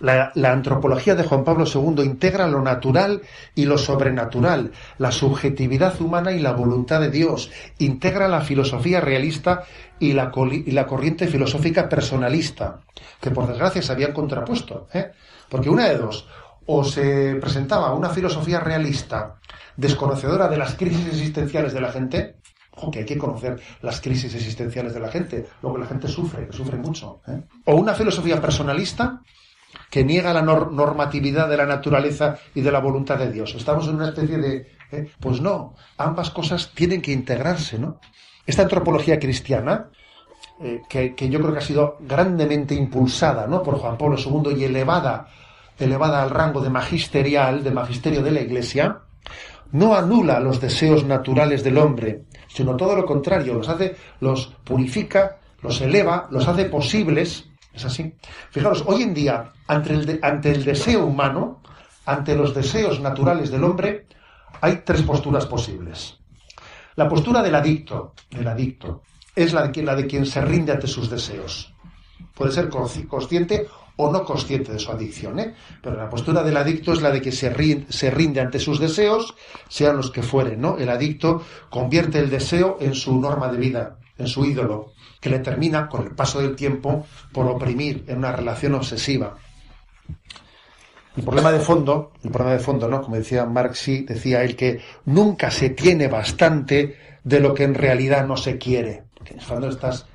La, 0.00 0.32
antropología 0.50 1.14
de 1.14 1.24
Juan 1.24 1.44
Pablo 1.44 1.64
II 1.66 2.02
integra 2.04 2.46
lo 2.48 2.62
natural 2.62 3.22
y 3.54 3.66
lo 3.66 3.78
sobrenatural, 3.78 4.72
la 4.98 5.12
subjetividad 5.12 6.00
humana 6.00 6.32
y 6.32 6.40
la 6.40 6.52
voluntad 6.52 7.00
de 7.00 7.10
Dios, 7.10 7.50
integra 7.78 8.28
la 8.28 8.40
filosofía 8.40 9.00
realista 9.00 9.64
y 9.98 10.12
la, 10.12 10.32
y 10.50 10.70
la 10.70 10.86
corriente 10.86 11.26
filosófica 11.26 11.88
personalista, 11.88 12.80
que 13.20 13.30
por 13.30 13.46
desgracia 13.46 13.82
se 13.82 13.92
habían 13.92 14.12
contrapuesto. 14.12 14.88
¿eh? 14.92 15.12
Porque 15.48 15.70
una 15.70 15.88
de 15.88 15.98
dos, 15.98 16.26
o 16.66 16.84
se 16.84 17.36
presentaba 17.40 17.94
una 17.94 18.10
filosofía 18.10 18.60
realista 18.60 19.36
desconocedora 19.76 20.48
de 20.48 20.56
las 20.56 20.74
crisis 20.74 21.06
existenciales 21.06 21.72
de 21.72 21.80
la 21.80 21.92
gente, 21.92 22.36
que 22.90 23.00
hay 23.00 23.04
que 23.04 23.18
conocer 23.18 23.60
las 23.82 24.00
crisis 24.00 24.34
existenciales 24.34 24.94
de 24.94 25.00
la 25.00 25.08
gente, 25.08 25.46
lo 25.62 25.74
que 25.74 25.80
la 25.80 25.86
gente 25.86 26.08
sufre, 26.08 26.48
sufre 26.50 26.78
mucho. 26.78 27.20
¿eh? 27.26 27.42
O 27.66 27.74
una 27.74 27.94
filosofía 27.94 28.40
personalista 28.40 29.20
que 29.90 30.04
niega 30.04 30.32
la 30.32 30.42
normatividad 30.42 31.48
de 31.48 31.56
la 31.56 31.66
naturaleza 31.66 32.38
y 32.54 32.60
de 32.60 32.70
la 32.70 32.78
voluntad 32.78 33.18
de 33.18 33.32
Dios. 33.32 33.54
Estamos 33.56 33.88
en 33.88 33.96
una 33.96 34.08
especie 34.08 34.38
de... 34.38 34.66
¿eh? 34.92 35.10
Pues 35.18 35.40
no, 35.40 35.74
ambas 35.98 36.30
cosas 36.30 36.70
tienen 36.74 37.02
que 37.02 37.12
integrarse, 37.12 37.78
¿no? 37.78 37.98
Esta 38.46 38.62
antropología 38.62 39.18
cristiana, 39.18 39.90
eh, 40.62 40.82
que, 40.88 41.28
yo 41.28 41.40
creo 41.40 41.52
que 41.52 41.58
ha 41.58 41.62
sido 41.62 41.96
grandemente 42.00 42.74
impulsada 42.74 43.46
¿no? 43.46 43.62
por 43.62 43.78
Juan 43.78 43.98
Pablo 43.98 44.16
II 44.18 44.54
y 44.56 44.64
elevada, 44.64 45.28
elevada 45.78 46.22
al 46.22 46.30
rango 46.30 46.60
de 46.60 46.70
magisterial, 46.70 47.64
de 47.64 47.70
magisterio 47.70 48.22
de 48.22 48.30
la 48.30 48.40
Iglesia, 48.40 49.00
no 49.72 49.94
anula 49.94 50.40
los 50.40 50.60
deseos 50.60 51.04
naturales 51.04 51.62
del 51.62 51.78
hombre, 51.78 52.24
sino 52.48 52.76
todo 52.76 52.96
lo 52.96 53.04
contrario, 53.04 53.54
los 53.54 53.68
hace, 53.68 53.96
los 54.20 54.54
purifica, 54.64 55.38
los 55.62 55.80
eleva, 55.80 56.28
los 56.30 56.46
hace 56.48 56.64
posibles 56.64 57.49
Es 57.72 57.84
así. 57.84 58.14
Fijaros, 58.50 58.84
hoy 58.86 59.02
en 59.02 59.14
día, 59.14 59.52
ante 59.66 59.94
el, 59.94 60.20
ante 60.22 60.50
el 60.50 60.64
deseo 60.64 61.06
humano, 61.06 61.60
ante 62.04 62.34
los 62.34 62.54
deseos 62.54 63.00
naturales 63.00 63.50
del 63.50 63.64
hombre, 63.64 64.06
hay 64.60 64.82
tres 64.84 65.02
posturas 65.02 65.46
posibles. 65.46 66.18
La 66.96 67.08
postura 67.08 67.42
del 67.42 67.54
adicto, 67.54 68.14
adicto, 68.46 69.02
es 69.34 69.52
la 69.52 69.62
de 69.62 69.70
quien, 69.70 69.86
la 69.86 69.94
de 69.94 70.06
quien 70.06 70.26
se 70.26 70.40
rinde 70.40 70.72
ante 70.72 70.86
sus 70.86 71.08
deseos. 71.08 71.72
Puede 72.34 72.52
ser 72.52 72.68
consciente 72.68 73.68
o 73.96 74.10
no 74.10 74.24
consciente 74.24 74.72
de 74.72 74.78
su 74.78 74.90
adicción, 74.90 75.38
¿eh? 75.38 75.54
pero 75.82 75.96
la 75.96 76.08
postura 76.08 76.42
del 76.42 76.56
adicto 76.56 76.92
es 76.92 77.02
la 77.02 77.10
de 77.10 77.20
que 77.20 77.32
se 77.32 77.50
rinde, 77.50 77.92
se 77.92 78.10
rinde 78.10 78.40
ante 78.40 78.58
sus 78.58 78.80
deseos, 78.80 79.34
sean 79.68 79.96
los 79.96 80.10
que 80.10 80.22
fueren, 80.22 80.60
¿no? 80.60 80.78
El 80.78 80.88
adicto 80.88 81.42
convierte 81.68 82.18
el 82.18 82.30
deseo 82.30 82.78
en 82.80 82.94
su 82.94 83.20
norma 83.20 83.48
de 83.48 83.58
vida, 83.58 83.98
en 84.20 84.28
su 84.28 84.44
ídolo, 84.44 84.92
que 85.20 85.30
le 85.30 85.40
termina, 85.40 85.88
con 85.88 86.04
el 86.04 86.14
paso 86.14 86.40
del 86.40 86.54
tiempo, 86.54 87.06
por 87.32 87.46
oprimir 87.46 88.04
en 88.06 88.18
una 88.18 88.32
relación 88.32 88.74
obsesiva. 88.74 89.36
El 91.16 91.24
problema 91.24 91.50
de 91.50 91.60
fondo, 91.60 92.12
el 92.22 92.30
problema 92.30 92.56
de 92.56 92.62
fondo, 92.62 92.88
¿no? 92.88 93.02
Como 93.02 93.16
decía 93.16 93.44
Marx, 93.44 93.86
decía 94.06 94.42
él 94.42 94.54
que 94.54 94.80
nunca 95.06 95.50
se 95.50 95.70
tiene 95.70 96.06
bastante 96.08 96.96
de 97.24 97.40
lo 97.40 97.52
que 97.52 97.64
en 97.64 97.74
realidad 97.74 98.26
no 98.26 98.36
se 98.36 98.58
quiere. 98.58 99.04
El 99.26 99.40
fondo 99.40 99.68
estás 99.68 100.06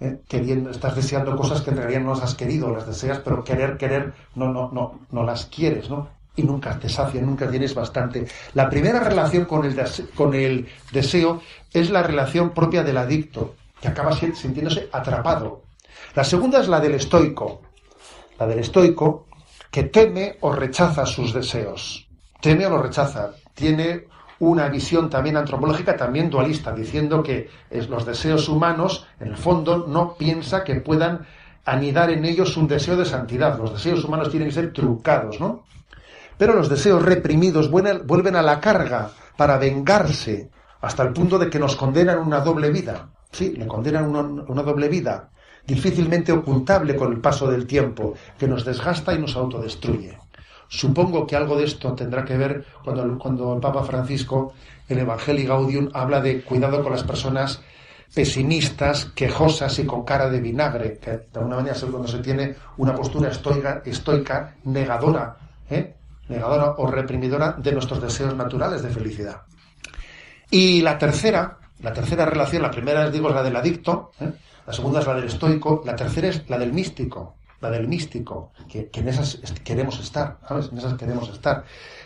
eh, 0.00 0.20
queriendo, 0.28 0.70
estás 0.70 0.94
deseando 0.94 1.36
cosas 1.36 1.62
que 1.62 1.70
en 1.70 1.78
realidad 1.78 2.00
no 2.00 2.10
las 2.10 2.22
has 2.22 2.34
querido, 2.34 2.70
las 2.70 2.86
deseas, 2.86 3.18
pero 3.18 3.42
querer, 3.42 3.76
querer, 3.76 4.14
no, 4.34 4.52
no, 4.52 4.70
no, 4.72 5.00
no 5.10 5.24
las 5.24 5.46
quieres, 5.46 5.90
¿no? 5.90 6.08
Y 6.36 6.42
nunca 6.42 6.78
te 6.78 6.88
sacian, 6.88 7.26
nunca 7.26 7.48
tienes 7.50 7.74
bastante. 7.74 8.26
La 8.54 8.68
primera 8.68 9.00
relación 9.00 9.46
con 9.46 9.64
el, 9.64 9.82
con 10.14 10.34
el 10.34 10.68
deseo 10.92 11.40
es 11.72 11.90
la 11.90 12.02
relación 12.02 12.50
propia 12.50 12.82
del 12.84 12.98
adicto, 12.98 13.54
que 13.80 13.88
acaba 13.88 14.12
sintiéndose 14.12 14.88
atrapado. 14.92 15.62
La 16.14 16.24
segunda 16.24 16.60
es 16.60 16.68
la 16.68 16.80
del 16.80 16.94
estoico. 16.94 17.62
La 18.38 18.46
del 18.46 18.58
estoico 18.58 19.26
que 19.70 19.84
teme 19.84 20.36
o 20.40 20.52
rechaza 20.52 21.04
sus 21.06 21.32
deseos. 21.32 22.06
Teme 22.40 22.66
o 22.66 22.70
lo 22.70 22.82
rechaza. 22.82 23.32
Tiene 23.54 24.04
una 24.38 24.68
visión 24.68 25.08
también 25.08 25.36
antropológica, 25.36 25.96
también 25.96 26.30
dualista, 26.30 26.72
diciendo 26.72 27.22
que 27.22 27.48
los 27.70 28.04
deseos 28.04 28.48
humanos, 28.48 29.06
en 29.20 29.28
el 29.28 29.36
fondo, 29.36 29.86
no 29.86 30.14
piensa 30.14 30.64
que 30.64 30.76
puedan 30.76 31.26
anidar 31.64 32.10
en 32.10 32.24
ellos 32.24 32.56
un 32.56 32.68
deseo 32.68 32.96
de 32.96 33.04
santidad. 33.04 33.58
Los 33.58 33.72
deseos 33.72 34.04
humanos 34.04 34.30
tienen 34.30 34.48
que 34.48 34.54
ser 34.54 34.72
trucados, 34.72 35.40
¿no? 35.40 35.64
Pero 36.38 36.54
los 36.54 36.68
deseos 36.68 37.02
reprimidos 37.02 37.70
vuelven 37.70 38.36
a 38.36 38.42
la 38.42 38.60
carga 38.60 39.10
para 39.36 39.58
vengarse 39.58 40.50
hasta 40.80 41.02
el 41.02 41.12
punto 41.12 41.38
de 41.38 41.48
que 41.48 41.58
nos 41.58 41.76
condenan 41.76 42.18
una 42.18 42.40
doble 42.40 42.70
vida. 42.70 43.08
Sí, 43.32 43.54
le 43.56 43.66
condenan 43.66 44.04
una, 44.04 44.20
una 44.20 44.62
doble 44.62 44.88
vida, 44.88 45.30
difícilmente 45.66 46.32
ocultable 46.32 46.94
con 46.94 47.12
el 47.12 47.20
paso 47.20 47.50
del 47.50 47.66
tiempo, 47.66 48.14
que 48.38 48.46
nos 48.46 48.64
desgasta 48.64 49.14
y 49.14 49.18
nos 49.18 49.36
autodestruye. 49.36 50.18
Supongo 50.68 51.26
que 51.26 51.36
algo 51.36 51.56
de 51.56 51.64
esto 51.64 51.94
tendrá 51.94 52.24
que 52.24 52.36
ver 52.36 52.64
cuando, 52.84 53.54
el 53.54 53.60
Papa 53.60 53.84
Francisco, 53.84 54.54
en 54.88 54.98
Evangelii 54.98 55.46
Gaudium, 55.46 55.90
habla 55.92 56.20
de 56.20 56.42
cuidado 56.42 56.82
con 56.82 56.92
las 56.92 57.04
personas 57.04 57.60
pesimistas, 58.14 59.06
quejosas 59.14 59.78
y 59.78 59.84
con 59.84 60.04
cara 60.04 60.28
de 60.28 60.40
vinagre, 60.40 60.98
que 60.98 61.10
de 61.10 61.28
alguna 61.34 61.56
manera 61.56 61.76
es 61.76 61.84
cuando 61.84 62.08
se 62.08 62.18
tiene 62.18 62.54
una 62.78 62.94
postura 62.94 63.30
estoica, 63.30 63.82
estoica 63.84 64.56
negadora, 64.64 65.36
¿eh? 65.68 65.95
Negadora 66.28 66.74
o 66.78 66.86
reprimidora 66.86 67.52
de 67.58 67.72
nuestros 67.72 68.00
deseos 68.00 68.34
naturales 68.34 68.82
de 68.82 68.90
felicidad. 68.90 69.42
Y 70.50 70.82
la 70.82 70.98
tercera, 70.98 71.58
la 71.80 71.92
tercera 71.92 72.26
relación, 72.26 72.62
la 72.62 72.70
primera, 72.70 73.10
digo, 73.10 73.28
es 73.28 73.34
la 73.34 73.42
del 73.42 73.56
adicto, 73.56 74.12
¿eh? 74.20 74.32
la 74.66 74.72
segunda 74.72 75.00
es 75.00 75.06
la 75.06 75.14
del 75.14 75.24
estoico, 75.24 75.82
la 75.84 75.96
tercera 75.96 76.28
es 76.28 76.48
la 76.48 76.58
del 76.58 76.72
místico 76.72 77.36
la 77.60 77.70
del 77.70 77.88
místico, 77.88 78.52
que, 78.68 78.90
en 78.92 79.08
esas 79.08 79.40
queremos 79.64 79.98
estar, 80.00 80.38
¿sabes? 80.48 80.68
En 80.70 80.78
esas 80.78 80.94
queremos 80.94 81.28
estar. 81.30 81.64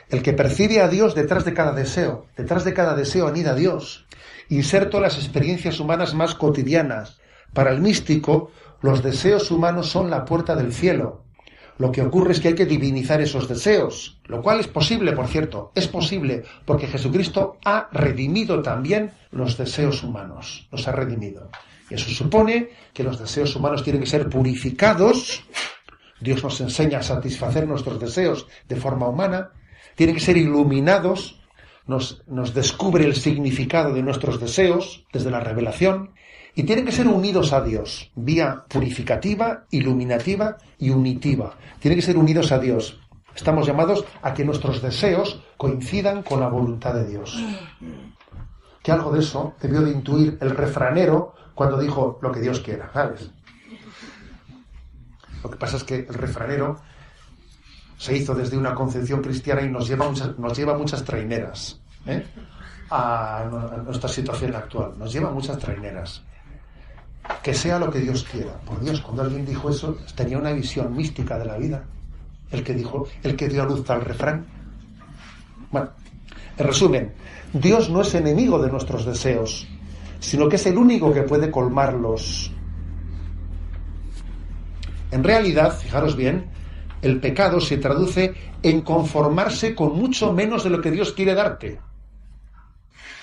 El 0.08 0.22
que 0.22 0.32
percibe 0.32 0.80
a 0.80 0.88
Dios 0.88 1.14
detrás 1.14 1.44
de 1.44 1.54
cada 1.54 1.72
deseo, 1.72 2.26
detrás 2.36 2.64
de 2.64 2.74
cada 2.74 2.94
deseo 2.94 3.26
anida 3.26 3.52
a 3.52 3.54
Dios. 3.54 4.06
Inserto 4.48 5.00
las 5.00 5.16
experiencias 5.16 5.80
humanas 5.80 6.14
más 6.14 6.34
cotidianas. 6.34 7.20
Para 7.52 7.70
el 7.70 7.80
místico, 7.80 8.50
los 8.80 9.02
deseos 9.02 9.50
humanos 9.50 9.88
son 9.88 10.10
la 10.10 10.24
puerta 10.24 10.54
del 10.54 10.72
cielo. 10.72 11.24
Lo 11.80 11.90
que 11.90 12.02
ocurre 12.02 12.32
es 12.32 12.40
que 12.40 12.48
hay 12.48 12.54
que 12.54 12.66
divinizar 12.66 13.22
esos 13.22 13.48
deseos, 13.48 14.18
lo 14.26 14.42
cual 14.42 14.60
es 14.60 14.68
posible, 14.68 15.12
por 15.12 15.28
cierto, 15.28 15.72
es 15.74 15.88
posible, 15.88 16.44
porque 16.66 16.86
Jesucristo 16.86 17.56
ha 17.64 17.88
redimido 17.90 18.60
también 18.60 19.12
los 19.30 19.56
deseos 19.56 20.02
humanos, 20.02 20.68
los 20.70 20.86
ha 20.86 20.92
redimido. 20.92 21.48
Eso 21.88 22.10
supone 22.10 22.68
que 22.92 23.02
los 23.02 23.18
deseos 23.18 23.56
humanos 23.56 23.82
tienen 23.82 24.02
que 24.02 24.08
ser 24.08 24.28
purificados. 24.28 25.42
Dios 26.20 26.44
nos 26.44 26.60
enseña 26.60 26.98
a 26.98 27.02
satisfacer 27.02 27.66
nuestros 27.66 27.98
deseos 27.98 28.46
de 28.68 28.76
forma 28.76 29.08
humana. 29.08 29.52
Tienen 29.94 30.16
que 30.16 30.20
ser 30.20 30.36
iluminados. 30.36 31.40
Nos, 31.86 32.22
nos 32.26 32.52
descubre 32.52 33.06
el 33.06 33.16
significado 33.16 33.94
de 33.94 34.02
nuestros 34.02 34.38
deseos 34.38 35.06
desde 35.14 35.30
la 35.30 35.40
revelación. 35.40 36.10
Y 36.60 36.64
tienen 36.64 36.84
que 36.84 36.92
ser 36.92 37.08
unidos 37.08 37.54
a 37.54 37.62
Dios, 37.62 38.10
vía 38.14 38.66
purificativa, 38.68 39.64
iluminativa 39.70 40.58
y 40.76 40.90
unitiva. 40.90 41.54
Tienen 41.78 41.98
que 41.98 42.04
ser 42.04 42.18
unidos 42.18 42.52
a 42.52 42.58
Dios. 42.58 43.00
Estamos 43.34 43.66
llamados 43.66 44.04
a 44.20 44.34
que 44.34 44.44
nuestros 44.44 44.82
deseos 44.82 45.42
coincidan 45.56 46.22
con 46.22 46.38
la 46.38 46.48
voluntad 46.48 46.92
de 46.92 47.06
Dios. 47.06 47.42
Que 48.82 48.92
algo 48.92 49.10
de 49.10 49.20
eso 49.20 49.54
debió 49.58 49.80
de 49.80 49.90
intuir 49.90 50.36
el 50.42 50.50
refranero 50.50 51.32
cuando 51.54 51.80
dijo 51.80 52.18
lo 52.20 52.30
que 52.30 52.40
Dios 52.40 52.60
quiera, 52.60 52.90
¿sabes? 52.92 53.30
Lo 55.42 55.50
que 55.50 55.56
pasa 55.56 55.78
es 55.78 55.84
que 55.84 56.00
el 56.00 56.12
refranero 56.12 56.76
se 57.96 58.18
hizo 58.18 58.34
desde 58.34 58.58
una 58.58 58.74
concepción 58.74 59.22
cristiana 59.22 59.62
y 59.62 59.70
nos 59.70 59.88
lleva 59.88 60.06
muchas, 60.06 60.38
nos 60.38 60.58
lleva 60.58 60.76
muchas 60.76 61.02
traineras 61.04 61.80
¿eh? 62.04 62.22
a, 62.90 63.48
nuestra 63.82 64.10
situación 64.10 64.54
actual. 64.54 64.98
Nos 64.98 65.10
lleva 65.10 65.30
muchas 65.30 65.56
traineras. 65.56 66.22
Que 67.42 67.54
sea 67.54 67.78
lo 67.78 67.90
que 67.90 68.00
Dios 68.00 68.24
quiera. 68.24 68.58
Por 68.60 68.80
Dios, 68.80 69.00
cuando 69.00 69.22
alguien 69.22 69.46
dijo 69.46 69.70
eso, 69.70 69.96
tenía 70.14 70.38
una 70.38 70.52
visión 70.52 70.94
mística 70.94 71.38
de 71.38 71.44
la 71.46 71.56
vida. 71.56 71.84
El 72.50 72.62
que 72.62 72.74
dijo, 72.74 73.06
el 73.22 73.36
que 73.36 73.48
dio 73.48 73.64
luz 73.64 73.88
al 73.90 74.02
refrán. 74.02 74.46
Bueno, 75.70 75.90
en 76.58 76.66
resumen, 76.66 77.12
Dios 77.52 77.90
no 77.90 78.02
es 78.02 78.14
enemigo 78.14 78.60
de 78.60 78.70
nuestros 78.70 79.04
deseos 79.06 79.66
sino 80.20 80.48
que 80.48 80.56
es 80.56 80.66
el 80.66 80.76
único 80.76 81.12
que 81.12 81.22
puede 81.22 81.50
colmarlos. 81.50 82.52
En 85.10 85.24
realidad, 85.24 85.76
fijaros 85.76 86.14
bien, 86.14 86.50
el 87.02 87.18
pecado 87.18 87.60
se 87.60 87.78
traduce 87.78 88.34
en 88.62 88.82
conformarse 88.82 89.74
con 89.74 89.98
mucho 89.98 90.32
menos 90.32 90.62
de 90.62 90.70
lo 90.70 90.80
que 90.80 90.90
Dios 90.90 91.12
quiere 91.12 91.34
darte. 91.34 91.80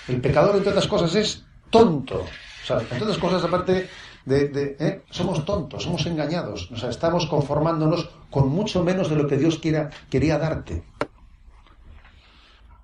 El 0.08 0.20
pecador, 0.20 0.56
entre 0.56 0.70
otras 0.70 0.88
cosas, 0.88 1.14
es 1.14 1.46
tonto. 1.70 2.24
Sea, 2.68 2.76
otras 3.00 3.16
cosas, 3.16 3.42
aparte 3.42 3.88
de... 4.26 4.76
¿eh? 4.78 5.02
Somos 5.10 5.42
tontos, 5.46 5.82
somos 5.82 6.04
engañados. 6.04 6.70
O 6.70 6.76
sea, 6.76 6.90
estamos 6.90 7.26
conformándonos 7.26 8.10
con 8.30 8.48
mucho 8.50 8.84
menos 8.84 9.08
de 9.08 9.16
lo 9.16 9.26
que 9.26 9.38
Dios 9.38 9.58
quería 9.58 10.38
darte. 10.38 10.82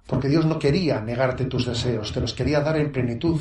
Porque 0.06 0.28
Dios 0.28 0.46
no 0.46 0.58
quería 0.58 1.00
negarte 1.00 1.44
tus 1.44 1.66
deseos, 1.66 2.12
te 2.12 2.20
los 2.22 2.32
quería 2.32 2.60
dar 2.60 2.78
en 2.78 2.92
plenitud. 2.92 3.40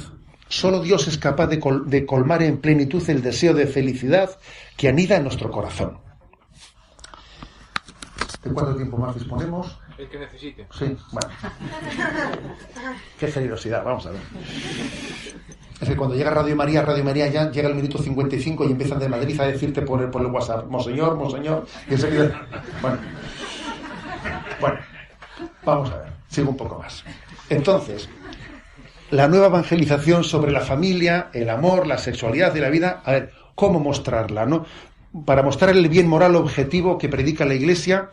Solo 0.50 0.82
Dios 0.82 1.08
es 1.08 1.18
capaz 1.18 1.48
de, 1.48 2.06
colmar 2.06 2.44
en 2.44 2.58
plenitud 2.58 3.10
el 3.10 3.22
deseo 3.22 3.54
de 3.54 3.66
felicidad 3.66 4.30
que 4.76 4.90
anida 4.90 5.16
en 5.16 5.24
nuestro 5.24 5.50
corazón. 5.50 5.98
¿De 8.44 8.52
cuánto 8.52 8.76
tiempo 8.76 8.98
más 8.98 9.16
disponemos? 9.16 9.80
El 9.98 10.10
que 10.10 10.20
necesite. 10.20 10.68
Sí, 10.72 10.98
bueno. 11.12 11.30
Qué 13.20 13.28
generosidad, 13.28 13.84
vamos 13.84 14.06
a 14.08 14.12
ver. 14.12 14.22
Es 15.82 15.90
que 15.90 15.96
cuando 15.96 16.16
llega 16.16 16.32
Radio 16.32 16.56
María, 16.56 16.82
Radio 16.82 17.04
María 17.04 17.28
ya 17.28 17.52
llega 17.52 17.70
el 17.70 17.76
minuto 17.76 17.98
55 17.98 18.66
y 18.66 18.72
empiezan 18.72 19.00
de 19.00 19.10
Madrid 19.10 19.40
a 19.40 19.46
decirte 19.46 19.82
por 19.82 20.02
el, 20.02 20.10
por 20.10 20.22
el 20.22 20.28
WhatsApp, 20.28 20.66
Monseñor, 20.68 21.16
Monseñor, 21.16 21.68
y 21.90 21.94
enseguida... 21.94 22.48
Bueno. 22.82 22.98
Bueno, 24.60 24.80
vamos 25.66 25.92
a 25.92 25.98
ver, 25.98 26.08
sigo 26.30 26.52
un 26.52 26.58
poco 26.58 26.80
más. 26.80 27.04
Entonces, 27.50 28.08
la 29.12 29.28
nueva 29.28 29.48
evangelización 29.48 30.24
sobre 30.24 30.52
la 30.52 30.62
familia, 30.62 31.30
el 31.34 31.50
amor, 31.50 31.86
la 31.86 31.98
sexualidad 31.98 32.56
y 32.56 32.60
la 32.60 32.70
vida, 32.70 33.02
a 33.04 33.12
ver, 33.12 33.34
¿cómo 33.56 33.80
mostrarla? 33.80 34.46
¿no? 34.46 34.66
Para 35.26 35.44
mostrar 35.44 35.72
el 35.72 35.88
bien 35.90 36.08
moral 36.08 36.36
objetivo 36.36 36.98
que 36.98 37.10
predica 37.10 37.46
la 37.46 37.56
Iglesia, 37.56 38.10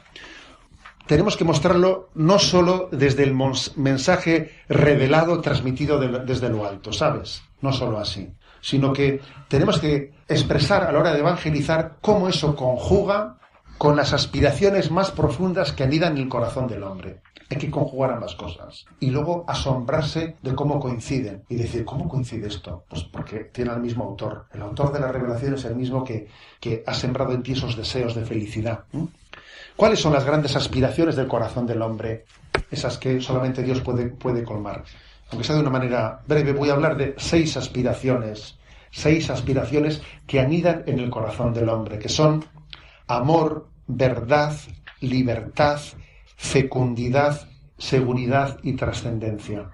tenemos 1.07 1.36
que 1.36 1.44
mostrarlo 1.44 2.11
no 2.14 2.38
solo 2.38 2.88
desde 2.92 3.24
el 3.24 3.34
mensaje 3.76 4.53
revelado, 4.68 5.40
transmitido 5.40 5.98
desde 5.98 6.48
lo 6.48 6.66
alto, 6.66 6.92
¿sabes? 6.92 7.42
No 7.61 7.72
solo 7.72 7.98
así, 7.98 8.32
sino 8.61 8.92
que 8.92 9.20
tenemos 9.48 9.78
que 9.78 10.12
expresar 10.28 10.84
a 10.84 10.92
la 10.92 10.98
hora 10.98 11.12
de 11.12 11.20
evangelizar 11.20 11.96
cómo 12.01 12.28
eso 12.28 12.55
conjuga 12.55 13.38
con 13.80 13.96
las 13.96 14.12
aspiraciones 14.12 14.90
más 14.90 15.11
profundas 15.11 15.72
que 15.72 15.84
anidan 15.84 16.12
en 16.18 16.24
el 16.24 16.28
corazón 16.28 16.66
del 16.68 16.82
hombre. 16.82 17.22
Hay 17.48 17.57
que 17.57 17.70
conjugar 17.70 18.12
ambas 18.12 18.34
cosas. 18.34 18.84
Y 19.01 19.09
luego 19.09 19.46
asombrarse 19.48 20.36
de 20.42 20.55
cómo 20.55 20.78
coinciden. 20.78 21.44
Y 21.48 21.55
decir, 21.55 21.86
¿cómo 21.86 22.07
coincide 22.07 22.46
esto? 22.46 22.84
Pues 22.90 23.05
porque 23.05 23.44
tiene 23.44 23.72
el 23.72 23.80
mismo 23.80 24.05
autor. 24.05 24.44
El 24.53 24.61
autor 24.61 24.92
de 24.92 25.01
la 25.01 25.11
revelación 25.11 25.55
es 25.55 25.64
el 25.64 25.76
mismo 25.76 26.05
que, 26.05 26.28
que 26.61 26.84
ha 26.86 26.92
sembrado 26.92 27.32
en 27.32 27.42
ti 27.42 27.53
esos 27.53 27.74
deseos 27.74 28.14
de 28.14 28.26
felicidad. 28.26 28.84
¿Cuáles 29.80 30.00
son 30.00 30.12
las 30.12 30.26
grandes 30.26 30.54
aspiraciones 30.56 31.16
del 31.16 31.26
corazón 31.26 31.66
del 31.66 31.80
hombre? 31.80 32.26
Esas 32.70 32.98
que 32.98 33.18
solamente 33.18 33.62
Dios 33.62 33.80
puede, 33.80 34.08
puede 34.08 34.44
colmar. 34.44 34.84
Aunque 35.30 35.42
sea 35.42 35.54
de 35.54 35.62
una 35.62 35.70
manera 35.70 36.20
breve, 36.26 36.52
voy 36.52 36.68
a 36.68 36.74
hablar 36.74 36.98
de 36.98 37.14
seis 37.16 37.56
aspiraciones. 37.56 38.58
Seis 38.90 39.30
aspiraciones 39.30 40.02
que 40.26 40.38
anidan 40.38 40.82
en 40.84 40.98
el 40.98 41.08
corazón 41.08 41.54
del 41.54 41.70
hombre, 41.70 41.98
que 41.98 42.10
son 42.10 42.44
amor, 43.06 43.70
verdad, 43.86 44.54
libertad, 45.00 45.80
fecundidad, 46.36 47.48
seguridad 47.78 48.58
y 48.62 48.74
trascendencia. 48.74 49.70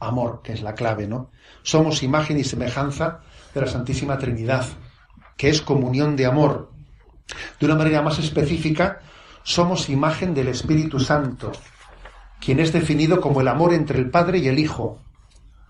Amor, 0.00 0.40
que 0.42 0.54
es 0.54 0.60
la 0.60 0.74
clave, 0.74 1.06
¿no? 1.06 1.30
Somos 1.62 2.02
imagen 2.02 2.36
y 2.36 2.42
semejanza 2.42 3.20
de 3.54 3.60
la 3.60 3.68
Santísima 3.68 4.18
Trinidad, 4.18 4.66
que 5.36 5.50
es 5.50 5.62
comunión 5.62 6.16
de 6.16 6.26
amor. 6.26 6.73
De 7.58 7.66
una 7.66 7.74
manera 7.74 8.02
más 8.02 8.18
específica, 8.18 9.00
somos 9.42 9.88
imagen 9.88 10.34
del 10.34 10.48
Espíritu 10.48 10.98
Santo, 10.98 11.52
quien 12.40 12.60
es 12.60 12.72
definido 12.72 13.20
como 13.20 13.40
el 13.40 13.48
amor 13.48 13.72
entre 13.72 13.98
el 13.98 14.10
Padre 14.10 14.38
y 14.38 14.48
el 14.48 14.58
Hijo, 14.58 14.98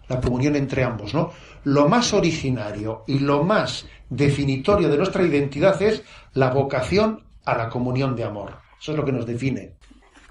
la 0.09 0.21
comunión 0.21 0.57
entre 0.57 0.85
ambos, 0.85 1.15
¿no? 1.15 1.33
Lo 1.65 1.89
más 1.89 2.13
originario 2.13 3.05
y 3.07 3.21
lo 3.21 3.43
más 3.43 3.87
definitorio 4.11 4.89
de 4.89 4.99
nuestra 4.99 5.23
identidad 5.23 5.81
es 5.83 6.03
la 6.35 6.51
vocación 6.51 7.25
a 7.45 7.57
la 7.57 7.69
comunión 7.69 8.15
de 8.15 8.25
amor. 8.25 8.59
Eso 8.81 8.93
es 8.93 8.99
lo 8.99 9.05
que 9.05 9.13
nos 9.13 9.27
define. 9.27 9.75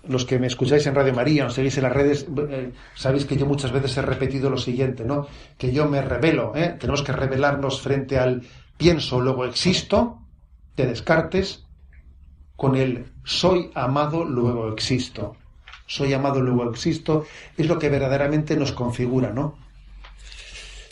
Los 0.08 0.26
que 0.26 0.38
me 0.38 0.48
escucháis 0.48 0.86
en 0.86 0.96
Radio 0.96 1.14
María, 1.14 1.46
os 1.46 1.54
seguís 1.54 1.78
en 1.78 1.84
las 1.84 1.94
redes, 1.94 2.28
eh, 2.50 2.72
sabéis 2.94 3.26
que 3.26 3.38
yo 3.38 3.46
muchas 3.46 3.72
veces 3.72 3.96
he 3.98 4.02
repetido 4.02 4.50
lo 4.50 4.58
siguiente, 4.58 5.06
¿no? 5.06 5.28
Que 5.58 5.72
yo 5.72 5.88
me 5.88 6.02
revelo, 6.02 6.52
¿eh? 6.56 6.76
Tenemos 6.78 7.02
que 7.04 7.14
revelarnos 7.14 7.82
frente 7.82 8.20
al 8.20 8.44
pienso, 8.78 9.22
luego 9.22 9.46
existo, 9.46 10.23
de 10.76 10.88
Descartes, 10.88 11.66
con 12.56 12.76
el 12.76 13.12
soy 13.24 13.72
amado, 13.76 14.24
luego 14.24 14.70
existo. 14.72 15.36
Soy 15.86 16.14
amado, 16.14 16.42
luego 16.42 16.70
existo, 16.70 17.26
es 17.58 17.68
lo 17.68 17.78
que 17.78 17.90
verdaderamente 17.90 18.56
nos 18.56 18.72
configura, 18.72 19.32
¿no? 19.32 19.58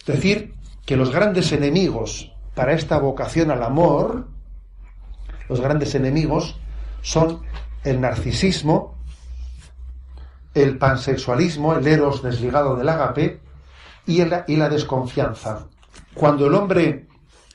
Decir 0.06 0.54
que 0.86 0.98
los 0.98 1.12
grandes 1.12 1.52
enemigos 1.52 2.32
para 2.56 2.74
esta 2.74 2.98
vocación 2.98 3.52
al 3.52 3.64
amor, 3.64 4.28
los 5.48 5.62
grandes 5.62 5.96
enemigos 5.96 6.58
son 7.02 7.42
el 7.84 8.02
narcisismo, 8.02 8.98
el 10.54 10.78
pansexualismo, 10.78 11.74
el 11.74 11.88
eros 11.88 12.22
desligado 12.22 12.76
del 12.76 12.90
ágape 12.90 13.40
y, 14.06 14.22
y 14.22 14.56
la 14.58 14.70
desconfianza. 14.70 15.68
Cuando 16.14 16.48
el 16.48 16.56
hombre 16.56 17.08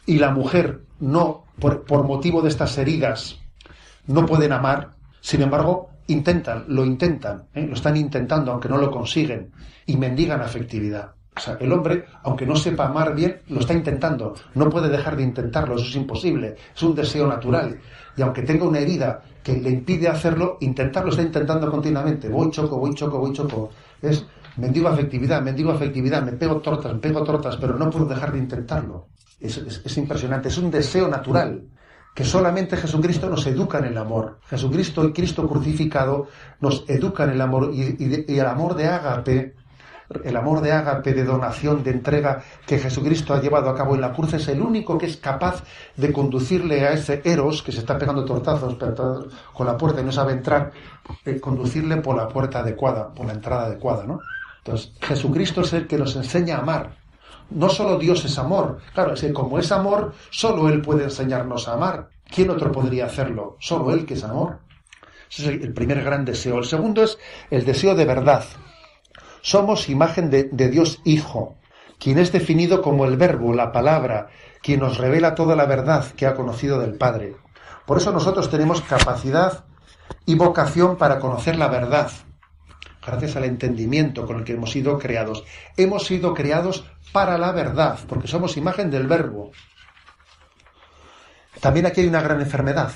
y 0.06 0.18
la 0.18 0.30
mujer 0.30 0.82
no, 1.00 1.45
por, 1.60 2.04
motivo 2.04 2.42
de 2.42 2.48
estas 2.48 2.76
heridas, 2.78 3.38
no 4.06 4.26
pueden 4.26 4.52
amar, 4.52 4.90
sin 5.20 5.42
embargo, 5.42 5.90
intentan, 6.06 6.64
lo 6.68 6.84
intentan, 6.84 7.46
¿eh? 7.54 7.66
lo 7.66 7.74
están 7.74 7.96
intentando, 7.96 8.52
aunque 8.52 8.68
no 8.68 8.78
lo 8.78 8.90
consiguen, 8.90 9.52
y 9.86 9.96
mendigan 9.96 10.40
afectividad. 10.40 11.12
O 11.36 11.40
sea, 11.40 11.58
el 11.60 11.70
hombre, 11.70 12.06
aunque 12.22 12.46
no 12.46 12.56
sepa 12.56 12.86
amar 12.86 13.14
bien, 13.14 13.42
lo 13.48 13.60
está 13.60 13.74
intentando. 13.74 14.34
No 14.54 14.70
puede 14.70 14.88
dejar 14.88 15.16
de 15.16 15.22
intentarlo, 15.22 15.76
eso 15.76 15.84
es 15.84 15.94
imposible. 15.94 16.56
Es 16.74 16.82
un 16.82 16.94
deseo 16.94 17.26
natural. 17.26 17.78
Y 18.16 18.22
aunque 18.22 18.40
tenga 18.40 18.64
una 18.64 18.78
herida 18.78 19.20
que 19.42 19.52
le 19.52 19.68
impide 19.68 20.08
hacerlo, 20.08 20.56
intentarlo 20.60 21.10
está 21.10 21.20
intentando 21.20 21.70
continuamente. 21.70 22.30
Voy, 22.30 22.50
choco, 22.50 22.78
voy, 22.78 22.94
choco, 22.94 23.18
voy, 23.18 23.34
choco. 23.34 23.70
Es 24.00 24.24
mendigo 24.56 24.88
afectividad, 24.88 25.42
mendigo 25.42 25.70
afectividad, 25.70 26.22
me 26.22 26.32
pego 26.32 26.56
tortas, 26.56 26.94
me 26.94 27.00
pego 27.00 27.22
tortas, 27.22 27.58
pero 27.58 27.76
no 27.76 27.90
puedo 27.90 28.06
dejar 28.06 28.32
de 28.32 28.38
intentarlo. 28.38 29.08
Es, 29.38 29.56
es 29.58 29.96
impresionante, 29.98 30.48
es 30.48 30.58
un 30.58 30.70
deseo 30.70 31.08
natural 31.08 31.62
que 32.16 32.24
solamente 32.24 32.78
Jesucristo 32.78 33.28
nos 33.28 33.46
educa 33.46 33.78
en 33.78 33.84
el 33.84 33.98
amor. 33.98 34.38
Jesucristo 34.48 35.04
y 35.04 35.12
Cristo 35.12 35.46
crucificado 35.46 36.28
nos 36.60 36.82
educa 36.88 37.24
en 37.24 37.30
el 37.30 37.40
amor 37.42 37.70
y, 37.74 38.34
el 38.38 38.46
amor 38.46 38.74
de 38.74 38.86
ágape 38.86 39.54
el 40.24 40.36
amor 40.36 40.60
de 40.60 40.70
ágape, 40.70 41.12
de 41.12 41.24
donación, 41.24 41.82
de 41.82 41.90
entrega 41.90 42.40
que 42.64 42.78
Jesucristo 42.78 43.34
ha 43.34 43.40
llevado 43.40 43.68
a 43.68 43.74
cabo 43.74 43.96
en 43.96 44.00
la 44.00 44.12
cruz 44.12 44.34
es 44.34 44.48
el 44.48 44.62
único 44.62 44.96
que 44.96 45.06
es 45.06 45.16
capaz 45.16 45.64
de 45.96 46.12
conducirle 46.12 46.86
a 46.86 46.92
ese 46.92 47.20
Eros 47.24 47.60
que 47.60 47.72
se 47.72 47.80
está 47.80 47.98
pegando 47.98 48.24
tortazos 48.24 48.76
con 49.52 49.66
la 49.66 49.76
puerta 49.76 50.00
y 50.00 50.04
no 50.04 50.12
sabe 50.12 50.32
entrar, 50.32 50.70
de 51.24 51.40
conducirle 51.40 51.96
por 51.96 52.16
la 52.16 52.28
puerta 52.28 52.60
adecuada, 52.60 53.12
por 53.12 53.26
la 53.26 53.32
entrada 53.32 53.66
adecuada, 53.66 54.06
¿no? 54.06 54.20
Entonces, 54.58 54.92
Jesucristo 55.00 55.62
es 55.62 55.72
el 55.72 55.88
que 55.88 55.98
nos 55.98 56.14
enseña 56.14 56.56
a 56.56 56.60
amar. 56.60 57.05
No 57.50 57.68
solo 57.68 57.98
Dios 57.98 58.24
es 58.24 58.38
amor, 58.38 58.78
claro, 58.92 59.14
es 59.14 59.20
que 59.20 59.32
como 59.32 59.58
es 59.58 59.70
amor, 59.70 60.12
solo 60.30 60.68
Él 60.68 60.82
puede 60.82 61.04
enseñarnos 61.04 61.68
a 61.68 61.74
amar. 61.74 62.08
¿Quién 62.28 62.50
otro 62.50 62.72
podría 62.72 63.06
hacerlo? 63.06 63.56
Solo 63.60 63.92
Él 63.92 64.04
que 64.04 64.14
es 64.14 64.24
amor. 64.24 64.58
Ese 65.30 65.42
es 65.42 65.62
el 65.62 65.72
primer 65.72 66.02
gran 66.02 66.24
deseo. 66.24 66.58
El 66.58 66.64
segundo 66.64 67.02
es 67.02 67.18
el 67.50 67.64
deseo 67.64 67.94
de 67.94 68.04
verdad. 68.04 68.44
Somos 69.42 69.88
imagen 69.88 70.30
de, 70.30 70.44
Dios 70.68 71.00
Hijo, 71.04 71.56
quien 72.00 72.18
es 72.18 72.32
definido 72.32 72.82
como 72.82 73.04
el 73.04 73.16
Verbo, 73.16 73.54
la 73.54 73.70
palabra, 73.70 74.28
quien 74.60 74.80
nos 74.80 74.98
revela 74.98 75.36
toda 75.36 75.54
la 75.54 75.66
verdad 75.66 76.04
que 76.16 76.26
ha 76.26 76.34
conocido 76.34 76.80
del 76.80 76.94
Padre. 76.94 77.36
Por 77.86 77.98
eso 77.98 78.10
nosotros 78.10 78.50
tenemos 78.50 78.82
capacidad 78.82 79.64
y 80.24 80.34
vocación 80.34 80.96
para 80.96 81.20
conocer 81.20 81.56
la 81.56 81.68
verdad, 81.68 82.10
gracias 83.06 83.36
al 83.36 83.44
entendimiento 83.44 84.26
con 84.26 84.38
el 84.38 84.44
que 84.44 84.54
hemos 84.54 84.72
sido 84.72 84.98
creados. 84.98 85.44
Hemos 85.76 86.06
sido 86.06 86.34
creados 86.34 86.84
para 87.12 87.38
la 87.38 87.52
verdad, 87.52 87.98
porque 88.08 88.28
somos 88.28 88.56
imagen 88.56 88.90
del 88.90 89.06
Verbo. 89.06 89.52
También 91.60 91.86
aquí 91.86 92.02
hay 92.02 92.08
una 92.08 92.20
gran 92.20 92.40
enfermedad, 92.40 92.92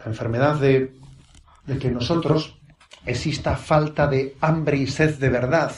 la 0.00 0.06
enfermedad 0.06 0.56
de, 0.56 0.92
que 1.80 1.90
nosotros 1.90 2.58
exista 3.06 3.56
falta 3.56 4.06
de 4.06 4.36
hambre 4.40 4.76
y 4.76 4.86
sed 4.86 5.18
de 5.18 5.30
verdad, 5.30 5.72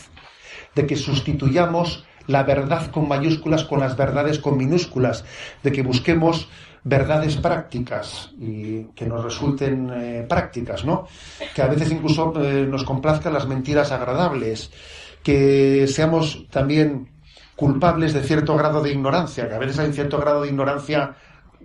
de 0.75 0.87
que 0.87 0.97
sustituyamos 0.97 2.05
la 2.27 2.43
verdad 2.43 2.91
con 2.91 3.07
mayúsculas 3.07 3.65
con 3.65 3.79
las 3.79 3.97
verdades 3.97 4.41
con 4.41 4.57
minúsculas, 4.57 5.25
de 5.63 5.71
que 5.71 5.83
busquemos 5.83 6.49
verdades 6.87 7.37
prácticas 7.37 8.31
y 8.39 8.85
que 8.95 9.07
nos 9.07 9.25
resulten 9.25 9.91
eh, 9.91 10.27
prácticas, 10.29 10.85
¿no? 10.85 11.09
Que 11.53 11.61
a 11.61 11.67
veces 11.67 11.91
incluso 11.91 12.33
eh, 12.41 12.65
nos 12.65 12.85
complazcan 12.85 13.33
las 13.33 13.49
mentiras 13.49 13.91
agradables, 13.91 14.71
que 15.21 15.89
seamos 15.89 16.47
también 16.49 17.09
culpables 17.57 18.15
de 18.15 18.23
cierto 18.23 18.57
grado 18.57 18.85
de 18.85 18.93
ignorancia, 18.93 19.49
que 19.49 19.55
a 19.55 19.59
veces 19.59 19.81
hay 19.81 19.93
cierto 19.93 20.19
grado 20.19 20.43
de 20.43 20.49
ignorancia 20.49 21.17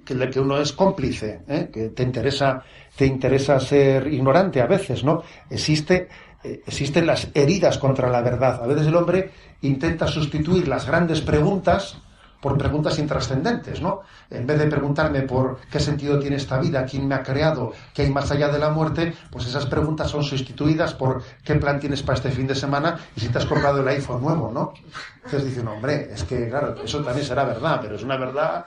que, 0.03 0.17
que 0.31 0.39
uno 0.39 0.57
es 0.59 0.73
cómplice, 0.73 1.41
¿eh? 1.47 1.69
que 1.71 1.89
te 1.89 2.01
interesa 2.01 2.63
te 2.95 3.05
interesa 3.05 3.59
ser 3.59 4.11
ignorante 4.11 4.59
a 4.59 4.65
veces, 4.65 5.03
¿no? 5.03 5.21
Existe, 5.49 6.09
existen 6.43 7.05
las 7.05 7.29
heridas 7.35 7.77
contra 7.77 8.09
la 8.09 8.21
verdad. 8.21 8.63
A 8.63 8.67
veces 8.67 8.87
el 8.87 8.95
hombre 8.95 9.29
intenta 9.61 10.07
sustituir 10.07 10.67
las 10.67 10.87
grandes 10.87 11.21
preguntas 11.21 11.97
por 12.41 12.57
preguntas 12.57 12.97
intrascendentes, 12.99 13.81
¿no? 13.81 14.01
En 14.29 14.47
vez 14.47 14.59
de 14.59 14.67
preguntarme 14.67 15.21
por 15.21 15.59
qué 15.71 15.79
sentido 15.79 16.19
tiene 16.19 16.37
esta 16.37 16.59
vida, 16.59 16.85
quién 16.85 17.07
me 17.07 17.15
ha 17.15 17.23
creado, 17.23 17.71
qué 17.93 18.01
hay 18.01 18.09
más 18.09 18.31
allá 18.31 18.49
de 18.49 18.59
la 18.59 18.71
muerte, 18.71 19.13
pues 19.29 19.45
esas 19.45 19.67
preguntas 19.67 20.09
son 20.09 20.23
sustituidas 20.23 20.93
por 20.93 21.23
qué 21.43 21.55
plan 21.55 21.79
tienes 21.79 22.01
para 22.01 22.17
este 22.17 22.31
fin 22.31 22.47
de 22.47 22.55
semana 22.55 22.97
y 23.15 23.21
si 23.21 23.29
te 23.29 23.37
has 23.37 23.45
comprado 23.45 23.81
el 23.81 23.87
iPhone 23.87 24.21
nuevo, 24.21 24.51
¿no? 24.51 24.73
Entonces 25.17 25.45
dicen, 25.45 25.67
hombre, 25.67 26.09
es 26.11 26.23
que, 26.23 26.49
claro, 26.49 26.75
eso 26.83 27.03
también 27.03 27.25
será 27.25 27.43
verdad, 27.43 27.79
pero 27.81 27.95
es 27.95 28.03
una 28.03 28.17
verdad, 28.17 28.65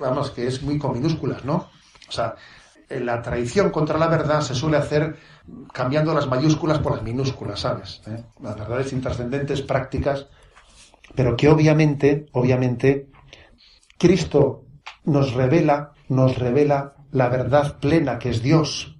vamos, 0.00 0.30
que 0.30 0.46
es 0.46 0.62
muy 0.62 0.78
con 0.78 0.92
minúsculas, 0.92 1.44
¿no? 1.44 1.68
O 2.08 2.12
sea, 2.12 2.34
la 2.88 3.22
traición 3.22 3.70
contra 3.70 3.98
la 3.98 4.08
verdad 4.08 4.40
se 4.40 4.54
suele 4.54 4.76
hacer 4.76 5.16
cambiando 5.72 6.12
las 6.12 6.26
mayúsculas 6.26 6.78
por 6.78 6.94
las 6.94 7.02
minúsculas, 7.02 7.60
¿sabes? 7.60 8.02
¿Eh? 8.06 8.24
Las 8.42 8.56
verdades 8.56 8.92
intrascendentes, 8.92 9.62
prácticas, 9.62 10.26
pero 11.14 11.36
que 11.36 11.48
obviamente, 11.48 12.26
obviamente, 12.32 13.08
Cristo 13.98 14.64
nos 15.04 15.34
revela, 15.34 15.92
nos 16.08 16.38
revela 16.38 16.94
la 17.12 17.28
verdad 17.28 17.78
plena 17.78 18.18
que 18.18 18.30
es 18.30 18.42
Dios. 18.42 18.96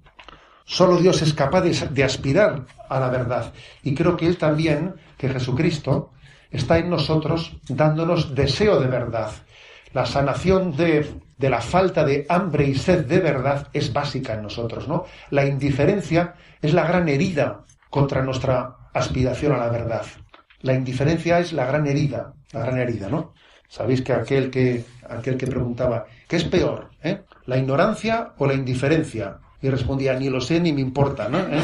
Solo 0.65 0.97
Dios 0.97 1.21
es 1.21 1.33
capaz 1.33 1.61
de, 1.61 2.03
aspirar 2.03 2.65
a 2.89 2.99
la 2.99 3.09
verdad. 3.09 3.53
Y 3.83 3.93
creo 3.95 4.15
que 4.15 4.27
Él 4.27 4.37
también, 4.37 4.95
que 5.17 5.29
Jesucristo, 5.29 6.11
está 6.49 6.77
en 6.77 6.89
nosotros 6.89 7.57
dándonos 7.67 8.35
deseo 8.35 8.79
de 8.79 8.87
verdad. 8.87 9.31
La 9.93 10.05
sanación 10.05 10.75
de 10.75 11.21
de 11.41 11.49
la 11.49 11.59
falta 11.59 12.05
de 12.05 12.27
hambre 12.29 12.67
y 12.67 12.75
sed 12.75 13.07
de 13.07 13.19
verdad 13.19 13.67
es 13.73 13.91
básica 13.91 14.35
en 14.35 14.43
nosotros, 14.43 14.87
¿no? 14.87 15.05
La 15.31 15.43
indiferencia 15.43 16.35
es 16.61 16.71
la 16.71 16.85
gran 16.85 17.09
herida 17.09 17.65
contra 17.89 18.21
nuestra 18.21 18.77
aspiración 18.93 19.53
a 19.53 19.57
la 19.57 19.69
verdad. 19.69 20.05
La 20.61 20.73
indiferencia 20.73 21.39
es 21.39 21.53
la 21.53 21.65
gran 21.65 21.87
herida, 21.87 22.33
la 22.51 22.61
gran 22.61 22.77
herida, 22.77 23.09
¿no? 23.09 23.33
Sabéis 23.67 24.01
que 24.01 24.13
aquel 24.13 24.51
que, 24.51 24.83
aquel 25.09 25.37
que 25.37 25.47
preguntaba, 25.47 26.05
¿qué 26.27 26.35
es 26.35 26.43
peor? 26.43 26.89
Eh? 27.03 27.21
¿La 27.45 27.57
ignorancia 27.57 28.33
o 28.37 28.45
la 28.45 28.53
indiferencia? 28.53 29.37
Y 29.61 29.69
respondía, 29.69 30.13
ni 30.13 30.29
lo 30.29 30.41
sé 30.41 30.59
ni 30.59 30.73
me 30.73 30.81
importa, 30.81 31.29
¿no? 31.29 31.39
¿Eh? 31.39 31.63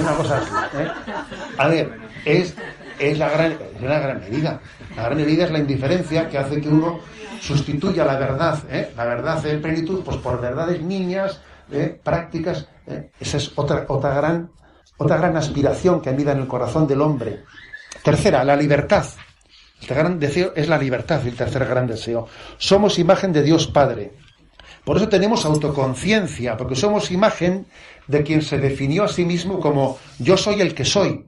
Una 0.00 0.12
cosa 0.16 0.38
así. 0.38 0.50
¿eh? 0.78 0.88
A 1.56 1.68
ver, 1.68 1.92
es, 2.24 2.54
es, 2.98 3.18
la 3.18 3.30
gran, 3.30 3.52
es 3.52 3.82
la 3.82 4.00
gran 4.00 4.20
medida. 4.20 4.60
La 4.96 5.04
gran 5.04 5.16
medida 5.16 5.44
es 5.44 5.50
la 5.50 5.58
indiferencia 5.58 6.28
que 6.28 6.38
hace 6.38 6.60
que 6.60 6.68
uno 6.68 7.00
sustituya 7.40 8.04
la 8.04 8.16
verdad, 8.16 8.58
¿eh? 8.70 8.92
la 8.96 9.04
verdad 9.04 9.42
de 9.42 9.58
plenitud, 9.58 10.02
pues 10.02 10.16
por 10.18 10.40
verdades 10.40 10.80
niñas, 10.80 11.40
¿eh? 11.70 12.00
prácticas. 12.02 12.68
¿eh? 12.86 13.10
Esa 13.20 13.36
es 13.36 13.52
otra, 13.56 13.84
otra, 13.88 14.14
gran, 14.14 14.50
otra 14.96 15.18
gran 15.18 15.36
aspiración 15.36 16.00
que 16.00 16.10
anida 16.10 16.32
en 16.32 16.38
el 16.38 16.46
corazón 16.46 16.86
del 16.86 17.02
hombre. 17.02 17.44
Tercera, 18.04 18.44
la 18.44 18.54
libertad. 18.54 19.06
Este 19.80 19.94
gran 19.94 20.20
deseo 20.20 20.52
es 20.54 20.68
la 20.68 20.76
libertad, 20.76 21.26
el 21.26 21.34
tercer 21.34 21.64
gran 21.64 21.86
deseo. 21.86 22.28
Somos 22.58 22.98
imagen 22.98 23.32
de 23.32 23.42
Dios 23.42 23.66
Padre. 23.66 24.12
Por 24.84 24.98
eso 24.98 25.08
tenemos 25.08 25.46
autoconciencia, 25.46 26.58
porque 26.58 26.76
somos 26.76 27.10
imagen 27.10 27.64
de 28.06 28.22
quien 28.22 28.42
se 28.42 28.58
definió 28.58 29.04
a 29.04 29.08
sí 29.08 29.24
mismo 29.24 29.58
como 29.58 29.98
yo 30.18 30.36
soy 30.36 30.60
el 30.60 30.74
que 30.74 30.84
soy. 30.84 31.24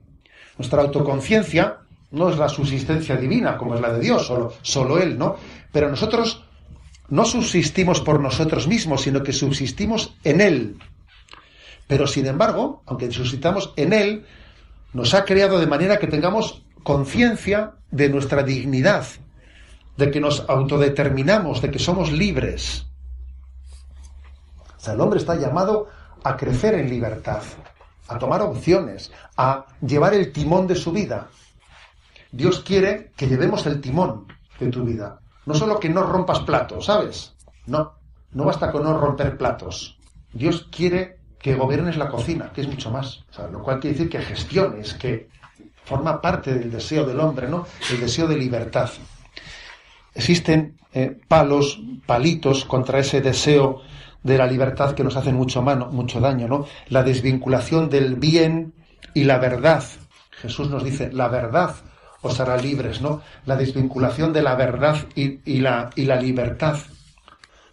Nuestra 0.58 0.82
autoconciencia 0.82 1.78
no 2.10 2.28
es 2.28 2.36
la 2.36 2.50
subsistencia 2.50 3.16
divina, 3.16 3.56
como 3.56 3.74
es 3.74 3.80
la 3.80 3.94
de 3.94 4.00
Dios, 4.00 4.26
solo, 4.26 4.52
solo 4.60 4.98
Él, 4.98 5.16
¿no? 5.16 5.36
Pero 5.72 5.88
nosotros 5.88 6.44
no 7.08 7.24
subsistimos 7.24 8.02
por 8.02 8.20
nosotros 8.20 8.68
mismos, 8.68 9.00
sino 9.00 9.22
que 9.22 9.32
subsistimos 9.32 10.14
en 10.24 10.42
Él. 10.42 10.76
Pero 11.86 12.06
sin 12.06 12.26
embargo, 12.26 12.82
aunque 12.84 13.10
subsistamos 13.10 13.72
en 13.76 13.94
Él, 13.94 14.26
nos 14.92 15.14
ha 15.14 15.24
creado 15.24 15.58
de 15.58 15.66
manera 15.66 15.98
que 15.98 16.06
tengamos 16.06 16.65
conciencia 16.86 17.72
de 17.90 18.08
nuestra 18.08 18.44
dignidad, 18.44 19.04
de 19.96 20.08
que 20.12 20.20
nos 20.20 20.48
autodeterminamos, 20.48 21.60
de 21.60 21.72
que 21.72 21.80
somos 21.80 22.12
libres. 22.12 22.86
O 24.76 24.80
sea, 24.80 24.94
el 24.94 25.00
hombre 25.00 25.18
está 25.18 25.34
llamado 25.34 25.88
a 26.22 26.36
crecer 26.36 26.74
en 26.74 26.88
libertad, 26.88 27.42
a 28.06 28.18
tomar 28.20 28.40
opciones, 28.42 29.10
a 29.36 29.66
llevar 29.84 30.14
el 30.14 30.32
timón 30.32 30.68
de 30.68 30.76
su 30.76 30.92
vida. 30.92 31.26
Dios 32.30 32.60
quiere 32.60 33.10
que 33.16 33.26
llevemos 33.26 33.66
el 33.66 33.80
timón 33.80 34.28
de 34.60 34.68
tu 34.68 34.84
vida. 34.84 35.18
No 35.44 35.54
solo 35.54 35.80
que 35.80 35.88
no 35.88 36.04
rompas 36.04 36.38
platos, 36.40 36.86
¿sabes? 36.86 37.34
No, 37.66 37.94
no 38.30 38.44
basta 38.44 38.70
con 38.70 38.84
no 38.84 38.96
romper 38.96 39.36
platos. 39.36 39.98
Dios 40.32 40.68
quiere 40.70 41.18
que 41.40 41.56
gobiernes 41.56 41.96
la 41.96 42.08
cocina, 42.08 42.52
que 42.52 42.60
es 42.60 42.68
mucho 42.68 42.92
más. 42.92 43.24
O 43.30 43.32
sea, 43.32 43.48
lo 43.48 43.60
cual 43.60 43.80
quiere 43.80 43.96
decir 43.96 44.08
que 44.08 44.22
gestiones, 44.22 44.94
que 44.94 45.28
forma 45.86 46.20
parte 46.20 46.52
del 46.52 46.70
deseo 46.70 47.06
del 47.06 47.20
hombre, 47.20 47.48
¿no? 47.48 47.66
El 47.90 48.00
deseo 48.00 48.26
de 48.26 48.36
libertad. 48.36 48.90
Existen 50.14 50.76
eh, 50.92 51.16
palos, 51.28 51.80
palitos 52.04 52.64
contra 52.64 52.98
ese 52.98 53.20
deseo 53.20 53.80
de 54.22 54.36
la 54.36 54.46
libertad 54.46 54.94
que 54.94 55.04
nos 55.04 55.16
hacen 55.16 55.36
mucho, 55.36 55.62
mano, 55.62 55.86
mucho 55.86 56.20
daño, 56.20 56.48
¿no? 56.48 56.66
La 56.88 57.04
desvinculación 57.04 57.88
del 57.88 58.16
bien 58.16 58.74
y 59.14 59.24
la 59.24 59.38
verdad. 59.38 59.84
Jesús 60.32 60.68
nos 60.68 60.82
dice, 60.82 61.12
la 61.12 61.28
verdad 61.28 61.76
os 62.20 62.40
hará 62.40 62.56
libres, 62.56 63.00
¿no? 63.00 63.22
La 63.44 63.56
desvinculación 63.56 64.32
de 64.32 64.42
la 64.42 64.56
verdad 64.56 64.96
y, 65.14 65.38
y, 65.44 65.60
la, 65.60 65.90
y 65.94 66.04
la 66.06 66.16
libertad. 66.16 66.78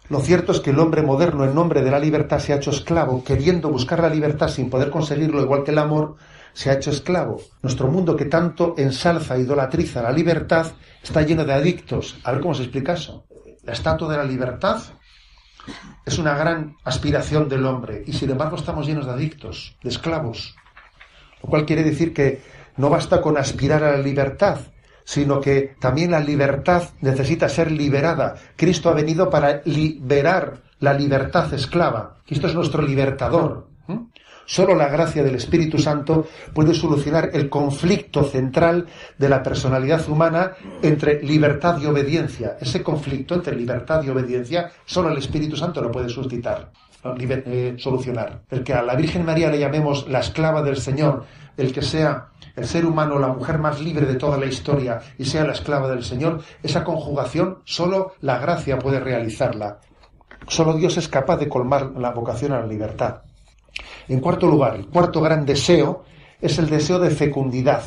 Lo 0.08 0.20
cierto 0.20 0.52
es 0.52 0.60
que 0.60 0.70
el 0.70 0.78
hombre 0.78 1.02
moderno, 1.02 1.44
en 1.44 1.54
nombre 1.54 1.82
de 1.82 1.90
la 1.90 1.98
libertad, 1.98 2.38
se 2.38 2.52
ha 2.52 2.56
hecho 2.56 2.70
esclavo, 2.70 3.24
queriendo 3.24 3.70
buscar 3.70 4.00
la 4.00 4.08
libertad 4.08 4.48
sin 4.48 4.70
poder 4.70 4.90
conseguirlo, 4.90 5.42
igual 5.42 5.64
que 5.64 5.72
el 5.72 5.78
amor, 5.78 6.16
se 6.54 6.70
ha 6.70 6.74
hecho 6.74 6.90
esclavo. 6.90 7.42
Nuestro 7.62 7.88
mundo 7.88 8.16
que 8.16 8.24
tanto 8.24 8.74
ensalza 8.78 9.36
e 9.36 9.40
idolatriza 9.40 10.02
la 10.02 10.12
libertad 10.12 10.72
está 11.02 11.20
lleno 11.22 11.44
de 11.44 11.52
adictos. 11.52 12.16
A 12.24 12.32
ver 12.32 12.40
cómo 12.40 12.54
se 12.54 12.62
explica 12.62 12.94
eso. 12.94 13.26
La 13.64 13.72
estatua 13.72 14.10
de 14.10 14.16
la 14.16 14.24
libertad 14.24 14.80
es 16.06 16.18
una 16.18 16.36
gran 16.36 16.76
aspiración 16.84 17.48
del 17.48 17.66
hombre 17.66 18.04
y 18.06 18.12
sin 18.12 18.30
embargo 18.30 18.56
estamos 18.56 18.86
llenos 18.86 19.06
de 19.06 19.12
adictos, 19.12 19.76
de 19.82 19.90
esclavos. 19.90 20.54
Lo 21.42 21.50
cual 21.50 21.66
quiere 21.66 21.82
decir 21.82 22.14
que 22.14 22.42
no 22.76 22.88
basta 22.88 23.20
con 23.20 23.36
aspirar 23.36 23.82
a 23.82 23.92
la 23.92 24.02
libertad, 24.02 24.58
sino 25.04 25.40
que 25.40 25.74
también 25.80 26.10
la 26.10 26.20
libertad 26.20 26.90
necesita 27.00 27.48
ser 27.48 27.70
liberada. 27.70 28.36
Cristo 28.56 28.88
ha 28.88 28.94
venido 28.94 29.28
para 29.28 29.60
liberar 29.64 30.62
la 30.80 30.94
libertad 30.94 31.52
esclava. 31.52 32.16
Cristo 32.26 32.46
es 32.46 32.54
nuestro 32.54 32.82
libertador. 32.82 33.68
Solo 34.46 34.74
la 34.74 34.88
gracia 34.88 35.22
del 35.22 35.36
Espíritu 35.36 35.78
Santo 35.78 36.26
puede 36.52 36.74
solucionar 36.74 37.30
el 37.32 37.48
conflicto 37.48 38.24
central 38.24 38.86
de 39.18 39.28
la 39.28 39.42
personalidad 39.42 40.08
humana 40.08 40.52
entre 40.82 41.22
libertad 41.22 41.80
y 41.80 41.86
obediencia. 41.86 42.56
Ese 42.60 42.82
conflicto 42.82 43.34
entre 43.34 43.56
libertad 43.56 44.02
y 44.02 44.10
obediencia, 44.10 44.70
solo 44.84 45.10
el 45.10 45.18
Espíritu 45.18 45.56
Santo 45.56 45.80
lo 45.80 45.90
puede 45.90 46.08
suscitar, 46.08 46.70
eh, 47.18 47.74
solucionar. 47.78 48.42
El 48.50 48.62
que 48.62 48.74
a 48.74 48.82
la 48.82 48.94
Virgen 48.94 49.24
María 49.24 49.50
le 49.50 49.58
llamemos 49.58 50.08
la 50.08 50.20
esclava 50.20 50.62
del 50.62 50.76
Señor, 50.76 51.24
el 51.56 51.72
que 51.72 51.82
sea 51.82 52.28
el 52.56 52.66
ser 52.66 52.84
humano 52.84 53.18
la 53.18 53.28
mujer 53.28 53.58
más 53.58 53.80
libre 53.80 54.06
de 54.06 54.14
toda 54.14 54.38
la 54.38 54.46
historia 54.46 55.00
y 55.18 55.24
sea 55.24 55.44
la 55.44 55.52
esclava 55.52 55.88
del 55.88 56.04
Señor, 56.04 56.42
esa 56.62 56.84
conjugación 56.84 57.58
solo 57.64 58.12
la 58.20 58.38
gracia 58.38 58.78
puede 58.78 59.00
realizarla. 59.00 59.80
Solo 60.46 60.74
Dios 60.74 60.96
es 60.96 61.08
capaz 61.08 61.38
de 61.38 61.48
colmar 61.48 61.92
la 61.96 62.10
vocación 62.10 62.52
a 62.52 62.60
la 62.60 62.66
libertad. 62.66 63.22
En 64.08 64.20
cuarto 64.20 64.46
lugar, 64.46 64.76
el 64.76 64.86
cuarto 64.86 65.20
gran 65.20 65.46
deseo 65.46 66.04
es 66.40 66.58
el 66.58 66.68
deseo 66.68 66.98
de 66.98 67.10
fecundidad. 67.10 67.82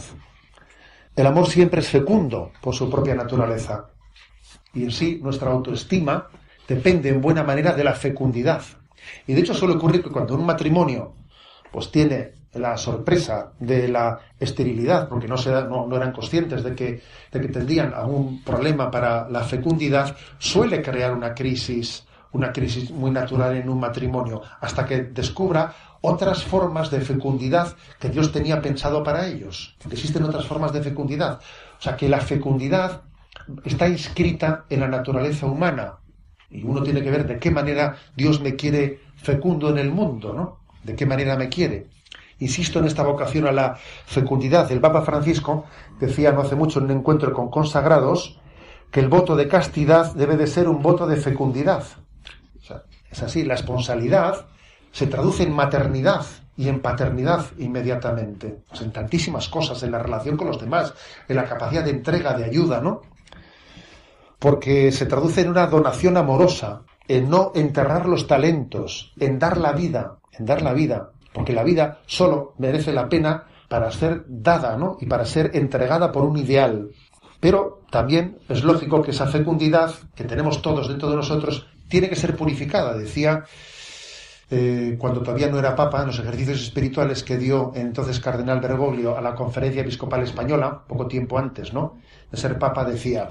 El 1.15 1.26
amor 1.26 1.47
siempre 1.47 1.82
es 1.82 1.89
fecundo 1.89 2.51
por 2.61 2.76
su 2.76 2.89
propia 2.89 3.15
naturaleza. 3.15 3.89
Y 4.74 4.84
en 4.84 4.91
sí, 4.91 5.20
nuestra 5.22 5.51
autoestima 5.51 6.28
depende 6.68 7.09
en 7.09 7.22
buena 7.22 7.43
manera 7.43 7.74
de 7.74 7.84
la 7.84 7.93
fecundidad. 7.93 8.61
Y 9.26 9.34
de 9.34 9.41
hecho 9.41 9.53
suele 9.53 9.76
ocurrir 9.76 10.03
que 10.03 10.09
cuando 10.09 10.36
un 10.36 10.45
matrimonio 10.45 11.13
pues 11.72 11.91
tiene 11.91 12.34
la 12.53 12.78
sorpresa 12.78 13.51
de 13.59 13.88
la 13.88 14.20
esterilidad, 14.39 15.07
porque 15.07 15.28
no, 15.28 15.38
se, 15.38 15.51
no, 15.51 15.95
eran 15.95 16.11
conscientes 16.11 16.63
de 16.63 16.74
que, 16.74 17.01
de 17.32 17.41
que 17.41 17.47
tendrían 17.49 17.93
algún 17.93 18.43
problema 18.43 18.89
para 18.89 19.30
la 19.30 19.43
fecundidad, 19.43 20.15
suele 20.39 20.82
crear 20.82 21.13
una 21.13 21.36
crisis, 21.36 22.05
una 22.32 22.52
crisis 22.52 22.92
muy 22.92 23.12
natural 23.12 23.56
en 23.56 23.70
un 23.70 23.80
matrimonio, 23.80 24.42
hasta 24.60 24.86
que 24.86 25.04
descubra 25.04 25.74
otras 26.02 26.44
formas 26.44 26.92
de 26.92 27.02
fecundidad 27.02 27.76
que 28.00 28.10
Dios 28.10 28.32
tenía 28.32 28.62
pensado 28.62 29.04
para 29.04 29.28
ellos. 29.28 29.76
Existen 29.90 30.24
otras 30.24 30.46
formas 30.46 30.74
de 30.74 30.84
fecundidad. 30.84 31.40
O 31.80 31.82
sea, 31.82 31.96
que 31.96 32.10
la 32.10 32.22
fecundidad 32.22 33.02
está 33.64 33.88
inscrita 33.88 34.66
en 34.70 34.82
la 34.82 34.88
naturaleza 34.88 35.46
humana. 35.46 35.96
Y 36.50 36.64
uno 36.64 36.82
tiene 36.84 37.02
que 37.02 37.12
ver 37.12 37.28
de 37.28 37.40
qué 37.40 37.52
manera 37.52 37.98
Dios 38.16 38.42
me 38.42 38.56
quiere 38.56 39.02
fecundo 39.18 39.70
en 39.70 39.78
el 39.78 39.92
mundo, 39.92 40.34
¿no? 40.34 40.60
De 40.84 40.96
qué 40.96 41.06
manera 41.06 41.36
me 41.36 41.50
quiere. 41.50 41.88
Insisto 42.40 42.80
en 42.80 42.86
esta 42.86 43.04
vocación 43.04 43.48
a 43.48 43.52
la 43.52 43.78
fecundidad. 44.06 44.72
El 44.72 44.80
Papa 44.80 45.02
Francisco 45.02 45.66
decía 46.00 46.32
no 46.32 46.42
hace 46.42 46.56
mucho 46.56 46.80
en 46.80 46.86
un 46.86 46.92
encuentro 46.92 47.34
con 47.34 47.50
consagrados 47.50 48.40
que 48.92 49.00
el 49.00 49.10
voto 49.10 49.36
de 49.36 49.48
castidad 49.48 50.14
debe 50.14 50.38
de 50.38 50.48
ser 50.48 50.70
un 50.70 50.82
voto 50.82 51.08
de 51.08 51.18
fecundidad. 51.18 51.84
Es 53.12 53.24
así, 53.24 53.43
la 53.43 53.55
esponsalidad 53.55 54.47
se 54.91 55.08
traduce 55.08 55.43
en 55.43 55.53
maternidad 55.53 56.26
y 56.55 56.70
en 56.70 56.82
paternidad 56.82 57.45
inmediatamente. 57.58 58.64
Pues 58.68 58.82
en 58.82 58.91
tantísimas 58.91 59.47
cosas, 59.47 59.82
en 59.84 59.91
la 59.91 59.99
relación 59.99 60.36
con 60.36 60.47
los 60.47 60.60
demás, 60.60 60.93
en 61.28 61.36
la 61.36 61.45
capacidad 61.45 61.84
de 61.84 61.91
entrega, 61.91 62.34
de 62.34 62.45
ayuda, 62.45 62.82
¿no? 62.82 63.01
Porque 64.39 64.91
se 64.91 65.05
traduce 65.05 65.41
en 65.41 65.49
una 65.49 65.68
donación 65.68 66.18
amorosa, 66.18 66.82
en 67.08 67.30
no 67.30 67.51
enterrar 67.55 68.08
los 68.08 68.28
talentos, 68.28 69.14
en 69.20 69.39
dar 69.39 69.58
la 69.58 69.72
vida, 69.72 70.18
en 70.38 70.45
dar 70.45 70.62
la 70.62 70.74
vida, 70.74 71.12
porque 71.34 71.53
la 71.53 71.64
vida 71.64 71.99
solo 72.05 72.53
merece 72.58 72.91
la 72.91 73.08
pena 73.08 73.45
para 73.70 73.91
ser 73.91 74.26
dada, 74.28 74.78
¿no? 74.78 74.97
Y 74.99 75.05
para 75.05 75.26
ser 75.26 75.51
entregada 75.53 76.12
por 76.12 76.24
un 76.24 76.38
ideal. 76.38 76.89
Pero 77.39 77.84
también 77.91 78.39
es 78.49 78.64
lógico 78.64 79.01
que 79.01 79.12
esa 79.12 79.28
fecundidad 79.28 79.93
que 80.16 80.24
tenemos 80.24 80.62
todos 80.62 80.88
dentro 80.88 81.10
de 81.10 81.18
nosotros 81.18 81.68
tiene 81.88 82.10
que 82.10 82.16
ser 82.16 82.36
purificada. 82.36 82.98
Decía 82.98 83.46
eh, 84.50 84.96
cuando 84.98 85.22
todavía 85.22 85.50
no 85.50 85.60
era 85.60 85.76
papa, 85.76 86.02
en 86.02 86.08
los 86.08 86.20
ejercicios 86.20 86.62
espirituales 86.62 87.22
que 87.24 87.38
dio 87.38 87.74
entonces 87.76 88.20
Cardenal 88.22 88.62
Bergoglio 88.62 89.18
a 89.18 89.22
la 89.22 89.36
Conferencia 89.36 89.82
Episcopal 89.82 90.24
Española, 90.24 90.84
poco 90.88 91.06
tiempo 91.08 91.38
antes, 91.38 91.74
¿no? 91.74 91.98
De 92.32 92.38
ser 92.38 92.58
papa, 92.58 92.86
decía, 92.86 93.30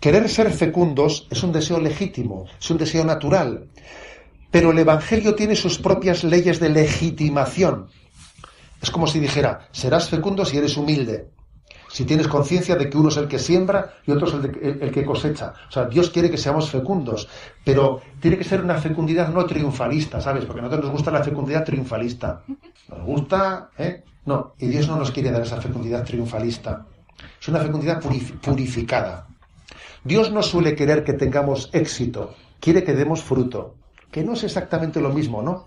querer 0.00 0.28
ser 0.30 0.50
fecundos 0.50 1.26
es 1.30 1.42
un 1.42 1.52
deseo 1.52 1.78
legítimo, 1.78 2.46
es 2.58 2.70
un 2.70 2.78
deseo 2.78 3.04
natural, 3.04 3.68
pero 4.50 4.70
el 4.70 4.78
Evangelio 4.78 5.34
tiene 5.34 5.56
sus 5.56 5.78
propias 5.78 6.24
leyes 6.24 6.58
de 6.58 6.70
legitimación. 6.70 7.88
Es 8.80 8.90
como 8.90 9.06
si 9.06 9.20
dijera, 9.20 9.68
serás 9.72 10.08
fecundo 10.08 10.44
si 10.46 10.56
eres 10.56 10.76
humilde, 10.76 11.28
si 11.96 12.04
tienes 12.04 12.28
conciencia 12.28 12.76
de 12.76 12.90
que 12.90 12.98
uno 12.98 13.08
es 13.08 13.16
el 13.16 13.26
que 13.26 13.38
siembra 13.38 13.94
y 14.06 14.10
otro 14.10 14.28
es 14.28 14.34
el, 14.34 14.90
que 14.92 15.02
cosecha. 15.02 15.54
O 15.66 15.72
sea, 15.72 15.86
Dios 15.86 16.10
quiere 16.10 16.30
que 16.30 16.36
seamos 16.36 16.68
fecundos, 16.68 17.26
pero 17.64 18.02
tiene 18.20 18.36
que 18.36 18.44
ser 18.44 18.60
una 18.60 18.74
fecundidad 18.74 19.30
no 19.30 19.46
triunfalista, 19.46 20.20
¿sabes? 20.20 20.44
Porque 20.44 20.60
a 20.60 20.64
nosotros 20.64 20.84
nos 20.84 20.92
gusta 20.92 21.10
la 21.10 21.24
fecundidad 21.24 21.64
triunfalista. 21.64 22.42
Nos 22.90 23.00
gusta, 23.00 23.70
¿eh? 23.78 24.04
No, 24.26 24.52
y 24.58 24.66
Dios 24.66 24.86
no 24.88 24.96
nos 24.96 25.10
quiere 25.10 25.30
dar 25.30 25.40
esa 25.40 25.58
fecundidad 25.58 26.04
triunfalista. 26.04 26.84
Es 27.40 27.48
una 27.48 27.60
fecundidad 27.60 28.02
purificada. 28.42 29.28
Dios 30.04 30.30
no 30.30 30.42
suele 30.42 30.74
querer 30.74 31.02
que 31.02 31.14
tengamos 31.14 31.70
éxito, 31.72 32.34
quiere 32.60 32.84
que 32.84 32.92
demos 32.92 33.22
fruto, 33.22 33.74
que 34.10 34.22
no 34.22 34.34
es 34.34 34.44
exactamente 34.44 35.00
lo 35.00 35.14
mismo, 35.14 35.40
¿no? 35.40 35.64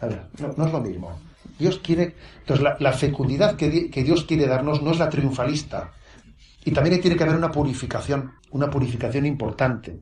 A 0.00 0.06
ver, 0.06 0.22
no, 0.40 0.54
no 0.56 0.66
es 0.68 0.72
lo 0.72 0.80
mismo. 0.80 1.18
Dios 1.58 1.78
quiere. 1.78 2.16
Entonces, 2.40 2.66
la, 2.78 2.92
fecundidad 2.92 3.56
que, 3.56 3.68
Dios 3.68 4.24
quiere 4.24 4.46
darnos 4.46 4.82
no 4.82 4.90
es 4.90 4.98
la 4.98 5.08
triunfalista. 5.08 5.92
Y 6.64 6.72
también 6.72 7.00
tiene 7.00 7.16
que 7.16 7.24
haber 7.24 7.36
una 7.36 7.50
purificación, 7.50 8.32
una 8.50 8.70
purificación 8.70 9.26
importante. 9.26 10.00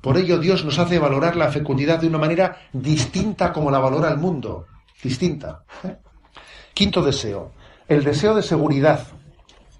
Por 0.00 0.18
ello, 0.18 0.38
Dios 0.38 0.64
nos 0.64 0.78
hace 0.78 0.98
valorar 0.98 1.34
la 1.36 1.50
fecundidad 1.50 1.98
de 1.98 2.08
una 2.08 2.18
manera 2.18 2.68
distinta 2.72 3.52
como 3.52 3.70
la 3.70 3.78
valora 3.78 4.10
el 4.10 4.18
mundo. 4.18 4.66
Distinta. 5.02 5.64
¿eh? 5.82 5.96
Quinto 6.74 7.02
deseo. 7.02 7.52
El 7.88 8.04
deseo 8.04 8.34
de 8.34 8.42
seguridad 8.42 9.06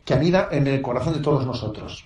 que 0.04 0.14
anida 0.14 0.48
en 0.50 0.66
el 0.66 0.80
corazón 0.82 1.14
de 1.14 1.20
todos 1.20 1.46
nosotros. 1.46 2.04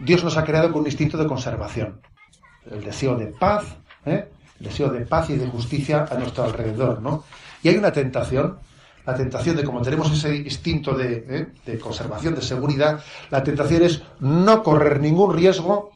Dios 0.00 0.24
nos 0.24 0.36
ha 0.36 0.44
creado 0.44 0.72
con 0.72 0.82
un 0.82 0.86
instinto 0.86 1.16
de 1.16 1.26
conservación. 1.26 2.00
El 2.70 2.82
deseo 2.84 3.16
de 3.16 3.26
paz, 3.26 3.64
¿eh? 4.04 4.28
el 4.58 4.66
deseo 4.66 4.88
de 4.88 5.06
paz 5.06 5.30
y 5.30 5.36
de 5.36 5.46
justicia 5.46 6.06
a 6.10 6.14
nuestro 6.14 6.44
alrededor, 6.44 7.00
¿no? 7.02 7.24
Y 7.62 7.68
hay 7.68 7.76
una 7.76 7.92
tentación, 7.92 8.58
la 9.06 9.14
tentación 9.14 9.56
de 9.56 9.64
como 9.64 9.82
tenemos 9.82 10.10
ese 10.12 10.36
instinto 10.36 10.94
de, 10.94 11.24
¿eh? 11.28 11.46
de 11.64 11.78
conservación, 11.78 12.34
de 12.34 12.42
seguridad, 12.42 13.02
la 13.30 13.42
tentación 13.42 13.82
es 13.82 14.02
no 14.20 14.62
correr 14.62 15.00
ningún 15.00 15.34
riesgo 15.34 15.92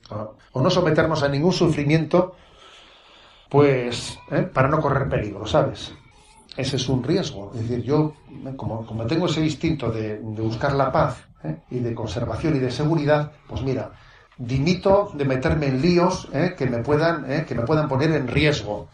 o 0.53 0.63
no 0.63 0.71
someternos 0.71 1.23
a 1.23 1.29
ningún 1.29 1.53
sufrimiento, 1.53 2.35
pues, 3.49 4.19
¿eh? 4.31 4.43
para 4.43 4.69
no 4.69 4.81
correr 4.81 5.09
peligro, 5.09 5.47
¿sabes? 5.47 5.93
Ese 6.57 6.77
es 6.77 6.89
un 6.89 7.03
riesgo. 7.03 7.53
Es 7.55 7.69
decir, 7.69 7.85
yo, 7.85 8.15
como, 8.57 8.87
como 8.87 9.07
tengo 9.07 9.27
ese 9.27 9.43
instinto 9.43 9.91
de, 9.91 10.19
buscar 10.19 10.73
la 10.73 10.91
paz 10.91 11.25
¿eh? 11.45 11.57
y 11.71 11.81
de 11.81 11.95
conservación 11.95 12.57
y 12.57 12.59
de 12.61 12.71
seguridad, 12.71 13.33
pues 13.47 13.63
mira, 13.63 13.93
dimito 14.39 15.11
de 15.15 15.25
meterme 15.25 15.67
en 15.67 15.83
líos 15.83 16.29
¿eh? 16.33 16.55
que, 16.57 16.67
me 16.67 16.79
puedan, 16.79 17.31
¿eh? 17.31 17.45
que 17.47 17.55
me 17.55 17.63
puedan 17.63 17.89
poner 17.89 18.11
en 18.13 18.29
riesgo. 18.29 18.89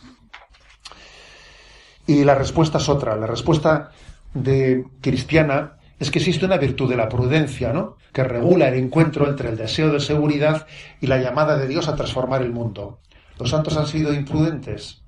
Y 2.07 2.25
la 2.25 2.35
respuesta 2.35 2.79
es 2.79 2.89
otra. 2.89 3.17
La 3.17 3.27
respuesta 3.27 3.91
de 4.35 4.85
cristiana 5.01 5.75
es 5.99 6.11
que 6.11 6.19
existe 6.19 6.45
una 6.47 6.57
virtud 6.57 6.91
de 6.91 6.97
la 6.97 7.09
prudencia, 7.09 7.73
¿no? 7.73 7.97
Que 8.13 8.25
regula 8.25 8.69
el 8.69 8.75
encuentro 8.75 9.29
entre 9.29 9.51
el 9.51 9.57
deseo 9.57 9.93
de 9.93 10.01
seguridad 10.01 10.67
y 11.01 11.07
la 11.07 11.19
llamada 11.19 11.57
de 11.57 11.69
Dios 11.69 11.89
a 11.89 11.95
transformar 11.95 12.43
el 12.43 12.53
mundo. 12.53 12.99
¿Los 13.39 13.51
santos 13.51 13.77
han 13.77 13.87
sido 13.87 14.13
imprudentes? 14.13 15.03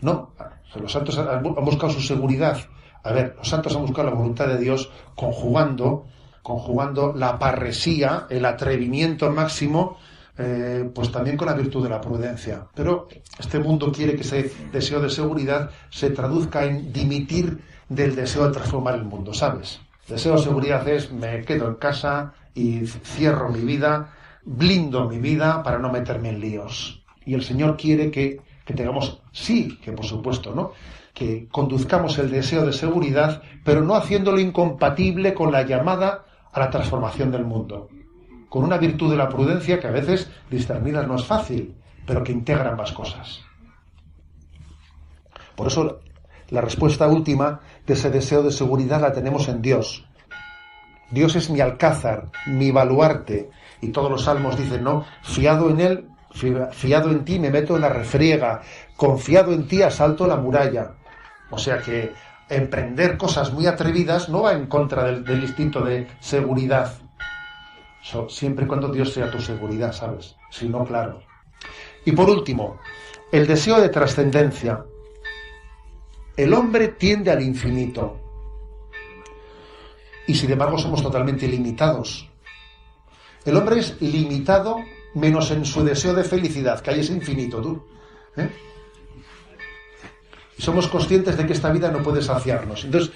No. 0.00 0.32
Los 0.80 0.92
santos 0.92 1.18
han 1.18 1.42
buscado 1.42 1.92
su 1.92 2.00
seguridad. 2.00 2.58
A 3.02 3.12
ver, 3.12 3.34
los 3.36 3.48
santos 3.48 3.74
han 3.74 3.82
buscado 3.82 4.10
la 4.10 4.14
voluntad 4.14 4.46
de 4.48 4.58
Dios 4.58 4.90
conjugando 5.14 6.06
conjugando 6.48 7.12
la 7.14 7.38
parresía, 7.38 8.26
el 8.30 8.46
atrevimiento 8.46 9.30
máximo, 9.30 9.98
eh, 10.38 10.88
pues 10.94 11.10
también 11.10 11.36
con 11.36 11.48
la 11.48 11.54
virtud 11.54 11.82
de 11.82 11.90
la 11.90 12.00
prudencia. 12.00 12.66
Pero 12.74 13.08
este 13.38 13.58
mundo 13.58 13.90
quiere 13.90 14.14
que 14.14 14.22
ese 14.22 14.52
deseo 14.72 15.00
de 15.00 15.10
seguridad 15.10 15.70
se 15.90 16.10
traduzca 16.10 16.64
en 16.64 16.92
dimitir 16.92 17.58
del 17.88 18.14
deseo 18.14 18.46
de 18.46 18.52
transformar 18.52 18.94
el 18.94 19.04
mundo, 19.04 19.34
¿sabes? 19.34 19.80
Deseo 20.06 20.36
de 20.36 20.42
seguridad 20.42 20.86
es 20.88 21.10
me 21.10 21.44
quedo 21.44 21.66
en 21.66 21.74
casa 21.74 22.34
y 22.54 22.86
cierro 22.86 23.48
mi 23.50 23.60
vida, 23.60 24.14
blindo 24.44 25.08
mi 25.08 25.18
vida 25.18 25.62
para 25.62 25.78
no 25.78 25.90
meterme 25.90 26.30
en 26.30 26.40
líos. 26.40 27.02
Y 27.26 27.34
el 27.34 27.42
Señor 27.42 27.76
quiere 27.76 28.10
que, 28.10 28.40
que 28.64 28.74
tengamos, 28.74 29.20
sí, 29.32 29.78
que 29.82 29.92
por 29.92 30.06
supuesto, 30.06 30.54
¿no? 30.54 30.72
Que 31.12 31.48
conduzcamos 31.50 32.16
el 32.18 32.30
deseo 32.30 32.64
de 32.64 32.72
seguridad, 32.72 33.42
pero 33.64 33.82
no 33.82 33.96
haciéndolo 33.96 34.38
incompatible 34.38 35.34
con 35.34 35.50
la 35.50 35.62
llamada 35.62 36.24
a 36.52 36.60
la 36.60 36.70
transformación 36.70 37.30
del 37.32 37.44
mundo, 37.44 37.88
con 38.48 38.64
una 38.64 38.78
virtud 38.78 39.10
de 39.10 39.16
la 39.16 39.28
prudencia 39.28 39.78
que 39.80 39.86
a 39.86 39.92
veces 39.92 40.30
discernidas 40.50 41.06
no 41.06 41.16
es 41.16 41.24
fácil, 41.24 41.74
pero 42.06 42.24
que 42.24 42.32
integra 42.32 42.70
ambas 42.70 42.92
cosas. 42.92 43.40
Por 45.54 45.66
eso 45.66 46.00
la 46.50 46.60
respuesta 46.60 47.08
última 47.08 47.60
de 47.86 47.94
ese 47.94 48.10
deseo 48.10 48.42
de 48.42 48.52
seguridad 48.52 49.00
la 49.00 49.12
tenemos 49.12 49.48
en 49.48 49.60
Dios. 49.60 50.06
Dios 51.10 51.36
es 51.36 51.50
mi 51.50 51.60
alcázar, 51.60 52.30
mi 52.46 52.70
baluarte, 52.70 53.50
y 53.80 53.88
todos 53.88 54.10
los 54.10 54.24
salmos 54.24 54.56
dicen, 54.56 54.84
no, 54.84 55.04
fiado 55.22 55.70
en 55.70 55.80
Él, 55.80 56.08
fiado 56.72 57.10
en 57.10 57.24
ti 57.24 57.38
me 57.38 57.50
meto 57.50 57.76
en 57.76 57.82
la 57.82 57.88
refriega, 57.88 58.62
confiado 58.96 59.52
en 59.52 59.66
ti 59.66 59.82
asalto 59.82 60.26
la 60.26 60.36
muralla. 60.36 60.92
O 61.50 61.58
sea 61.58 61.78
que 61.78 62.12
emprender 62.48 63.16
cosas 63.16 63.52
muy 63.52 63.66
atrevidas 63.66 64.28
no 64.28 64.42
va 64.42 64.52
en 64.52 64.66
contra 64.66 65.04
del, 65.04 65.42
instinto 65.42 65.82
de 65.82 66.06
seguridad. 66.20 66.92
Siempre 68.28 68.64
y 68.64 68.68
cuando 68.68 68.88
Dios 68.88 69.12
sea 69.12 69.30
tu 69.30 69.40
seguridad, 69.40 69.92
¿sabes? 69.92 70.36
Si 70.50 70.68
no, 70.68 70.84
claro. 70.84 71.22
Y 72.04 72.12
por 72.12 72.30
último, 72.30 72.80
el 73.32 73.46
deseo 73.46 73.80
de 73.80 73.88
trascendencia. 73.88 74.84
El 76.36 76.54
hombre 76.54 76.88
tiende 76.88 77.30
al 77.30 77.42
infinito. 77.42 78.20
Y 80.26 80.34
sin 80.34 80.50
embargo 80.52 80.78
somos 80.78 81.02
totalmente 81.02 81.48
limitados. 81.48 82.28
El 83.44 83.56
hombre 83.56 83.80
es 83.80 84.00
limitado 84.00 84.76
menos 85.14 85.50
en 85.50 85.64
su 85.64 85.84
deseo 85.84 86.14
de 86.14 86.22
felicidad, 86.22 86.80
que 86.80 86.90
hay 86.90 87.00
ese 87.00 87.14
infinito, 87.14 87.60
tú. 87.60 87.82
¿eh? 88.36 88.48
somos 90.58 90.88
conscientes 90.88 91.36
de 91.36 91.46
que 91.46 91.52
esta 91.52 91.70
vida 91.70 91.90
no 91.90 92.02
puede 92.02 92.20
saciarnos. 92.20 92.84
Entonces, 92.84 93.12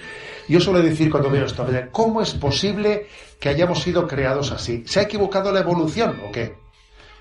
yo 0.47 0.59
suelo 0.59 0.81
decir 0.81 1.09
cuando 1.09 1.29
veo 1.29 1.45
esto, 1.45 1.65
¿cómo 1.91 2.21
es 2.21 2.33
posible 2.33 3.07
que 3.39 3.49
hayamos 3.49 3.81
sido 3.81 4.07
creados 4.07 4.51
así? 4.51 4.83
¿Se 4.85 4.99
ha 4.99 5.03
equivocado 5.03 5.51
la 5.51 5.61
evolución 5.61 6.19
o 6.27 6.31
qué? 6.31 6.55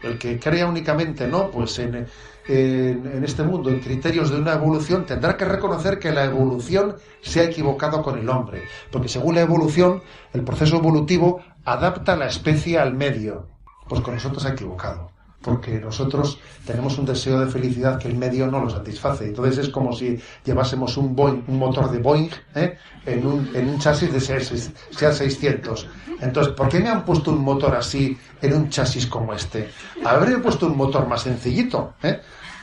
El 0.03 0.19
que 0.19 0.39
crea 0.39 0.67
únicamente, 0.67 1.29
¿no? 1.29 1.51
Pues 1.51 1.79
en, 1.79 2.07
en, 2.49 3.25
este 3.25 3.45
mundo, 3.45 3.71
en 3.71 3.79
criterios 3.79 4.31
de 4.31 4.39
una 4.39 4.55
evolución, 4.55 5.07
tendrá 5.07 5.37
que 5.37 5.45
reconocer 5.45 6.01
que 6.01 6.11
la 6.11 6.25
evolución 6.25 6.97
se 7.21 7.41
ha 7.41 7.45
equivocado 7.45 8.03
con 8.03 8.19
el 8.19 8.29
hombre. 8.29 8.65
Porque 8.91 9.09
según 9.09 9.37
la 9.37 9.43
evolución, 9.43 10.03
el 10.33 10.43
proceso 10.43 10.77
evolutivo 10.77 11.41
adapta 11.65 12.17
la 12.17 12.27
especie 12.27 12.79
al 12.79 12.95
medio. 12.95 13.47
Pues 13.89 14.01
con 14.01 14.15
nosotros 14.15 14.43
se 14.43 14.49
ha 14.49 14.53
equivocado 14.53 15.12
porque 15.43 15.81
nosotros 15.81 16.39
tenemos 16.65 16.97
un 16.99 17.05
deseo 17.05 17.41
de 17.41 17.51
felicidad 17.51 17.99
que 17.99 18.09
el 18.09 18.17
medio 18.17 18.47
no 18.47 18.61
lo 18.61 18.71
satisface. 18.71 19.27
Entonces 19.27 19.59
es 19.59 19.69
como 19.69 19.93
si 19.93 20.19
llevásemos 20.45 20.97
un, 20.97 21.19
un 21.47 21.59
motor 21.59 21.91
de 21.91 21.99
Boeing 21.99 22.31
¿eh? 22.55 22.79
en, 23.05 23.27
un, 23.27 23.51
en, 23.55 23.69
un, 23.69 23.79
chasis 23.79 24.13
de 24.13 24.21
SEA 24.21 25.13
600. 25.13 25.89
Entonces, 26.21 26.53
¿por 26.55 26.69
qué 26.69 26.79
me 26.79 26.89
han 26.89 27.05
puesto 27.05 27.33
un 27.33 27.43
motor 27.43 27.75
así 27.75 28.17
en 28.41 28.55
un 28.55 28.71
chasis 28.71 29.07
como 29.07 29.35
este? 29.35 29.71
Habría 30.05 30.41
puesto 30.41 30.67
un 30.67 30.77
motor 30.77 31.07
más 31.09 31.23
sencillito, 31.23 31.95
¿eh? 32.03 32.21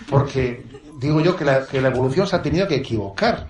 porque 0.09 0.65
digo 0.99 1.19
yo 1.19 1.35
que 1.35 1.43
la, 1.43 1.65
que 1.65 1.81
la, 1.81 1.89
evolución 1.89 2.25
se 2.25 2.37
ha 2.37 2.41
tenido 2.41 2.67
que 2.67 2.75
equivocar. 2.75 3.47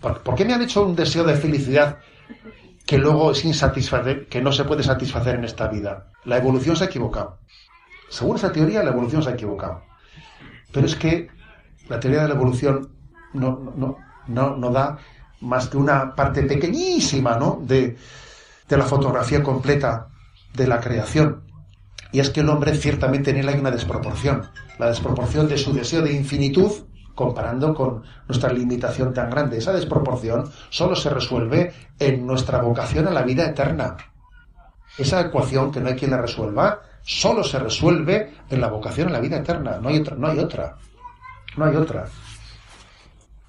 ¿Por, 0.00 0.20
¿Por 0.22 0.34
qué 0.34 0.44
me 0.44 0.54
han 0.54 0.62
hecho 0.62 0.84
un 0.84 0.96
deseo 0.96 1.22
de 1.22 1.34
felicidad 1.34 1.98
que 2.84 2.98
luego 2.98 3.30
es 3.30 3.44
insatisfacer, 3.44 4.26
que 4.28 4.40
no 4.40 4.50
se 4.50 4.64
puede 4.64 4.82
satisfacer 4.82 5.36
en 5.36 5.44
esta 5.44 5.68
vida? 5.68 6.10
La 6.24 6.38
evolución 6.38 6.74
se 6.74 6.84
ha 6.84 6.86
equivocado. 6.88 7.38
Según 8.08 8.36
esa 8.36 8.52
teoría, 8.52 8.82
la 8.82 8.90
evolución 8.90 9.22
se 9.22 9.30
ha 9.30 9.34
equivocado. 9.34 9.82
Pero 10.72 10.86
es 10.86 10.96
que 10.96 11.28
la 11.88 12.00
teoría 12.00 12.22
de 12.22 12.28
la 12.28 12.34
evolución 12.34 12.90
no, 13.32 13.72
no, 13.76 14.56
no, 14.56 14.70
da 14.70 14.98
más 15.40 15.68
que 15.68 15.76
una 15.76 16.14
parte 16.14 16.42
pequeñísima 16.42 17.36
¿no? 17.36 17.60
de, 17.62 17.96
de 18.68 18.76
la 18.76 18.84
fotografía 18.84 19.42
completa 19.42 20.08
de 20.54 20.66
la 20.66 20.80
creación. 20.80 21.44
Y 22.12 22.20
es 22.20 22.30
que 22.30 22.40
el 22.40 22.48
hombre 22.48 22.74
ciertamente 22.74 23.30
en 23.30 23.48
hay 23.48 23.58
una 23.58 23.70
desproporción. 23.70 24.50
La 24.78 24.88
desproporción 24.88 25.48
de 25.48 25.58
su 25.58 25.72
deseo 25.72 26.02
de 26.02 26.12
infinitud 26.12 26.72
comparando 27.14 27.74
con 27.74 28.04
nuestra 28.28 28.52
limitación 28.52 29.12
tan 29.12 29.28
grande. 29.28 29.58
Esa 29.58 29.72
desproporción 29.72 30.48
solo 30.70 30.94
se 30.94 31.10
resuelve 31.10 31.74
en 31.98 32.24
nuestra 32.24 32.62
vocación 32.62 33.08
a 33.08 33.10
la 33.10 33.22
vida 33.22 33.44
eterna. 33.44 33.96
Esa 34.96 35.20
ecuación 35.20 35.72
que 35.72 35.80
no 35.80 35.88
hay 35.88 35.96
quien 35.96 36.12
la 36.12 36.22
resuelva 36.22 36.80
solo 37.08 37.42
se 37.42 37.58
resuelve 37.58 38.34
en 38.50 38.60
la 38.60 38.68
vocación 38.68 39.08
a 39.08 39.12
la 39.12 39.20
vida 39.20 39.38
eterna. 39.38 39.78
No 39.80 39.88
hay 39.88 39.98
otra, 39.98 40.14
no 40.14 40.28
hay 40.28 40.38
otra. 40.38 40.76
No 41.56 41.64
hay 41.64 41.74
otra. 41.74 42.04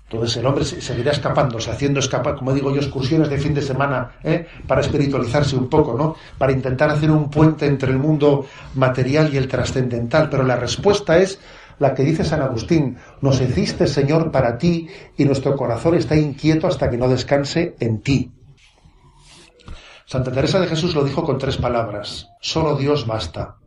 Entonces 0.10 0.38
el 0.38 0.46
hombre 0.46 0.64
seguirá 0.64 1.12
escapándose, 1.12 1.70
haciendo 1.70 2.00
escapar, 2.00 2.38
como 2.38 2.54
digo 2.54 2.74
yo, 2.74 2.80
excursiones 2.80 3.30
de 3.30 3.38
fin 3.38 3.54
de 3.54 3.62
semana, 3.62 4.12
¿eh? 4.24 4.48
para 4.66 4.82
espiritualizarse 4.82 5.58
un 5.58 5.70
poco, 5.70 5.96
¿no? 5.96 6.16
Para 6.38 6.54
intentar 6.54 6.90
hacer 6.90 7.12
un 7.12 7.30
puente 7.30 7.66
entre 7.68 7.92
el 7.92 8.00
mundo 8.00 8.46
material 8.76 9.32
y 9.34 9.38
el 9.38 9.50
trascendental. 9.50 10.30
Pero 10.30 10.44
la 10.44 10.56
respuesta 10.56 11.18
es 11.18 11.40
la 11.80 11.94
que 11.94 12.04
dice 12.04 12.24
San 12.24 12.42
Agustín, 12.42 12.98
nos 13.22 13.42
hiciste 13.42 13.88
Señor 13.88 14.32
para 14.32 14.58
ti 14.58 14.88
y 15.18 15.26
nuestro 15.26 15.56
corazón 15.58 15.96
está 15.96 16.16
inquieto 16.16 16.66
hasta 16.66 16.90
que 16.90 16.98
no 16.98 17.10
descanse 17.10 17.76
en 17.80 18.00
ti. 18.00 18.32
Santa 20.10 20.32
Teresa 20.32 20.60
de 20.60 20.66
Jesús 20.66 20.96
lo 20.96 21.04
dijo 21.04 21.24
con 21.24 21.38
tres 21.38 21.58
palabras, 21.58 22.32
solo 22.42 22.76
Dios 22.76 23.06
basta. 23.06 23.58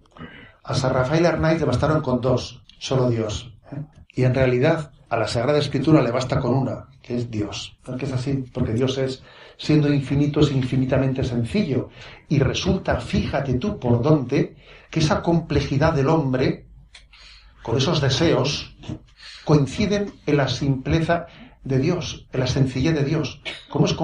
A 0.64 0.74
San 0.74 0.92
Rafael 0.92 1.24
Arnaiz 1.24 1.60
le 1.60 1.66
bastaron 1.66 2.02
con 2.02 2.20
dos, 2.20 2.64
solo 2.80 3.08
Dios. 3.08 3.54
¿eh? 3.70 3.76
Y 4.16 4.24
en 4.24 4.34
realidad 4.34 4.90
a 5.08 5.18
la 5.18 5.28
Sagrada 5.28 5.60
Escritura 5.60 6.02
le 6.02 6.10
basta 6.10 6.40
con 6.40 6.52
una, 6.52 6.88
que 7.00 7.16
es 7.16 7.30
Dios. 7.30 7.78
qué 7.96 8.06
es 8.06 8.12
así? 8.12 8.44
Porque 8.52 8.72
Dios 8.72 8.98
es, 8.98 9.22
siendo 9.56 9.94
infinito, 9.94 10.40
es 10.40 10.50
infinitamente 10.50 11.22
sencillo. 11.22 11.90
Y 12.28 12.40
resulta, 12.40 12.98
fíjate 12.98 13.54
tú 13.54 13.78
por 13.78 14.02
dónde, 14.02 14.56
que 14.90 14.98
esa 14.98 15.22
complejidad 15.22 15.92
del 15.92 16.08
hombre, 16.08 16.66
con 17.62 17.76
esos 17.76 18.00
deseos, 18.00 18.76
coinciden 19.44 20.12
en 20.26 20.38
la 20.38 20.48
simpleza, 20.48 21.28
de 21.64 21.78
Dios, 21.78 22.26
en 22.32 22.40
la 22.40 22.46
sencillez 22.46 22.94
de 22.94 23.04
Dios. 23.04 23.40
¿Cómo 23.68 23.86
es, 23.86 23.94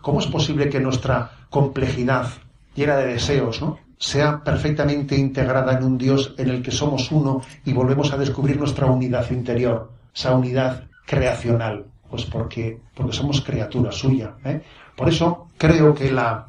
cómo 0.00 0.20
es 0.20 0.26
posible 0.26 0.68
que 0.68 0.80
nuestra 0.80 1.43
complejidad, 1.54 2.26
llena 2.74 2.96
de 2.96 3.12
deseos, 3.12 3.62
¿no? 3.62 3.78
sea 3.96 4.42
perfectamente 4.42 5.16
integrada 5.16 5.78
en 5.78 5.84
un 5.84 5.96
Dios 5.96 6.34
en 6.36 6.48
el 6.48 6.64
que 6.64 6.72
somos 6.72 7.12
uno 7.12 7.42
y 7.64 7.72
volvemos 7.72 8.12
a 8.12 8.16
descubrir 8.16 8.58
nuestra 8.58 8.86
unidad 8.86 9.30
interior, 9.30 9.92
esa 10.12 10.34
unidad 10.34 10.88
creacional? 11.06 11.84
Pues 12.10 12.24
porque, 12.24 12.80
porque 12.92 13.12
somos 13.12 13.40
criatura 13.40 13.92
suya. 13.92 14.34
¿eh? 14.44 14.64
Por 14.96 15.08
eso 15.08 15.46
creo 15.56 15.94
que 15.94 16.10
la, 16.10 16.46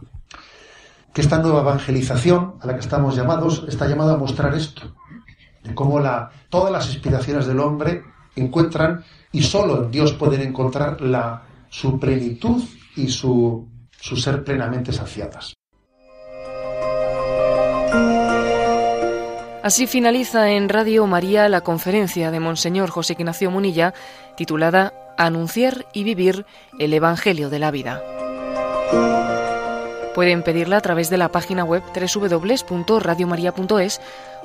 que 1.13 1.21
esta 1.21 1.37
nueva 1.37 1.61
evangelización 1.61 2.55
a 2.59 2.65
la 2.65 2.73
que 2.73 2.79
estamos 2.79 3.15
llamados 3.15 3.63
está 3.67 3.87
llamada 3.87 4.15
a 4.15 4.17
mostrar 4.17 4.55
esto, 4.55 4.95
de 5.63 5.75
cómo 5.75 5.99
la, 5.99 6.31
todas 6.49 6.71
las 6.71 6.91
inspiraciones 6.91 7.45
del 7.45 7.59
hombre 7.59 8.01
encuentran 8.35 9.03
y 9.31 9.43
solo 9.43 9.83
en 9.83 9.91
Dios 9.91 10.13
pueden 10.13 10.41
encontrar 10.41 10.99
la, 10.99 11.43
su 11.69 11.99
plenitud 11.99 12.63
y 12.95 13.09
su, 13.09 13.67
su 14.05 14.15
ser 14.17 14.43
plenamente 14.43 14.91
saciadas. 14.93 15.55
Así 19.63 19.87
finaliza 19.87 20.51
en 20.51 20.69
Radio 20.69 21.07
María 21.07 21.49
la 21.49 21.61
conferencia 21.61 22.29
de 22.29 22.39
Monseñor 22.39 22.91
José 22.91 23.13
Ignacio 23.13 23.49
Munilla 23.49 23.95
titulada 24.37 24.93
Anunciar 25.17 25.87
y 25.91 26.03
vivir 26.03 26.45
el 26.77 26.93
Evangelio 26.93 27.49
de 27.49 27.57
la 27.57 27.71
vida. 27.71 28.03
Pueden 30.13 30.43
pedirla 30.43 30.77
a 30.77 30.81
través 30.81 31.09
de 31.09 31.17
la 31.17 31.29
página 31.29 31.63
web 31.63 31.81
www.radiomaria.es 31.91 34.01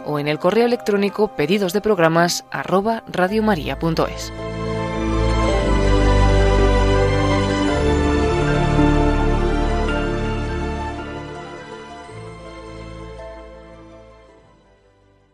o 0.07 0.19
en 0.19 0.27
el 0.27 0.39
correo 0.39 0.65
electrónico 0.65 1.37
pedidosdeprogramas@radiomaria.es. 1.37 4.33